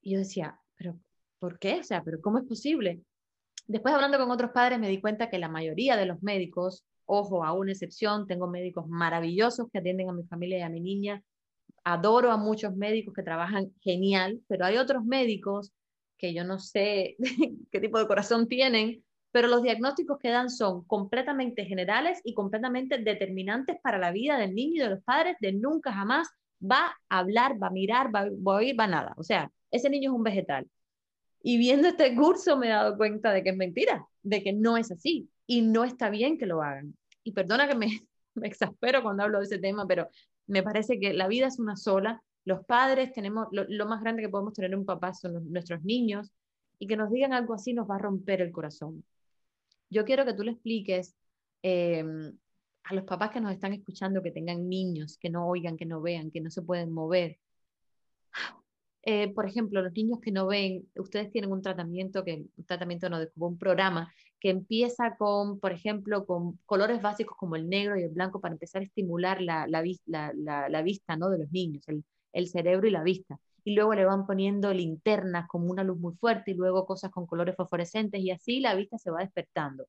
Y 0.00 0.12
yo 0.12 0.18
decía, 0.18 0.58
pero 0.76 0.98
¿por 1.38 1.58
qué? 1.58 1.80
O 1.80 1.84
sea, 1.84 2.02
¿pero 2.02 2.20
cómo 2.20 2.38
es 2.38 2.44
posible? 2.44 3.02
Después 3.66 3.94
hablando 3.94 4.18
con 4.18 4.30
otros 4.30 4.50
padres 4.52 4.78
me 4.78 4.88
di 4.88 5.00
cuenta 5.00 5.30
que 5.30 5.38
la 5.38 5.48
mayoría 5.48 5.96
de 5.96 6.06
los 6.06 6.22
médicos 6.22 6.84
Ojo, 7.06 7.44
a 7.44 7.52
una 7.52 7.72
excepción, 7.72 8.26
tengo 8.26 8.46
médicos 8.46 8.88
maravillosos 8.88 9.68
que 9.70 9.78
atienden 9.78 10.08
a 10.08 10.12
mi 10.12 10.24
familia 10.24 10.58
y 10.58 10.62
a 10.62 10.68
mi 10.68 10.80
niña. 10.80 11.22
Adoro 11.84 12.30
a 12.30 12.36
muchos 12.36 12.74
médicos 12.76 13.14
que 13.14 13.22
trabajan 13.22 13.72
genial, 13.80 14.40
pero 14.48 14.64
hay 14.64 14.76
otros 14.76 15.04
médicos 15.04 15.72
que 16.16 16.32
yo 16.32 16.44
no 16.44 16.58
sé 16.58 17.16
qué 17.70 17.80
tipo 17.80 17.98
de 17.98 18.06
corazón 18.06 18.48
tienen, 18.48 19.04
pero 19.32 19.48
los 19.48 19.62
diagnósticos 19.62 20.18
que 20.18 20.30
dan 20.30 20.48
son 20.48 20.84
completamente 20.84 21.64
generales 21.64 22.20
y 22.24 22.34
completamente 22.34 22.98
determinantes 22.98 23.76
para 23.82 23.98
la 23.98 24.12
vida 24.12 24.38
del 24.38 24.54
niño 24.54 24.76
y 24.76 24.84
de 24.84 24.90
los 24.90 25.04
padres, 25.04 25.36
de 25.40 25.52
nunca 25.52 25.92
jamás 25.92 26.28
va 26.62 26.96
a 27.08 27.18
hablar, 27.18 27.62
va 27.62 27.68
a 27.68 27.70
mirar, 27.70 28.14
va, 28.14 28.20
a 28.22 28.56
oír, 28.56 28.78
va 28.78 28.84
a 28.84 28.88
nada. 28.88 29.14
O 29.16 29.22
sea, 29.24 29.50
ese 29.70 29.90
niño 29.90 30.10
es 30.10 30.16
un 30.16 30.22
vegetal. 30.22 30.68
Y 31.42 31.58
viendo 31.58 31.88
este 31.88 32.14
curso 32.14 32.56
me 32.56 32.68
he 32.68 32.70
dado 32.70 32.96
cuenta 32.96 33.32
de 33.32 33.42
que 33.42 33.50
es 33.50 33.56
mentira, 33.56 34.06
de 34.22 34.42
que 34.42 34.52
no 34.52 34.76
es 34.76 34.92
así 34.92 35.28
y 35.46 35.62
no 35.62 35.84
está 35.84 36.10
bien 36.10 36.38
que 36.38 36.46
lo 36.46 36.62
hagan. 36.62 36.96
Y 37.24 37.32
perdona 37.32 37.68
que 37.68 37.74
me, 37.74 37.88
exaspero 38.42 39.02
cuando 39.02 39.24
hablo 39.24 39.38
de 39.38 39.44
ese 39.44 39.58
tema, 39.58 39.86
pero 39.86 40.08
me 40.46 40.62
parece 40.62 40.98
que 40.98 41.12
la 41.12 41.28
vida 41.28 41.46
es 41.48 41.58
una 41.58 41.76
sola. 41.76 42.22
Los 42.44 42.64
padres 42.64 43.12
tenemos, 43.12 43.48
lo, 43.50 43.86
más 43.86 44.02
grande 44.02 44.22
que 44.22 44.28
podemos 44.28 44.54
tener 44.54 44.74
un 44.76 44.84
papá 44.84 45.14
son 45.14 45.50
nuestros 45.52 45.82
niños 45.84 46.32
y 46.78 46.86
que 46.86 46.96
nos 46.96 47.10
digan 47.10 47.32
algo 47.32 47.54
así 47.54 47.72
nos 47.72 47.88
va 47.88 47.96
a 47.96 47.98
romper 47.98 48.40
el 48.40 48.52
corazón. 48.52 49.04
Yo 49.90 50.04
quiero 50.04 50.24
que 50.24 50.34
tú 50.34 50.42
le 50.42 50.52
expliques 50.52 51.14
em, 51.62 52.36
a 52.84 52.94
los 52.94 53.04
papás 53.04 53.30
que 53.30 53.40
nos 53.40 53.52
están 53.52 53.72
escuchando 53.72 54.22
que 54.22 54.30
tengan 54.32 54.68
niños, 54.68 55.18
que 55.18 55.30
no 55.30 55.46
oigan, 55.46 55.76
que 55.76 55.86
no 55.86 56.00
vean, 56.00 56.30
que 56.30 56.40
no 56.40 56.50
se 56.50 56.62
pueden 56.62 56.92
mover, 56.92 57.38
eh, 59.04 59.32
por 59.34 59.46
ejemplo, 59.46 59.82
los 59.82 59.92
niños 59.92 60.20
que 60.20 60.30
no 60.30 60.46
ven, 60.46 60.88
ustedes 60.96 61.30
tienen 61.32 61.50
un 61.50 61.60
tratamiento, 61.60 62.24
que, 62.24 62.46
un 62.56 62.64
tratamiento 62.64 63.10
no, 63.10 63.18
un 63.36 63.58
programa 63.58 64.12
que 64.38 64.50
empieza 64.50 65.16
con, 65.16 65.58
por 65.58 65.72
ejemplo, 65.72 66.24
con 66.24 66.58
colores 66.66 67.02
básicos 67.02 67.36
como 67.36 67.56
el 67.56 67.68
negro 67.68 67.98
y 67.98 68.04
el 68.04 68.10
blanco 68.10 68.40
para 68.40 68.54
empezar 68.54 68.82
a 68.82 68.84
estimular 68.84 69.40
la, 69.40 69.66
la, 69.66 69.82
vista 69.82 71.16
¿no? 71.16 71.30
de 71.30 71.38
los 71.38 71.50
niños, 71.50 71.84
el, 72.32 72.48
cerebro 72.48 72.86
y 72.86 72.90
la 72.92 73.02
vista. 73.02 73.38
Y 73.64 73.74
luego 73.74 73.94
le 73.94 74.04
van 74.04 74.26
poniendo 74.26 74.72
linternas 74.72 75.48
como 75.48 75.66
una 75.70 75.84
luz 75.84 75.98
muy 75.98 76.14
fuerte 76.14 76.52
y 76.52 76.54
luego 76.54 76.86
cosas 76.86 77.10
con 77.10 77.26
colores 77.26 77.56
fosforescentes 77.56 78.20
y 78.20 78.30
así 78.30 78.60
la 78.60 78.74
vista 78.74 78.98
se 78.98 79.10
va 79.10 79.20
despertando. 79.20 79.86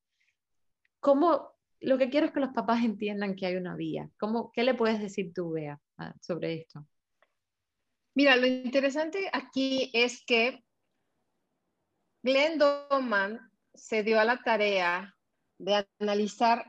¿Cómo, 1.00 1.52
lo 1.84 1.98
que 1.98 2.10
quiero 2.10 2.28
es 2.28 2.32
que 2.32 2.40
los 2.40 2.54
papás 2.54 2.84
entiendan 2.84 3.36
que 3.36 3.46
hay 3.46 3.56
una 3.56 3.76
vía. 3.76 4.10
¿Cómo, 4.18 4.52
¿Qué 4.54 4.64
le 4.64 4.74
puedes 4.74 5.00
decir 5.00 5.34
tú, 5.34 5.52
Bea, 5.52 5.80
sobre 6.22 6.62
esto? 6.62 6.86
Mira, 8.16 8.36
lo 8.36 8.46
interesante 8.46 9.30
aquí 9.34 9.92
es 9.94 10.24
que 10.26 10.64
Glenn 12.22 12.58
Doman 12.58 13.40
se 13.74 14.04
dio 14.04 14.20
a 14.20 14.24
la 14.24 14.42
tarea 14.44 15.16
de 15.58 15.86
analizar 16.00 16.66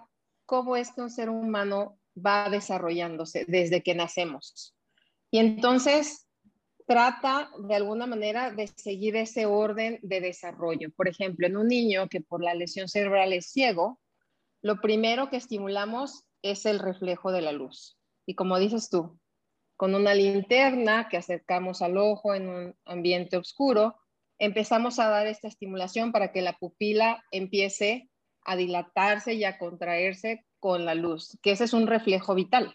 cómo 0.46 0.76
es 0.76 0.92
que 0.92 1.02
un 1.02 1.10
ser 1.10 1.28
humano 1.28 1.98
va 2.14 2.48
desarrollándose 2.50 3.44
desde 3.46 3.82
que 3.82 3.94
nacemos. 3.94 4.74
Y 5.30 5.38
entonces 5.38 6.26
trata 6.86 7.50
de 7.58 7.74
alguna 7.74 8.06
manera 8.06 8.50
de 8.50 8.68
seguir 8.68 9.16
ese 9.16 9.46
orden 9.46 9.98
de 10.02 10.20
desarrollo. 10.20 10.90
Por 10.92 11.08
ejemplo, 11.08 11.46
en 11.46 11.56
un 11.56 11.68
niño 11.68 12.08
que 12.08 12.20
por 12.20 12.42
la 12.42 12.54
lesión 12.54 12.88
cerebral 12.88 13.32
es 13.32 13.50
ciego, 13.50 14.00
lo 14.64 14.80
primero 14.80 15.28
que 15.28 15.36
estimulamos 15.36 16.24
es 16.42 16.64
el 16.64 16.78
reflejo 16.78 17.32
de 17.32 17.42
la 17.42 17.52
luz. 17.52 17.98
Y 18.26 18.34
como 18.34 18.58
dices 18.58 18.88
tú, 18.88 19.20
con 19.76 19.94
una 19.94 20.14
linterna 20.14 21.10
que 21.10 21.18
acercamos 21.18 21.82
al 21.82 21.98
ojo 21.98 22.34
en 22.34 22.48
un 22.48 22.76
ambiente 22.86 23.36
oscuro, 23.36 23.94
empezamos 24.38 24.98
a 24.98 25.08
dar 25.08 25.26
esta 25.26 25.48
estimulación 25.48 26.12
para 26.12 26.32
que 26.32 26.40
la 26.40 26.54
pupila 26.54 27.22
empiece 27.30 28.08
a 28.46 28.56
dilatarse 28.56 29.34
y 29.34 29.44
a 29.44 29.58
contraerse 29.58 30.46
con 30.60 30.86
la 30.86 30.94
luz, 30.94 31.38
que 31.42 31.50
ese 31.50 31.64
es 31.64 31.74
un 31.74 31.86
reflejo 31.86 32.34
vital. 32.34 32.74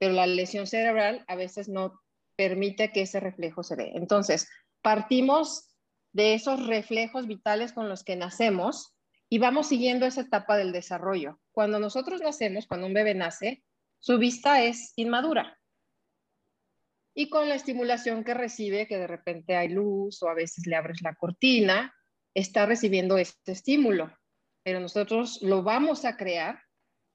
Pero 0.00 0.12
la 0.12 0.26
lesión 0.26 0.66
cerebral 0.66 1.24
a 1.28 1.36
veces 1.36 1.68
no 1.68 2.00
permite 2.34 2.90
que 2.90 3.02
ese 3.02 3.20
reflejo 3.20 3.62
se 3.62 3.76
dé. 3.76 3.92
Entonces, 3.94 4.48
partimos 4.82 5.68
de 6.12 6.34
esos 6.34 6.66
reflejos 6.66 7.28
vitales 7.28 7.72
con 7.72 7.88
los 7.88 8.02
que 8.02 8.16
nacemos 8.16 8.95
y 9.28 9.38
vamos 9.38 9.68
siguiendo 9.68 10.06
esa 10.06 10.22
etapa 10.22 10.56
del 10.56 10.72
desarrollo. 10.72 11.40
Cuando 11.52 11.78
nosotros 11.78 12.20
nacemos, 12.20 12.66
cuando 12.66 12.86
un 12.86 12.94
bebé 12.94 13.14
nace, 13.14 13.64
su 13.98 14.18
vista 14.18 14.62
es 14.62 14.92
inmadura. 14.96 15.58
Y 17.14 17.28
con 17.30 17.48
la 17.48 17.54
estimulación 17.54 18.24
que 18.24 18.34
recibe, 18.34 18.86
que 18.86 18.98
de 18.98 19.06
repente 19.06 19.56
hay 19.56 19.68
luz 19.68 20.22
o 20.22 20.28
a 20.28 20.34
veces 20.34 20.66
le 20.66 20.76
abres 20.76 21.00
la 21.02 21.14
cortina, 21.14 21.94
está 22.34 22.66
recibiendo 22.66 23.16
este 23.16 23.52
estímulo. 23.52 24.12
Pero 24.62 24.80
nosotros 24.80 25.40
lo 25.42 25.62
vamos 25.62 26.04
a 26.04 26.16
crear 26.16 26.60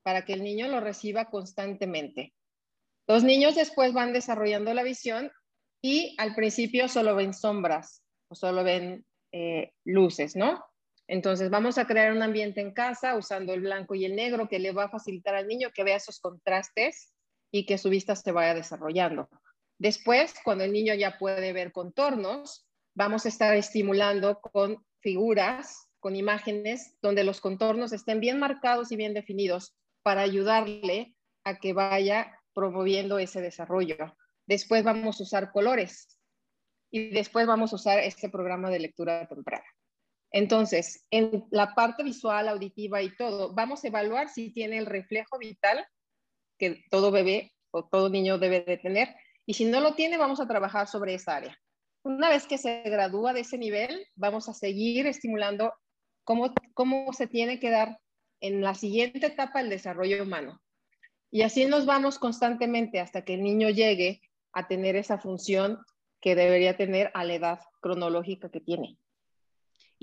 para 0.03 0.25
que 0.25 0.33
el 0.33 0.43
niño 0.43 0.67
lo 0.67 0.79
reciba 0.79 1.29
constantemente. 1.29 2.33
Los 3.07 3.23
niños 3.23 3.55
después 3.55 3.93
van 3.93 4.13
desarrollando 4.13 4.73
la 4.73 4.83
visión 4.83 5.31
y 5.81 6.15
al 6.17 6.33
principio 6.33 6.87
solo 6.87 7.15
ven 7.15 7.33
sombras 7.33 8.03
o 8.29 8.35
solo 8.35 8.63
ven 8.63 9.05
eh, 9.31 9.73
luces, 9.83 10.35
¿no? 10.35 10.63
Entonces 11.11 11.49
vamos 11.49 11.77
a 11.77 11.85
crear 11.85 12.13
un 12.13 12.21
ambiente 12.21 12.61
en 12.61 12.71
casa 12.71 13.17
usando 13.17 13.53
el 13.53 13.59
blanco 13.59 13.95
y 13.95 14.05
el 14.05 14.15
negro 14.15 14.47
que 14.47 14.59
le 14.59 14.71
va 14.71 14.85
a 14.85 14.89
facilitar 14.89 15.35
al 15.35 15.45
niño 15.45 15.71
que 15.75 15.83
vea 15.83 15.97
esos 15.97 16.21
contrastes 16.21 17.11
y 17.51 17.65
que 17.65 17.77
su 17.77 17.89
vista 17.89 18.15
se 18.15 18.31
vaya 18.31 18.53
desarrollando. 18.53 19.27
Después, 19.77 20.33
cuando 20.41 20.63
el 20.63 20.71
niño 20.71 20.93
ya 20.93 21.17
puede 21.17 21.51
ver 21.51 21.73
contornos, 21.73 22.65
vamos 22.95 23.25
a 23.25 23.27
estar 23.27 23.53
estimulando 23.57 24.39
con 24.39 24.85
figuras, 25.01 25.89
con 25.99 26.15
imágenes 26.15 26.95
donde 27.01 27.25
los 27.25 27.41
contornos 27.41 27.91
estén 27.91 28.21
bien 28.21 28.39
marcados 28.39 28.93
y 28.93 28.95
bien 28.95 29.13
definidos 29.13 29.75
para 30.03 30.21
ayudarle 30.21 31.13
a 31.43 31.57
que 31.59 31.73
vaya 31.73 32.39
promoviendo 32.53 33.19
ese 33.19 33.41
desarrollo. 33.41 34.15
Después 34.47 34.85
vamos 34.85 35.19
a 35.19 35.23
usar 35.23 35.51
colores 35.51 36.17
y 36.89 37.09
después 37.09 37.45
vamos 37.47 37.73
a 37.73 37.75
usar 37.75 37.99
este 37.99 38.29
programa 38.29 38.69
de 38.69 38.79
lectura 38.79 39.27
temprana. 39.27 39.65
Entonces, 40.31 41.05
en 41.11 41.45
la 41.51 41.75
parte 41.75 42.03
visual, 42.03 42.47
auditiva 42.47 43.01
y 43.01 43.15
todo, 43.15 43.53
vamos 43.53 43.83
a 43.83 43.87
evaluar 43.87 44.29
si 44.29 44.51
tiene 44.51 44.77
el 44.77 44.85
reflejo 44.85 45.37
vital 45.37 45.85
que 46.57 46.83
todo 46.89 47.11
bebé 47.11 47.53
o 47.71 47.85
todo 47.85 48.09
niño 48.09 48.37
debe 48.37 48.61
de 48.61 48.77
tener. 48.77 49.09
Y 49.45 49.55
si 49.55 49.65
no 49.65 49.81
lo 49.81 49.95
tiene, 49.95 50.17
vamos 50.17 50.39
a 50.39 50.47
trabajar 50.47 50.87
sobre 50.87 51.15
esa 51.15 51.35
área. 51.35 51.57
Una 52.03 52.29
vez 52.29 52.47
que 52.47 52.57
se 52.57 52.81
gradúa 52.83 53.33
de 53.33 53.41
ese 53.41 53.57
nivel, 53.57 54.07
vamos 54.15 54.47
a 54.47 54.53
seguir 54.53 55.05
estimulando 55.05 55.73
cómo, 56.23 56.53
cómo 56.73 57.11
se 57.13 57.27
tiene 57.27 57.59
que 57.59 57.69
dar 57.69 57.99
en 58.39 58.61
la 58.61 58.73
siguiente 58.73 59.27
etapa 59.27 59.59
el 59.59 59.69
desarrollo 59.69 60.23
humano. 60.23 60.61
Y 61.29 61.43
así 61.43 61.65
nos 61.65 61.85
vamos 61.85 62.19
constantemente 62.19 62.99
hasta 62.99 63.23
que 63.23 63.35
el 63.35 63.43
niño 63.43 63.69
llegue 63.69 64.21
a 64.53 64.67
tener 64.67 64.95
esa 64.95 65.17
función 65.17 65.79
que 66.19 66.35
debería 66.35 66.77
tener 66.77 67.11
a 67.13 67.23
la 67.23 67.33
edad 67.33 67.59
cronológica 67.81 68.49
que 68.49 68.61
tiene. 68.61 68.97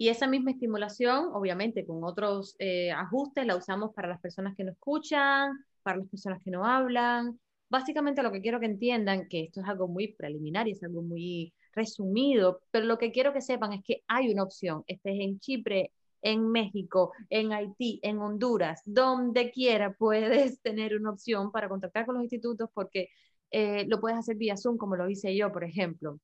Y 0.00 0.10
esa 0.10 0.28
misma 0.28 0.52
estimulación, 0.52 1.30
obviamente 1.32 1.84
con 1.84 2.04
otros 2.04 2.54
eh, 2.60 2.92
ajustes, 2.92 3.44
la 3.44 3.56
usamos 3.56 3.92
para 3.92 4.06
las 4.06 4.20
personas 4.20 4.54
que 4.54 4.62
no 4.62 4.70
escuchan, 4.70 5.58
para 5.82 5.98
las 5.98 6.06
personas 6.06 6.40
que 6.40 6.52
no 6.52 6.64
hablan. 6.64 7.40
Básicamente 7.68 8.22
lo 8.22 8.30
que 8.30 8.40
quiero 8.40 8.60
que 8.60 8.66
entiendan, 8.66 9.26
que 9.26 9.42
esto 9.42 9.60
es 9.60 9.66
algo 9.66 9.88
muy 9.88 10.12
preliminar 10.12 10.68
y 10.68 10.70
es 10.70 10.84
algo 10.84 11.02
muy 11.02 11.52
resumido, 11.72 12.60
pero 12.70 12.86
lo 12.86 12.96
que 12.96 13.10
quiero 13.10 13.32
que 13.32 13.40
sepan 13.40 13.72
es 13.72 13.82
que 13.82 14.04
hay 14.06 14.30
una 14.30 14.44
opción, 14.44 14.84
estés 14.86 15.16
en 15.18 15.40
Chipre, 15.40 15.90
en 16.22 16.48
México, 16.48 17.12
en 17.28 17.52
Haití, 17.52 17.98
en 18.04 18.20
Honduras, 18.20 18.82
donde 18.84 19.50
quiera 19.50 19.94
puedes 19.94 20.60
tener 20.62 20.96
una 20.96 21.10
opción 21.10 21.50
para 21.50 21.68
contactar 21.68 22.06
con 22.06 22.14
los 22.14 22.22
institutos 22.22 22.70
porque 22.72 23.08
eh, 23.50 23.84
lo 23.88 24.00
puedes 24.00 24.16
hacer 24.16 24.36
vía 24.36 24.56
Zoom, 24.56 24.76
como 24.76 24.94
lo 24.94 25.10
hice 25.10 25.34
yo, 25.36 25.50
por 25.50 25.64
ejemplo. 25.64 26.20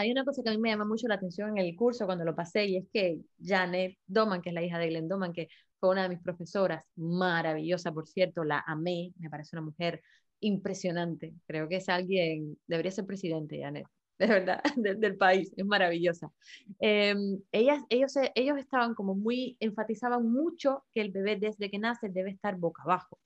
Hay 0.00 0.10
una 0.10 0.24
cosa 0.24 0.42
que 0.42 0.48
a 0.48 0.52
mí 0.52 0.58
me 0.58 0.70
llama 0.70 0.86
mucho 0.86 1.06
la 1.08 1.16
atención 1.16 1.50
en 1.50 1.58
el 1.58 1.76
curso 1.76 2.06
cuando 2.06 2.24
lo 2.24 2.34
pasé 2.34 2.64
y 2.64 2.78
es 2.78 2.86
que 2.90 3.20
Janet 3.38 3.98
Doman, 4.06 4.40
que 4.40 4.48
es 4.48 4.54
la 4.54 4.62
hija 4.62 4.78
de 4.78 4.88
Glenn 4.88 5.08
Doman, 5.08 5.34
que 5.34 5.48
fue 5.78 5.90
una 5.90 6.04
de 6.04 6.08
mis 6.08 6.20
profesoras, 6.20 6.82
maravillosa, 6.96 7.92
por 7.92 8.08
cierto, 8.08 8.42
la 8.42 8.64
amé, 8.66 9.12
me 9.18 9.28
parece 9.28 9.56
una 9.56 9.66
mujer 9.66 10.00
impresionante. 10.40 11.34
Creo 11.46 11.68
que 11.68 11.76
es 11.76 11.90
alguien, 11.90 12.56
debería 12.66 12.90
ser 12.92 13.04
presidente, 13.04 13.60
Janet 13.60 13.86
de 14.18 14.26
verdad, 14.26 14.62
del 14.76 15.18
país, 15.18 15.52
es 15.54 15.66
maravillosa. 15.66 16.32
Em, 16.78 17.38
ellas, 17.52 17.82
ellos, 17.90 18.14
ellos 18.34 18.56
estaban 18.56 18.94
como 18.94 19.14
muy, 19.14 19.58
enfatizaban 19.60 20.26
mucho 20.26 20.82
que 20.94 21.02
el 21.02 21.10
bebé 21.10 21.36
desde 21.36 21.70
que 21.70 21.78
nace 21.78 22.08
debe 22.08 22.30
estar 22.30 22.56
boca 22.56 22.84
abajo, 22.84 23.18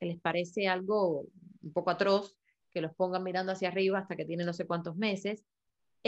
que 0.00 0.06
les 0.06 0.20
parece 0.20 0.66
algo 0.66 1.26
un 1.62 1.72
poco 1.72 1.90
atroz 1.90 2.36
que 2.72 2.82
los 2.82 2.94
pongan 2.94 3.22
mirando 3.22 3.52
hacia 3.52 3.68
arriba 3.68 4.00
hasta 4.00 4.16
que 4.16 4.26
tienen 4.26 4.44
no 4.44 4.52
sé 4.52 4.66
cuántos 4.66 4.96
meses. 4.96 5.44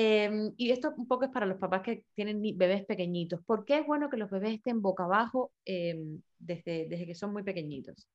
Em, 0.01 0.55
y 0.57 0.71
esto 0.71 0.95
un 0.97 1.09
poco 1.09 1.25
es 1.25 1.33
para 1.33 1.45
los 1.45 1.59
papás 1.59 1.83
que 1.83 2.05
tienen 2.15 2.41
bebés 2.57 2.87
pequeñitos. 2.87 3.43
¿Por 3.45 3.65
qué 3.65 3.79
es 3.79 3.87
bueno 3.87 4.09
que 4.09 4.17
los 4.17 4.31
bebés 4.31 4.55
estén 4.55 4.81
boca 4.81 5.03
abajo 5.03 5.51
em, 5.65 6.23
desde, 6.39 6.87
desde 6.89 7.05
que 7.05 7.17
son 7.17 7.33
muy 7.33 7.43
pequeñitos? 7.43 8.07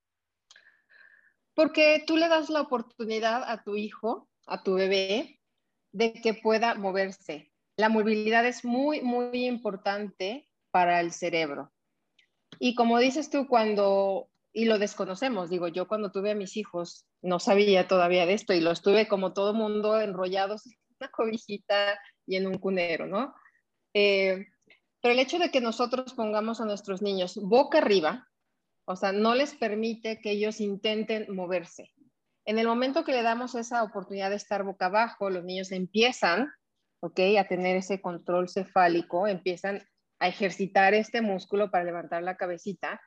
Porque 1.53 2.01
tú 2.07 2.15
le 2.15 2.29
das 2.29 2.49
la 2.49 2.61
oportunidad 2.61 3.43
a 3.45 3.63
tu 3.65 3.75
hijo, 3.75 4.29
a 4.45 4.63
tu 4.63 4.75
bebé, 4.75 5.41
de 5.91 6.13
que 6.13 6.33
pueda 6.33 6.73
moverse. 6.75 7.51
La 7.75 7.89
movilidad 7.89 8.45
es 8.45 8.63
muy, 8.63 9.01
muy 9.01 9.45
importante 9.45 10.47
para 10.71 11.01
el 11.01 11.11
cerebro. 11.11 11.73
Y 12.59 12.75
como 12.75 12.97
dices 12.97 13.29
tú, 13.29 13.45
cuando, 13.45 14.29
y 14.53 14.65
lo 14.65 14.79
desconocemos, 14.79 15.49
digo, 15.49 15.67
yo 15.67 15.89
cuando 15.89 16.13
tuve 16.13 16.31
a 16.31 16.35
mis 16.35 16.55
hijos 16.55 17.05
no 17.21 17.39
sabía 17.39 17.89
todavía 17.89 18.25
de 18.25 18.35
esto 18.35 18.53
y 18.53 18.61
los 18.61 18.81
tuve 18.81 19.09
como 19.09 19.33
todo 19.33 19.53
mundo 19.53 19.99
enrollados 19.99 20.65
en 20.65 20.82
una 21.03 21.11
cobijita 21.11 21.99
y 22.25 22.37
en 22.37 22.47
un 22.47 22.57
cunero, 22.57 23.05
¿no? 23.05 23.33
Eh, 23.93 24.47
pero 25.01 25.13
el 25.13 25.19
hecho 25.19 25.37
de 25.37 25.51
que 25.51 25.59
nosotros 25.59 26.13
pongamos 26.13 26.61
a 26.61 26.65
nuestros 26.65 27.01
niños 27.01 27.35
boca 27.35 27.79
arriba, 27.79 28.29
o 28.85 28.95
sea, 28.95 29.11
no 29.11 29.35
les 29.35 29.53
permite 29.53 30.19
que 30.21 30.31
ellos 30.31 30.61
intenten 30.61 31.33
moverse. 31.33 31.91
En 32.45 32.57
el 32.57 32.67
momento 32.67 33.03
que 33.03 33.11
le 33.11 33.21
damos 33.21 33.55
esa 33.55 33.83
oportunidad 33.83 34.29
de 34.29 34.37
estar 34.37 34.63
boca 34.63 34.87
abajo, 34.87 35.29
los 35.29 35.43
niños 35.43 35.71
empiezan, 35.71 36.51
¿ok? 37.01 37.19
A 37.37 37.47
tener 37.47 37.77
ese 37.77 38.01
control 38.01 38.49
cefálico, 38.49 39.27
empiezan 39.27 39.83
a 40.19 40.27
ejercitar 40.27 40.93
este 40.93 41.21
músculo 41.21 41.69
para 41.69 41.83
levantar 41.83 42.23
la 42.23 42.37
cabecita. 42.37 43.01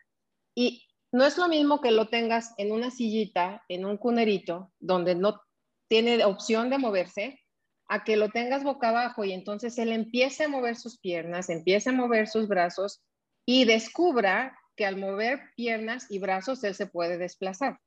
Y 0.55 0.87
no 1.13 1.25
es 1.25 1.39
lo 1.39 1.49
mismo 1.49 1.81
que 1.81 1.93
lo 1.93 2.09
tengas 2.09 2.55
en 2.59 2.73
una 2.73 2.91
sillita, 2.91 3.65
en 3.69 3.87
un 3.87 3.97
cunerito, 3.97 4.73
donde 4.79 5.15
no 5.15 5.41
tiene 5.89 6.25
opción 6.25 6.69
de 6.69 6.79
moverse, 6.79 7.41
a 7.89 8.05
que 8.05 8.17
lo 8.17 8.31
tengas 8.31 8.65
boca 8.65 8.89
abajo 8.89 9.25
y 9.25 9.33
entonces 9.33 9.79
él 9.79 9.93
empiece 9.93 10.45
a 10.45 10.49
mover 10.49 10.77
sus 10.77 10.99
piernas, 10.99 11.49
empiece 11.49 11.91
a 11.91 11.93
mover 11.93 12.29
sus 12.29 12.49
brazos 12.49 13.03
y 13.45 13.65
descubra 13.65 14.59
que 14.77 14.87
al 14.87 14.97
mover 14.97 15.41
piernas 15.57 16.07
y 16.11 16.19
brazos 16.19 16.63
él 16.65 16.75
se 16.75 16.87
puede 16.87 17.17
desplazar. 17.19 17.81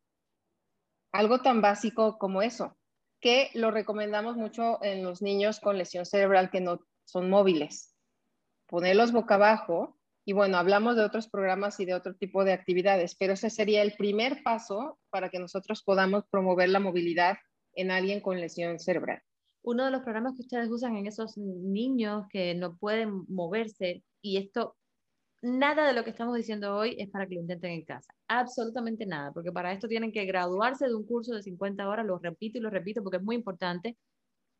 Algo 1.12 1.42
tan 1.42 1.62
básico 1.62 2.18
como 2.18 2.42
eso, 2.42 2.78
que 3.20 3.50
lo 3.54 3.72
recomendamos 3.72 4.38
mucho 4.38 4.84
en 4.84 5.04
los 5.04 5.22
niños 5.22 5.60
con 5.60 5.78
lesión 5.78 6.06
cerebral 6.06 6.50
que 6.50 6.62
no 6.62 6.80
son 7.06 7.30
móviles. 7.30 7.96
Ponerlos 8.68 9.12
boca 9.12 9.36
abajo 9.36 9.98
y 10.26 10.34
bueno, 10.34 10.58
hablamos 10.58 10.96
de 10.96 11.04
otros 11.04 11.28
programas 11.28 11.80
y 11.80 11.86
de 11.86 11.96
otro 11.96 12.16
tipo 12.16 12.46
de 12.46 12.54
actividades, 12.54 13.16
pero 13.16 13.34
ese 13.34 13.50
sería 13.50 13.82
el 13.82 13.94
primer 13.94 14.44
paso 14.44 15.00
para 15.10 15.30
que 15.30 15.40
nosotros 15.40 15.84
podamos 15.84 16.24
promover 16.30 16.70
la 16.70 16.80
movilidad 16.80 17.38
en 17.74 17.92
alguien 17.92 18.22
con 18.22 18.40
lesión 18.40 18.80
cerebral. 18.80 19.24
Uno 19.70 19.86
de 19.86 19.92
los 19.92 20.02
programas 20.02 20.34
que 20.34 20.42
ustedes 20.42 20.68
usan 20.72 20.96
en 20.96 21.06
esos 21.06 21.38
niños 21.38 22.26
que 22.32 22.56
no 22.56 22.76
pueden 22.76 23.24
moverse, 23.28 24.04
y 24.20 24.38
esto 24.38 24.76
nada 25.44 25.86
de 25.86 25.94
lo 25.94 26.04
que 26.04 26.10
estamos 26.10 26.36
diciendo 26.36 26.76
hoy 26.76 26.96
es 26.98 27.08
para 27.08 27.28
que 27.28 27.36
lo 27.36 27.42
intenten 27.42 27.74
en 27.74 27.86
casa. 27.86 28.12
Absolutamente 28.28 29.06
nada, 29.06 29.32
porque 29.32 29.52
para 29.52 29.72
esto 29.72 29.88
tienen 29.88 30.12
que 30.12 30.26
graduarse 30.26 30.88
de 30.88 30.96
un 30.96 31.06
curso 31.06 31.36
de 31.36 31.44
50 31.44 31.88
horas, 31.88 32.04
lo 32.04 32.18
repito 32.18 32.58
y 32.58 32.62
lo 32.62 32.72
repito 32.72 33.04
porque 33.04 33.18
es 33.18 33.24
muy 33.24 33.36
importante. 33.36 33.96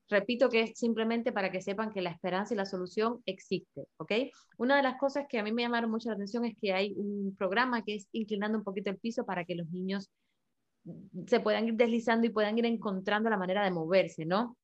Repito 0.10 0.48
que 0.48 0.62
es 0.62 0.78
simplemente 0.78 1.32
para 1.32 1.52
que 1.52 1.64
sepan 1.64 1.92
que 1.92 2.04
la 2.04 2.12
esperanza 2.12 2.54
y 2.54 2.58
la 2.58 2.66
solución 2.68 3.24
existe, 3.26 3.88
¿ok? 3.98 4.12
Una 4.60 4.78
de 4.78 4.84
las 4.84 5.00
cosas 5.00 5.26
que 5.28 5.40
a 5.40 5.44
mí 5.44 5.52
me 5.52 5.64
llamaron 5.64 5.90
mucho 5.90 6.10
la 6.10 6.16
atención 6.16 6.46
es 6.46 6.56
que 6.62 6.72
hay 6.72 6.94
un 6.96 7.36
programa 7.36 7.84
que 7.84 7.96
es 7.96 8.08
inclinando 8.12 8.60
un 8.60 8.64
poquito 8.64 8.92
el 8.92 9.00
piso 9.00 9.26
para 9.26 9.44
que 9.44 9.56
los 9.56 9.68
niños 9.72 10.12
se 11.26 11.40
puedan 11.40 11.68
ir 11.68 11.74
deslizando 11.74 12.28
y 12.28 12.30
puedan 12.30 12.60
ir 12.60 12.68
encontrando 12.68 13.28
la 13.32 13.38
manera 13.38 13.64
de 13.64 13.72
moverse, 13.72 14.24
¿no? 14.26 14.56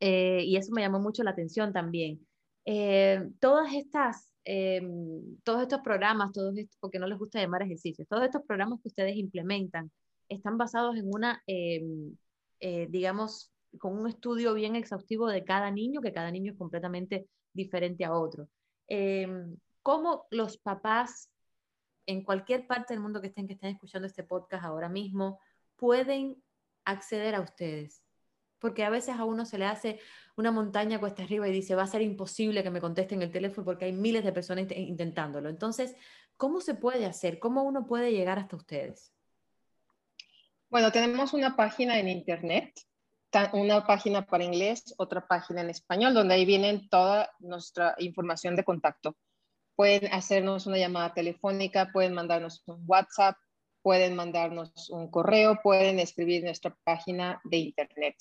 Eh, 0.00 0.42
y 0.44 0.56
eso 0.56 0.72
me 0.72 0.82
llamó 0.82 0.98
mucho 0.98 1.22
la 1.22 1.30
atención 1.30 1.72
también. 1.72 2.26
Eh, 2.64 3.28
todas 3.38 3.72
estas 3.74 4.30
Em, 4.44 5.36
todos 5.44 5.62
estos 5.62 5.80
programas, 5.80 6.32
todos 6.32 6.56
estos, 6.56 6.76
porque 6.80 6.98
no 6.98 7.06
les 7.06 7.18
gusta 7.18 7.40
llamar 7.40 7.62
ejercicios, 7.62 8.08
todos 8.08 8.24
estos 8.24 8.42
programas 8.42 8.80
que 8.80 8.88
ustedes 8.88 9.16
implementan 9.16 9.90
están 10.28 10.56
basados 10.56 10.96
en 10.96 11.06
una, 11.12 11.42
eh, 11.46 11.82
digamos, 12.88 13.52
con 13.78 13.98
un 13.98 14.08
estudio 14.08 14.54
bien 14.54 14.76
exhaustivo 14.76 15.28
de 15.28 15.44
cada 15.44 15.70
niño, 15.70 16.00
que 16.00 16.12
cada 16.12 16.30
niño 16.30 16.52
es 16.52 16.58
completamente 16.58 17.28
diferente 17.52 18.04
a 18.04 18.12
otro. 18.12 18.48
¿Cómo 19.82 20.26
los 20.30 20.58
papás 20.58 21.30
en 22.06 22.24
cualquier 22.24 22.66
parte 22.66 22.94
del 22.94 23.02
mundo 23.02 23.20
que 23.20 23.28
estén, 23.28 23.46
que 23.46 23.54
estén 23.54 23.70
escuchando 23.70 24.06
este 24.06 24.24
podcast 24.24 24.64
ahora 24.64 24.88
mismo, 24.88 25.40
pueden 25.76 26.42
acceder 26.84 27.34
a 27.34 27.40
ustedes? 27.40 28.02
Porque 28.60 28.84
a 28.84 28.90
veces 28.90 29.16
a 29.16 29.24
uno 29.24 29.44
se 29.44 29.58
le 29.58 29.64
hace 29.64 29.98
una 30.36 30.52
montaña 30.52 31.00
cuesta 31.00 31.22
arriba 31.22 31.48
y 31.48 31.52
dice, 31.52 31.74
va 31.74 31.82
a 31.82 31.88
ser 31.88 32.02
imposible 32.02 32.62
que 32.62 32.70
me 32.70 32.80
contesten 32.80 33.22
el 33.22 33.32
teléfono 33.32 33.64
porque 33.64 33.86
hay 33.86 33.92
miles 33.92 34.22
de 34.22 34.32
personas 34.32 34.66
intentándolo. 34.76 35.48
Entonces, 35.48 35.96
¿cómo 36.36 36.60
se 36.60 36.74
puede 36.74 37.06
hacer? 37.06 37.38
¿Cómo 37.38 37.62
uno 37.62 37.86
puede 37.86 38.12
llegar 38.12 38.38
hasta 38.38 38.56
ustedes? 38.56 39.12
Bueno, 40.68 40.92
tenemos 40.92 41.32
una 41.32 41.56
página 41.56 41.98
en 41.98 42.08
internet, 42.08 42.80
una 43.52 43.86
página 43.86 44.26
para 44.26 44.44
inglés, 44.44 44.94
otra 44.98 45.26
página 45.26 45.62
en 45.62 45.70
español, 45.70 46.14
donde 46.14 46.34
ahí 46.34 46.44
vienen 46.44 46.88
toda 46.88 47.30
nuestra 47.40 47.94
información 47.98 48.56
de 48.56 48.64
contacto. 48.64 49.16
Pueden 49.74 50.12
hacernos 50.12 50.66
una 50.66 50.78
llamada 50.78 51.12
telefónica, 51.12 51.90
pueden 51.92 52.12
mandarnos 52.12 52.62
un 52.66 52.84
WhatsApp, 52.86 53.36
pueden 53.82 54.14
mandarnos 54.14 54.90
un 54.90 55.10
correo, 55.10 55.58
pueden 55.62 55.98
escribir 55.98 56.44
nuestra 56.44 56.76
página 56.84 57.40
de 57.44 57.56
internet. 57.56 58.16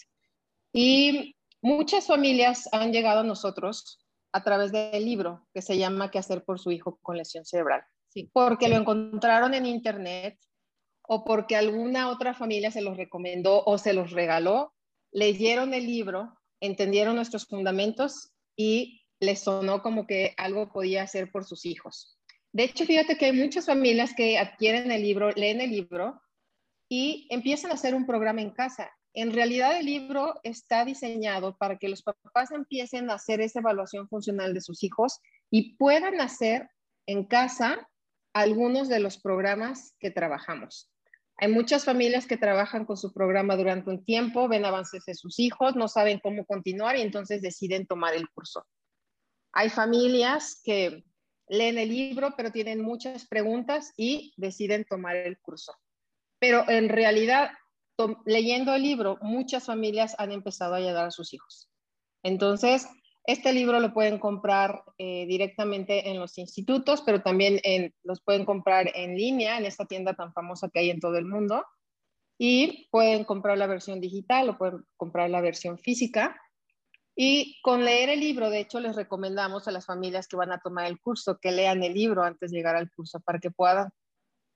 Y 0.74 1.36
muchas 1.62 2.08
familias 2.08 2.70
han 2.72 2.92
llegado 2.92 3.22
a 3.22 3.24
nosotros 3.24 4.06
a 4.32 4.44
través 4.44 4.72
del 4.72 5.04
libro 5.04 5.48
que 5.54 5.62
se 5.62 5.78
llama 5.78 6.12
¿Qué 6.12 6.20
hacer 6.20 6.44
por 6.44 6.60
su 6.60 6.72
hijo 6.72 7.00
con 7.02 7.18
lesión 7.18 7.46
cerebral? 7.46 7.84
Sí. 8.10 8.30
Porque 8.34 8.70
lo 8.70 8.76
encontraron 8.76 9.54
en 9.54 9.66
internet 9.66 10.40
o 11.08 11.24
porque 11.24 11.56
alguna 11.56 12.10
otra 12.10 12.34
familia 12.34 12.72
se 12.72 12.82
los 12.82 12.98
recomendó 12.98 13.64
o 13.66 13.78
se 13.78 13.94
los 13.94 14.12
regaló, 14.12 14.74
leyeron 15.12 15.74
el 15.74 15.88
libro, 15.88 16.38
entendieron 16.60 17.16
nuestros 17.16 17.46
fundamentos 17.46 18.32
y 18.56 19.02
les 19.20 19.40
sonó 19.40 19.82
como 19.82 20.06
que 20.06 20.34
algo 20.38 20.72
podía 20.72 21.04
hacer 21.04 21.32
por 21.32 21.46
sus 21.46 21.66
hijos. 21.66 22.20
De 22.52 22.64
hecho, 22.64 22.86
fíjate 22.86 23.18
que 23.18 23.26
hay 23.26 23.32
muchas 23.32 23.66
familias 23.66 24.14
que 24.16 24.38
adquieren 24.38 24.92
el 24.92 25.02
libro, 25.02 25.32
leen 25.32 25.62
el 25.62 25.72
libro 25.72 26.22
y 26.88 27.28
empiezan 27.30 27.72
a 27.72 27.76
hacer 27.76 27.94
un 27.94 28.06
programa 28.06 28.42
en 28.42 28.52
casa. 28.52 28.92
En 29.14 29.34
realidad 29.34 29.78
el 29.78 29.86
libro 29.86 30.40
está 30.44 30.86
diseñado 30.86 31.58
para 31.58 31.78
que 31.78 31.90
los 31.90 32.04
papás 32.04 32.52
empiecen 32.52 33.10
a 33.10 33.16
hacer 33.16 33.42
esa 33.42 33.60
evaluación 33.60 34.08
funcional 34.08 34.54
de 34.54 34.62
sus 34.62 34.84
hijos 34.84 35.20
y 35.50 35.76
puedan 35.76 36.22
hacer 36.22 36.70
en 37.08 37.26
casa 37.26 37.90
algunos 38.34 38.88
de 38.88 39.00
los 39.00 39.18
programas 39.18 39.96
que 40.00 40.12
trabajamos. 40.12 40.92
Hay 41.38 41.48
muchas 41.52 41.86
familias 41.86 42.28
que 42.28 42.38
trabajan 42.38 42.86
con 42.86 42.98
su 42.98 43.14
programa 43.14 43.56
durante 43.56 43.90
un 43.90 44.04
tiempo, 44.04 44.48
ven 44.50 44.66
avances 44.66 45.06
de 45.06 45.16
sus 45.16 45.40
hijos, 45.40 45.76
no 45.76 45.88
saben 45.88 46.20
cómo 46.20 46.46
continuar 46.46 46.98
y 46.98 47.02
entonces 47.02 47.42
deciden 47.42 47.88
tomar 47.88 48.14
el 48.14 48.30
curso. 48.30 48.66
Hay 49.54 49.70
familias 49.70 50.62
que 50.64 51.04
leen 51.48 51.78
el 51.78 51.90
libro, 51.90 52.34
pero 52.38 52.52
tienen 52.52 52.82
muchas 52.82 53.26
preguntas 53.26 53.94
y 53.98 54.34
deciden 54.38 54.86
tomar 54.86 55.16
el 55.16 55.40
curso. 55.40 55.74
Pero 56.40 56.70
en 56.70 56.90
realidad, 56.90 57.52
leyendo 58.26 58.74
el 58.74 58.84
libro, 58.84 59.18
muchas 59.22 59.66
familias 59.66 60.16
han 60.18 60.32
empezado 60.32 60.74
a 60.74 60.78
ayudar 60.78 61.08
a 61.08 61.12
sus 61.12 61.34
hijos. 61.34 61.70
Entonces, 62.24 62.88
este 63.26 63.54
libro 63.54 63.80
lo 63.80 63.94
pueden 63.94 64.18
comprar 64.18 64.84
eh, 64.98 65.26
directamente 65.28 66.10
en 66.10 66.20
los 66.20 66.38
institutos, 66.38 67.04
pero 67.06 67.22
también 67.22 67.60
los 68.04 68.22
pueden 68.22 68.46
comprar 68.46 68.92
en 68.96 69.16
línea 69.16 69.58
en 69.58 69.66
esta 69.66 69.86
tienda 69.86 70.14
tan 70.14 70.34
famosa 70.34 70.70
que 70.70 70.80
hay 70.80 70.90
en 70.90 71.00
todo 71.00 71.18
el 71.18 71.26
mundo. 71.26 71.66
Y 72.40 72.88
pueden 72.90 73.26
comprar 73.26 73.58
la 73.58 73.68
versión 73.68 74.00
digital 74.00 74.50
o 74.50 74.58
pueden 74.58 74.86
comprar 74.98 75.30
la 75.30 75.42
versión 75.42 75.78
física. 75.78 76.42
Y 77.16 77.60
con 77.62 77.84
leer 77.84 78.10
el 78.10 78.22
libro, 78.22 78.50
de 78.50 78.62
hecho, 78.62 78.80
les 78.80 78.96
recomendamos 78.96 79.68
a 79.68 79.72
las 79.72 79.86
familias 79.86 80.28
que 80.28 80.38
van 80.38 80.54
a 80.54 80.60
tomar 80.60 80.86
el 80.86 81.00
curso 81.02 81.38
que 81.38 81.52
lean 81.52 81.84
el 81.84 81.94
libro 81.94 82.24
antes 82.24 82.50
de 82.50 82.58
llegar 82.58 82.78
al 82.78 82.90
curso 82.90 83.20
para 83.20 83.40
que 83.40 83.52
puedan 83.52 83.90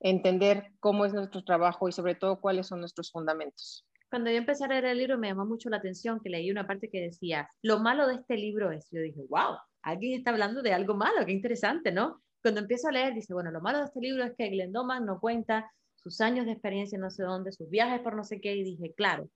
entender 0.04 0.68
cómo 0.80 1.06
es 1.06 1.14
nuestro 1.14 1.44
trabajo 1.44 1.90
y 1.90 1.92
sobre 1.92 2.14
todo 2.14 2.40
cuáles 2.40 2.68
son 2.68 2.82
nuestros 2.82 3.12
fundamentos. 3.12 3.88
Cuando 4.10 4.30
yo 4.30 4.38
empecé 4.38 4.66
a 4.66 4.68
leer 4.68 4.86
el 4.86 5.00
libro 5.00 5.18
me 5.18 5.30
llamó 5.30 5.46
mucho 5.46 5.70
la 5.70 5.78
atención 5.78 6.20
que 6.22 6.30
leí 6.30 6.52
una 6.52 6.68
parte 6.68 6.90
que 6.90 7.02
decía, 7.02 7.50
lo 7.64 7.80
malo 7.80 8.06
de 8.08 8.16
este 8.16 8.38
libro 8.38 8.72
es, 8.72 8.88
yo 8.92 9.02
dije, 9.02 9.22
wow, 9.30 9.58
alguien 9.82 10.20
está 10.20 10.30
hablando 10.30 10.62
de 10.62 10.74
algo 10.74 10.94
malo, 10.94 11.26
qué 11.26 11.32
interesante, 11.32 11.92
¿no? 11.92 12.22
Cuando 12.44 12.60
empiezo 12.60 12.90
a 12.90 12.92
leer, 12.92 13.16
dice, 13.16 13.34
bueno, 13.34 13.50
lo 13.50 13.62
malo 13.62 13.80
de 13.80 13.86
este 13.86 14.02
libro 14.02 14.24
es 14.24 14.34
que 14.38 14.50
Glendoman 14.50 15.06
no 15.06 15.20
cuenta 15.20 15.72
sus 15.96 16.20
años 16.22 16.46
de 16.46 16.52
experiencia 16.52 17.00
no 17.00 17.10
sé 17.10 17.24
dónde, 17.24 17.54
sus 17.54 17.70
viajes 17.70 18.02
por 18.02 18.16
no 18.16 18.24
sé 18.24 18.42
qué, 18.42 18.56
y 18.56 18.64
dije, 18.64 18.94
claro, 18.96 19.30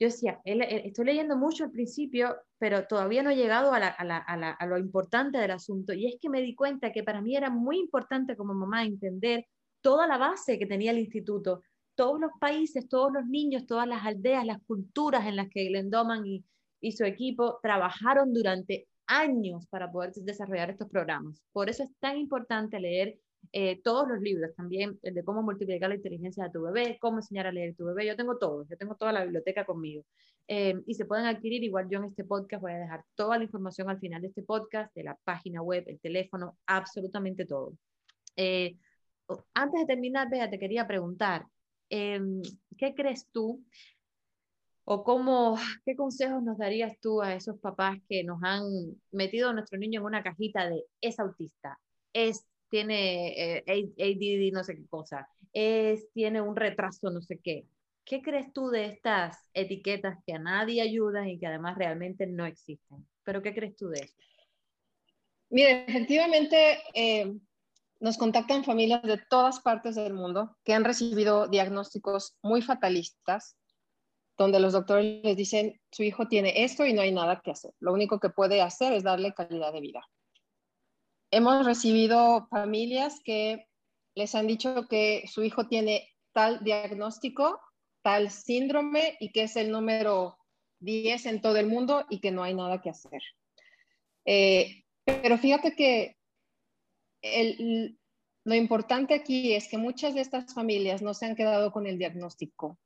yo 0.00 0.06
decía, 0.06 0.40
estoy 0.44 1.04
leyendo 1.04 1.36
mucho 1.36 1.64
al 1.64 1.72
principio, 1.72 2.36
pero 2.58 2.86
todavía 2.86 3.22
no 3.22 3.28
he 3.28 3.36
llegado 3.36 3.72
a, 3.74 4.66
lo 4.66 4.78
importante 4.78 5.36
del 5.36 5.50
asunto. 5.50 5.92
Y 5.92 6.06
es 6.06 6.14
que 6.18 6.30
me 6.30 6.40
di 6.40 6.54
cuenta 6.54 6.90
que 6.90 7.02
para 7.02 7.20
mí 7.20 7.36
era 7.36 7.50
muy 7.50 7.78
importante 7.78 8.34
como 8.34 8.54
mamá 8.54 8.84
entender 8.84 9.44
toda 9.80 10.06
la 10.06 10.18
base 10.18 10.58
que 10.58 10.66
tenía 10.66 10.90
el 10.90 10.98
instituto, 10.98 11.62
todos 11.94 12.20
los 12.20 12.30
países, 12.40 12.88
todos 12.88 13.12
los 13.12 13.26
niños, 13.26 13.66
todas 13.66 13.86
las 13.86 14.04
aldeas, 14.04 14.46
las 14.46 14.62
culturas 14.62 15.26
en 15.26 15.36
las 15.36 15.48
que 15.48 15.66
Glendoman 15.66 16.26
y, 16.26 16.44
y 16.80 16.92
su 16.92 17.04
equipo 17.04 17.58
trabajaron 17.62 18.32
durante 18.32 18.88
años 19.06 19.66
para 19.66 19.90
poder 19.90 20.12
desarrollar 20.12 20.70
estos 20.70 20.88
programas. 20.88 21.42
Por 21.52 21.68
eso 21.68 21.82
es 21.82 21.90
tan 21.98 22.16
importante 22.16 22.78
leer 22.78 23.18
eh, 23.52 23.80
todos 23.82 24.06
los 24.08 24.20
libros, 24.20 24.54
también 24.54 24.98
el 25.02 25.14
de 25.14 25.24
cómo 25.24 25.42
multiplicar 25.42 25.88
la 25.88 25.96
inteligencia 25.96 26.44
de 26.44 26.50
tu 26.50 26.62
bebé, 26.62 26.98
cómo 27.00 27.18
enseñar 27.18 27.46
a 27.46 27.52
leer 27.52 27.74
tu 27.74 27.84
bebé, 27.84 28.06
yo 28.06 28.16
tengo 28.16 28.38
todos, 28.38 28.68
yo 28.68 28.76
tengo 28.76 28.94
toda 28.94 29.12
la 29.12 29.24
biblioteca 29.24 29.64
conmigo. 29.64 30.04
Eh, 30.46 30.80
y 30.86 30.94
se 30.94 31.04
pueden 31.04 31.26
adquirir, 31.26 31.62
igual 31.64 31.88
yo 31.90 31.98
en 31.98 32.06
este 32.06 32.24
podcast 32.24 32.62
voy 32.62 32.72
a 32.72 32.78
dejar 32.78 33.04
toda 33.14 33.38
la 33.38 33.44
información 33.44 33.88
al 33.88 33.98
final 33.98 34.22
de 34.22 34.28
este 34.28 34.42
podcast, 34.42 34.94
de 34.94 35.04
la 35.04 35.18
página 35.24 35.62
web, 35.62 35.84
el 35.86 35.98
teléfono, 36.00 36.58
absolutamente 36.66 37.46
todo. 37.46 37.76
Eh, 38.36 38.76
antes 39.54 39.80
de 39.80 39.86
terminar, 39.86 40.28
Bea, 40.30 40.50
te 40.50 40.58
quería 40.58 40.86
preguntar, 40.86 41.46
em, 41.88 42.42
¿qué 42.76 42.94
crees 42.94 43.26
tú 43.32 43.64
o 44.84 45.04
cómo, 45.04 45.56
qué 45.84 45.94
consejos 45.96 46.42
nos 46.42 46.58
darías 46.58 46.98
tú 47.00 47.22
a 47.22 47.34
esos 47.34 47.58
papás 47.58 47.98
que 48.08 48.24
nos 48.24 48.42
han 48.42 48.64
metido 49.12 49.50
a 49.50 49.52
nuestro 49.52 49.78
niño 49.78 50.00
en 50.00 50.06
una 50.06 50.22
cajita 50.22 50.68
de 50.68 50.84
es 51.00 51.18
autista, 51.20 51.78
es 52.12 52.46
tiene 52.70 53.58
eh, 53.58 53.64
ADD 53.66 54.52
no 54.52 54.64
sé 54.64 54.76
qué 54.76 54.86
cosa, 54.86 55.28
es, 55.52 56.10
tiene 56.12 56.40
un 56.40 56.56
retraso 56.56 57.10
no 57.10 57.20
sé 57.20 57.38
qué. 57.42 57.66
¿Qué 58.04 58.22
crees 58.22 58.52
tú 58.52 58.70
de 58.70 58.86
estas 58.86 59.38
etiquetas 59.54 60.18
que 60.26 60.32
a 60.32 60.38
nadie 60.38 60.80
ayudan 60.82 61.28
y 61.28 61.38
que 61.38 61.46
además 61.46 61.76
realmente 61.76 62.26
no 62.26 62.46
existen? 62.46 63.06
¿Pero 63.22 63.42
qué 63.42 63.54
crees 63.54 63.76
tú 63.76 63.88
de 63.88 64.00
eso? 64.00 64.16
Mire, 65.50 65.84
efectivamente, 65.86 66.78
eh, 66.94 67.32
nos 68.00 68.18
contactan 68.18 68.64
familias 68.64 69.02
de 69.02 69.18
todas 69.28 69.60
partes 69.60 69.94
del 69.94 70.14
mundo 70.14 70.56
que 70.64 70.74
han 70.74 70.84
recibido 70.84 71.48
diagnósticos 71.48 72.36
muy 72.42 72.62
fatalistas, 72.62 73.56
donde 74.36 74.58
los 74.58 74.72
doctores 74.72 75.22
les 75.22 75.36
dicen, 75.36 75.80
su 75.92 76.02
hijo 76.02 76.26
tiene 76.26 76.64
esto 76.64 76.86
y 76.86 76.94
no 76.94 77.02
hay 77.02 77.12
nada 77.12 77.40
que 77.44 77.50
hacer. 77.50 77.72
Lo 77.78 77.92
único 77.92 78.18
que 78.18 78.30
puede 78.30 78.62
hacer 78.62 78.94
es 78.94 79.02
darle 79.02 79.34
calidad 79.34 79.72
de 79.72 79.80
vida 79.80 80.00
hemos 81.30 81.64
recibido 81.64 82.48
familias 82.50 83.20
que 83.24 83.66
les 84.14 84.34
han 84.34 84.46
dicho 84.46 84.86
que 84.88 85.24
su 85.32 85.42
hijo 85.42 85.66
tiene 85.68 86.08
tal 86.32 86.62
diagnóstico, 86.64 87.60
tal 88.02 88.30
síndrome 88.30 89.16
y 89.20 89.30
que 89.32 89.44
es 89.44 89.56
el 89.56 89.70
número 89.70 90.36
10 90.80 91.26
en 91.26 91.40
todo 91.40 91.56
el 91.56 91.66
mundo 91.66 92.04
y 92.10 92.20
que 92.20 92.30
no 92.30 92.42
hay 92.42 92.54
nada 92.54 92.80
que 92.80 92.90
hacer. 92.90 93.22
Eh, 94.24 94.84
pero 95.04 95.38
fíjate 95.38 95.74
que 95.74 96.16
lo 97.22 98.54
importante 98.54 99.14
aquí 99.14 99.54
es 99.54 99.68
que 99.68 99.78
muchas 99.78 100.14
de 100.14 100.20
estas 100.20 100.54
familias 100.54 101.02
no 101.02 101.14
se 101.14 101.26
han 101.26 101.36
quedado 101.36 101.72
con 101.72 101.86
el 101.86 101.98
diagnóstico 101.98 102.78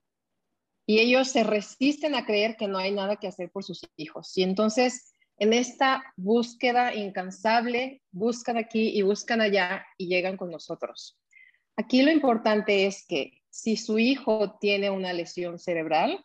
y 0.87 0.99
ellos 0.99 1.29
se 1.29 1.45
resisten 1.45 2.15
a 2.15 2.27
creer 2.27 2.57
que 2.57 2.69
no 2.69 2.79
hay 2.79 2.93
nada 2.93 3.17
que 3.17 3.29
hacer 3.29 3.51
por 3.51 3.65
sus 3.65 3.81
hijos. 3.97 4.37
Y 4.37 4.43
entonces 4.43 5.15
en 5.37 5.53
esta 5.53 6.03
búsqueda 6.17 6.95
incansable, 6.95 8.03
buscan 8.13 8.57
aquí 8.57 8.97
y 8.97 9.03
buscan 9.03 9.41
allá 9.41 9.85
y 9.99 10.07
llegan 10.07 10.37
con 10.37 10.51
nosotros. 10.51 11.19
Aquí 11.77 12.03
lo 12.03 12.13
importante 12.13 12.87
es 12.87 13.05
que 13.07 13.43
si 13.51 13.77
su 13.77 13.99
hijo 13.99 14.57
tiene 14.61 14.91
una 14.91 15.13
lesión 15.13 15.59
cerebral, 15.59 16.25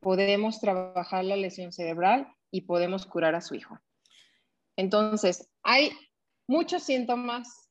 podemos 0.00 0.60
trabajar 0.60 1.24
la 1.24 1.36
lesión 1.36 1.72
cerebral 1.72 2.32
y 2.50 2.62
podemos 2.62 3.06
curar 3.06 3.36
a 3.36 3.40
su 3.40 3.54
hijo. 3.54 3.78
Entonces, 4.76 5.48
hay 5.62 5.92
muchos 6.50 6.82
síntomas, 6.82 7.70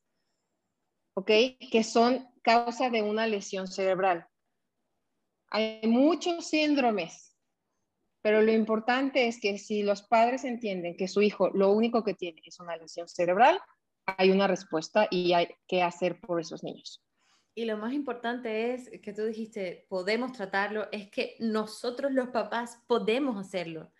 ¿ok? 1.14 1.32
Que 1.72 1.84
son 1.84 2.28
causa 2.42 2.90
de 2.90 3.02
una 3.02 3.28
lesión 3.28 3.68
cerebral. 3.68 4.28
Hay 5.52 5.82
muchos 5.88 6.48
síndromes 6.48 7.30
pero 8.22 8.42
lo 8.42 8.52
importante 8.52 9.28
es 9.28 9.40
que 9.40 9.58
si 9.58 9.84
los 9.84 10.02
padres 10.02 10.44
entienden 10.44 10.98
que 10.98 11.08
su 11.08 11.22
hijo 11.22 11.50
lo 11.52 11.72
único 11.72 12.04
que 12.04 12.14
tiene 12.14 12.42
es 12.46 12.60
una 12.60 12.76
lesión 12.76 13.08
cerebral, 13.08 13.60
hay 14.06 14.32
una 14.32 14.48
respuesta 14.48 15.08
y 15.10 15.34
hay 15.34 15.50
que 15.68 15.82
hacer 15.82 16.20
por 16.20 16.42
esos 16.42 16.64
niños. 16.64 17.04
Y 17.56 17.66
lo 17.66 17.78
más 17.78 17.94
importante 17.94 18.74
es 18.74 18.90
que 19.02 19.14
tú 19.14 19.26
dijiste, 19.26 19.86
podemos 19.90 20.34
tratarlo, 20.34 20.88
es 20.92 21.10
que 21.10 21.36
nosotros 21.40 22.12
los 22.12 22.30
papás 22.30 22.82
podemos 22.88 23.38
hacerlo. 23.38 23.92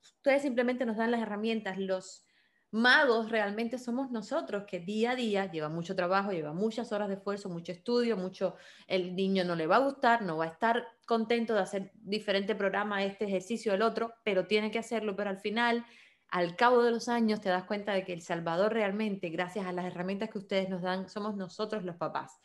Ustedes 0.00 0.42
simplemente 0.42 0.86
nos 0.86 0.96
dan 0.96 1.10
las 1.10 1.22
herramientas, 1.22 1.78
los, 1.78 2.24
magos 2.70 3.30
realmente 3.30 3.78
somos 3.78 4.10
nosotros, 4.10 4.64
que 4.66 4.80
día 4.80 5.12
a 5.12 5.16
día 5.16 5.50
lleva 5.50 5.68
mucho 5.68 5.96
trabajo, 5.96 6.32
lleva 6.32 6.52
muchas 6.52 6.92
horas 6.92 7.08
de 7.08 7.14
esfuerzo, 7.14 7.48
mucho 7.48 7.72
estudio, 7.72 8.16
mucho, 8.16 8.56
el 8.86 9.16
niño 9.16 9.44
no 9.44 9.56
le 9.56 9.66
va 9.66 9.76
a 9.76 9.80
gustar, 9.80 10.22
no 10.22 10.36
va 10.36 10.44
a 10.44 10.48
estar 10.48 10.86
contento 11.06 11.54
de 11.54 11.60
hacer 11.60 11.92
diferente 11.94 12.54
programa, 12.54 13.02
este 13.04 13.24
ejercicio, 13.24 13.72
el 13.72 13.82
otro, 13.82 14.12
pero 14.22 14.46
tiene 14.46 14.70
que 14.70 14.78
hacerlo, 14.78 15.16
pero 15.16 15.30
al 15.30 15.38
final, 15.38 15.86
al 16.28 16.56
cabo 16.56 16.82
de 16.82 16.90
los 16.90 17.08
años, 17.08 17.40
te 17.40 17.48
das 17.48 17.64
cuenta 17.64 17.92
de 17.94 18.04
que 18.04 18.12
El 18.12 18.20
Salvador 18.20 18.74
realmente, 18.74 19.30
gracias 19.30 19.66
a 19.66 19.72
las 19.72 19.86
herramientas 19.86 20.28
que 20.28 20.38
ustedes 20.38 20.68
nos 20.68 20.82
dan, 20.82 21.08
somos 21.08 21.36
nosotros 21.36 21.84
los 21.84 21.96
papás. 21.96 22.38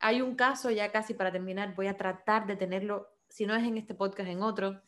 Hay 0.00 0.22
un 0.22 0.34
caso, 0.34 0.70
ya 0.70 0.90
casi 0.92 1.12
para 1.12 1.30
terminar, 1.30 1.74
voy 1.74 1.88
a 1.88 1.96
tratar 1.96 2.46
de 2.46 2.56
tenerlo, 2.56 3.08
si 3.28 3.44
no 3.44 3.54
es 3.54 3.64
en 3.64 3.76
este 3.76 3.94
podcast, 3.94 4.30
en 4.30 4.42
otro, 4.42 4.80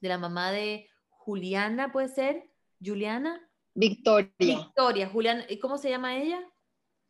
de 0.00 0.08
la 0.08 0.18
mamá 0.18 0.52
de 0.52 0.88
Juliana, 1.08 1.90
puede 1.90 2.08
ser, 2.08 2.50
Juliana, 2.80 3.49
Victoria. 3.74 4.30
Victoria, 4.38 5.08
Julián, 5.08 5.44
¿y 5.48 5.58
cómo 5.58 5.78
se 5.78 5.90
llama 5.90 6.16
ella? 6.16 6.40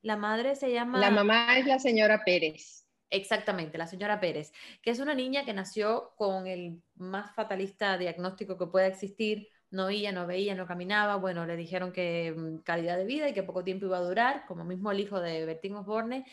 La 0.02 0.16
madre 0.16 0.56
se 0.56 0.72
llama... 0.72 0.98
La 0.98 1.10
mamá 1.10 1.58
es 1.58 1.66
la 1.66 1.78
señora 1.78 2.22
Pérez. 2.24 2.86
Exactamente, 3.10 3.76
la 3.76 3.88
señora 3.88 4.20
Pérez, 4.20 4.52
que 4.82 4.90
es 4.90 5.00
una 5.00 5.14
niña 5.14 5.44
que 5.44 5.52
nació 5.52 6.12
con 6.16 6.46
el 6.46 6.80
más 6.94 7.34
fatalista 7.34 7.98
diagnóstico 7.98 8.56
que 8.56 8.68
pueda 8.68 8.86
existir, 8.86 9.48
no 9.70 9.86
oía, 9.86 10.12
no 10.12 10.26
veía, 10.26 10.54
no 10.54 10.66
caminaba, 10.66 11.16
bueno, 11.16 11.44
le 11.44 11.56
dijeron 11.56 11.92
que 11.92 12.32
mm, 12.36 12.58
calidad 12.58 12.96
de 12.96 13.04
vida 13.04 13.28
y 13.28 13.32
que 13.32 13.42
poco 13.42 13.64
tiempo 13.64 13.86
iba 13.86 13.98
a 13.98 14.02
durar, 14.02 14.44
como 14.46 14.64
mismo 14.64 14.92
el 14.92 15.00
hijo 15.00 15.20
de 15.20 15.44
Bertín 15.44 15.74
Osborne, 15.74 16.24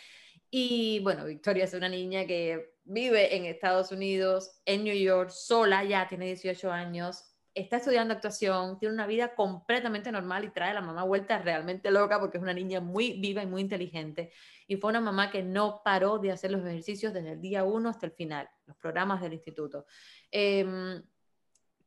y 0.50 1.00
bueno, 1.02 1.26
Victoria 1.26 1.66
es 1.66 1.74
una 1.74 1.90
niña 1.90 2.26
que 2.26 2.74
vive 2.84 3.36
en 3.36 3.46
Estados 3.46 3.92
Unidos, 3.92 4.62
en 4.66 4.84
New 4.84 4.96
York, 4.96 5.30
sola, 5.30 5.84
ya 5.84 6.08
tiene 6.08 6.28
18 6.28 6.72
años, 6.72 7.26
está 7.62 7.78
estudiando 7.78 8.14
actuación, 8.14 8.78
tiene 8.80 8.94
una 8.94 9.08
vida 9.08 9.34
completamente 9.36 10.12
normal 10.12 10.46
y 10.46 10.50
trae 10.50 10.74
la 10.74 10.82
mamá 10.82 11.04
vuelta 11.04 11.40
realmente 11.40 11.92
loca 11.92 12.20
porque 12.20 12.38
es 12.38 12.44
una 12.44 12.54
niña 12.54 12.82
muy 12.82 13.20
viva 13.20 13.42
y 13.42 13.46
muy 13.46 13.62
inteligente. 13.62 14.32
Y 14.68 14.78
fue 14.78 14.92
una 14.92 15.02
mamá 15.02 15.32
que 15.32 15.44
no 15.44 15.82
paró 15.84 16.20
de 16.20 16.32
hacer 16.32 16.52
los 16.52 16.66
ejercicios 16.66 17.14
desde 17.14 17.34
el 17.34 17.42
día 17.42 17.64
uno 17.64 17.90
hasta 17.90 18.06
el 18.06 18.12
final, 18.12 18.50
los 18.66 18.78
programas 18.78 19.22
del 19.22 19.34
instituto. 19.34 19.86
Em, 20.32 21.04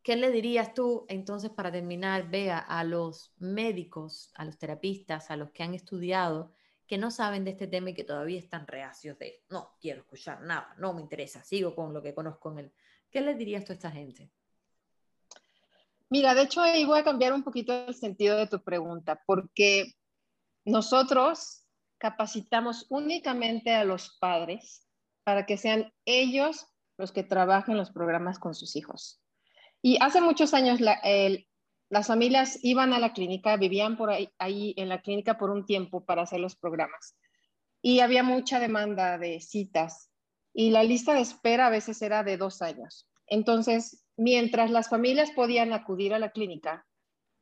¿Qué 0.02 0.16
le 0.16 0.30
dirías 0.30 0.72
tú 0.72 1.04
entonces 1.08 1.50
para 1.50 1.70
terminar, 1.70 2.30
vea, 2.30 2.58
a 2.58 2.84
los 2.84 3.34
médicos, 3.38 4.32
a 4.34 4.44
los 4.46 4.56
terapistas, 4.58 5.30
a 5.30 5.36
los 5.36 5.50
que 5.50 5.62
han 5.62 5.74
estudiado, 5.74 6.52
que 6.86 6.96
no 6.98 7.10
saben 7.10 7.44
de 7.44 7.50
este 7.52 7.66
tema 7.66 7.90
y 7.90 7.94
que 7.94 8.04
todavía 8.04 8.38
están 8.38 8.66
reacios 8.66 9.18
de, 9.18 9.44
no 9.50 9.76
quiero 9.80 10.00
escuchar 10.00 10.40
nada, 10.40 10.74
no 10.78 10.94
me 10.94 11.02
interesa, 11.02 11.44
sigo 11.44 11.74
con 11.74 11.92
lo 11.92 12.02
que 12.02 12.14
conozco 12.14 12.50
en 12.52 12.58
él? 12.58 12.72
¿Qué 13.10 13.20
le 13.20 13.34
dirías 13.34 13.64
tú 13.64 13.72
a 13.72 13.74
esta 13.74 13.90
gente? 13.90 14.32
Mira, 16.10 16.34
de 16.34 16.42
hecho 16.42 16.60
ahí 16.60 16.84
voy 16.84 16.98
a 16.98 17.04
cambiar 17.04 17.32
un 17.32 17.44
poquito 17.44 17.72
el 17.86 17.94
sentido 17.94 18.36
de 18.36 18.48
tu 18.48 18.62
pregunta, 18.62 19.22
porque 19.26 19.92
nosotros 20.64 21.64
capacitamos 21.98 22.86
únicamente 22.90 23.72
a 23.72 23.84
los 23.84 24.18
padres 24.18 24.86
para 25.22 25.46
que 25.46 25.56
sean 25.56 25.92
ellos 26.04 26.66
los 26.98 27.12
que 27.12 27.22
trabajen 27.22 27.76
los 27.76 27.92
programas 27.92 28.38
con 28.38 28.54
sus 28.54 28.74
hijos. 28.74 29.22
Y 29.82 29.98
hace 30.02 30.20
muchos 30.20 30.52
años 30.52 30.80
las 30.80 32.06
familias 32.06 32.58
iban 32.62 32.92
a 32.92 32.98
la 32.98 33.12
clínica, 33.12 33.56
vivían 33.56 33.96
por 33.96 34.10
ahí, 34.10 34.28
ahí 34.38 34.74
en 34.76 34.88
la 34.88 35.02
clínica 35.02 35.38
por 35.38 35.50
un 35.50 35.64
tiempo 35.64 36.04
para 36.04 36.22
hacer 36.22 36.40
los 36.40 36.56
programas. 36.56 37.16
Y 37.82 38.00
había 38.00 38.22
mucha 38.22 38.58
demanda 38.58 39.16
de 39.16 39.40
citas 39.40 40.10
y 40.52 40.70
la 40.70 40.82
lista 40.82 41.14
de 41.14 41.20
espera 41.20 41.68
a 41.68 41.70
veces 41.70 42.02
era 42.02 42.24
de 42.24 42.36
dos 42.36 42.60
años. 42.62 43.08
Entonces, 43.26 43.99
mientras 44.20 44.70
las 44.70 44.90
familias 44.90 45.30
podían 45.30 45.72
acudir 45.72 46.12
a 46.12 46.18
la 46.18 46.30
clínica, 46.30 46.86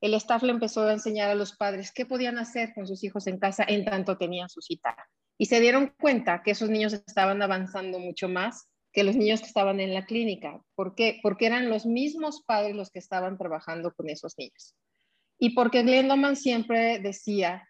el 0.01 0.15
staff 0.15 0.45
le 0.45 0.53
empezó 0.53 0.83
a 0.83 0.93
enseñar 0.93 1.29
a 1.29 1.35
los 1.35 1.57
padres 1.57 1.91
qué 1.93 2.07
podían 2.07 2.39
hacer 2.39 2.73
con 2.73 2.87
sus 2.87 3.03
hijos 3.03 3.27
en 3.27 3.41
casa 3.41 3.65
en 3.67 3.85
tanto 3.85 4.17
tenían 4.17 4.49
su 4.49 4.61
cita. 4.61 4.97
Y 5.37 5.47
se 5.47 5.59
dieron 5.59 5.93
cuenta 6.01 6.41
que 6.45 6.53
esos 6.53 6.71
niños 6.71 6.93
estaban 6.93 7.43
avanzando 7.43 7.99
mucho 7.99 8.29
más 8.29 8.69
que 8.93 9.03
los 9.03 9.17
niños 9.17 9.41
que 9.41 9.49
estaban 9.49 9.81
en 9.81 9.93
la 9.93 10.07
clínica. 10.07 10.63
¿Por 10.77 10.95
qué? 10.95 11.19
Porque 11.21 11.47
eran 11.47 11.69
los 11.69 11.85
mismos 11.85 12.45
padres 12.47 12.77
los 12.77 12.91
que 12.91 13.01
estaban 13.01 13.39
trabajando 13.39 13.93
con 13.93 14.09
esos 14.09 14.39
niños. 14.39 14.77
Y 15.37 15.57
porque 15.57 15.83
Glendoman 15.83 16.37
siempre 16.37 17.01
decía 17.01 17.67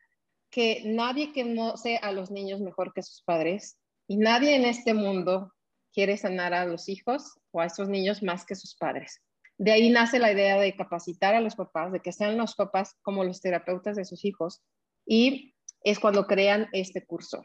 que 0.51 0.83
nadie 0.85 1.33
conoce 1.33 1.97
a 2.03 2.13
los 2.13 2.31
niños 2.31 2.61
mejor 2.61 2.93
que 2.93 3.03
sus 3.03 3.23
padres 3.23 3.79
y 4.07 4.19
nadie 4.19 4.55
en 4.55 4.67
este 4.67 4.93
mundo 4.93 5.55
quiere 5.99 6.17
sanar 6.17 6.55
a 6.55 6.65
los 6.65 6.89
hijos 6.89 7.41
o 7.51 7.61
a 7.61 7.67
estos 7.67 7.89
niños 7.89 8.23
más 8.23 8.45
que 8.45 8.55
sus 8.55 8.77
padres. 8.77 9.21
De 9.57 9.73
ahí 9.73 9.91
nace 9.91 10.21
la 10.21 10.31
idea 10.31 10.57
de 10.57 10.77
capacitar 10.77 11.35
a 11.35 11.41
los 11.41 11.57
papás, 11.57 11.91
de 11.91 11.99
que 11.99 12.13
sean 12.13 12.39
los 12.39 12.55
papás 12.55 12.95
como 13.03 13.25
los 13.25 13.41
terapeutas 13.41 13.97
de 13.97 14.05
sus 14.05 14.25
hijos 14.25 14.63
y 15.05 15.57
es 15.83 15.99
cuando 15.99 16.29
crean 16.29 16.69
este 16.71 17.05
curso. 17.05 17.43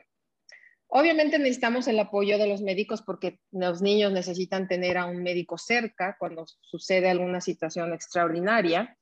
Obviamente 0.86 1.40
necesitamos 1.40 1.88
el 1.88 1.98
apoyo 1.98 2.38
de 2.38 2.46
los 2.46 2.62
médicos 2.62 3.02
porque 3.02 3.40
los 3.50 3.82
niños 3.82 4.12
necesitan 4.12 4.68
tener 4.68 5.00
a 5.00 5.08
un 5.08 5.24
médico 5.24 5.58
cerca 5.58 6.16
cuando 6.20 6.46
sucede 6.62 7.10
alguna 7.10 7.42
situación 7.42 7.92
extraordinaria, 7.92 9.00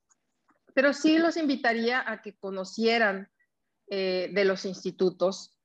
pero 0.74 0.94
sí 0.94 1.18
los 1.18 1.36
invitaría 1.36 2.10
a 2.10 2.22
que 2.22 2.38
conocieran 2.38 3.30
eh, 3.90 4.30
de 4.32 4.46
los 4.46 4.64
institutos 4.64 5.58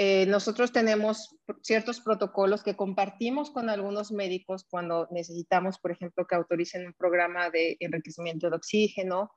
eh, 0.00 0.26
nosotros 0.26 0.70
tenemos 0.70 1.36
ciertos 1.60 2.00
protocolos 2.00 2.62
que 2.62 2.76
compartimos 2.76 3.50
con 3.50 3.68
algunos 3.68 4.12
médicos 4.12 4.64
cuando 4.70 5.08
necesitamos, 5.10 5.80
por 5.80 5.90
ejemplo, 5.90 6.24
que 6.24 6.36
autoricen 6.36 6.86
un 6.86 6.94
programa 6.94 7.50
de 7.50 7.76
enriquecimiento 7.80 8.48
de 8.48 8.56
oxígeno, 8.56 9.32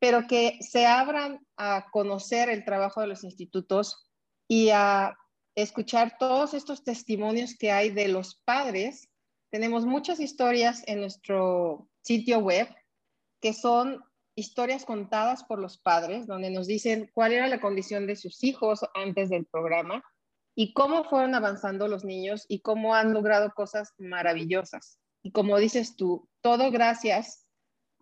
pero 0.00 0.26
que 0.26 0.56
se 0.60 0.86
abran 0.86 1.46
a 1.58 1.84
conocer 1.92 2.48
el 2.48 2.64
trabajo 2.64 3.02
de 3.02 3.08
los 3.08 3.24
institutos 3.24 4.10
y 4.48 4.70
a 4.70 5.14
escuchar 5.54 6.16
todos 6.18 6.54
estos 6.54 6.82
testimonios 6.82 7.54
que 7.58 7.70
hay 7.70 7.90
de 7.90 8.08
los 8.08 8.40
padres. 8.46 9.10
Tenemos 9.50 9.84
muchas 9.84 10.18
historias 10.18 10.82
en 10.86 11.00
nuestro 11.00 11.90
sitio 12.02 12.38
web 12.38 12.74
que 13.42 13.52
son 13.52 14.02
historias 14.36 14.84
contadas 14.84 15.44
por 15.44 15.58
los 15.58 15.78
padres, 15.78 16.26
donde 16.26 16.50
nos 16.50 16.66
dicen 16.66 17.10
cuál 17.12 17.32
era 17.32 17.46
la 17.46 17.60
condición 17.60 18.06
de 18.06 18.16
sus 18.16 18.42
hijos 18.42 18.80
antes 18.94 19.30
del 19.30 19.46
programa 19.46 20.02
y 20.54 20.72
cómo 20.72 21.04
fueron 21.04 21.34
avanzando 21.34 21.88
los 21.88 22.04
niños 22.04 22.44
y 22.48 22.60
cómo 22.60 22.94
han 22.94 23.12
logrado 23.12 23.52
cosas 23.54 23.92
maravillosas. 23.98 24.98
Y 25.22 25.32
como 25.32 25.58
dices 25.58 25.96
tú, 25.96 26.28
todo 26.42 26.70
gracias 26.70 27.46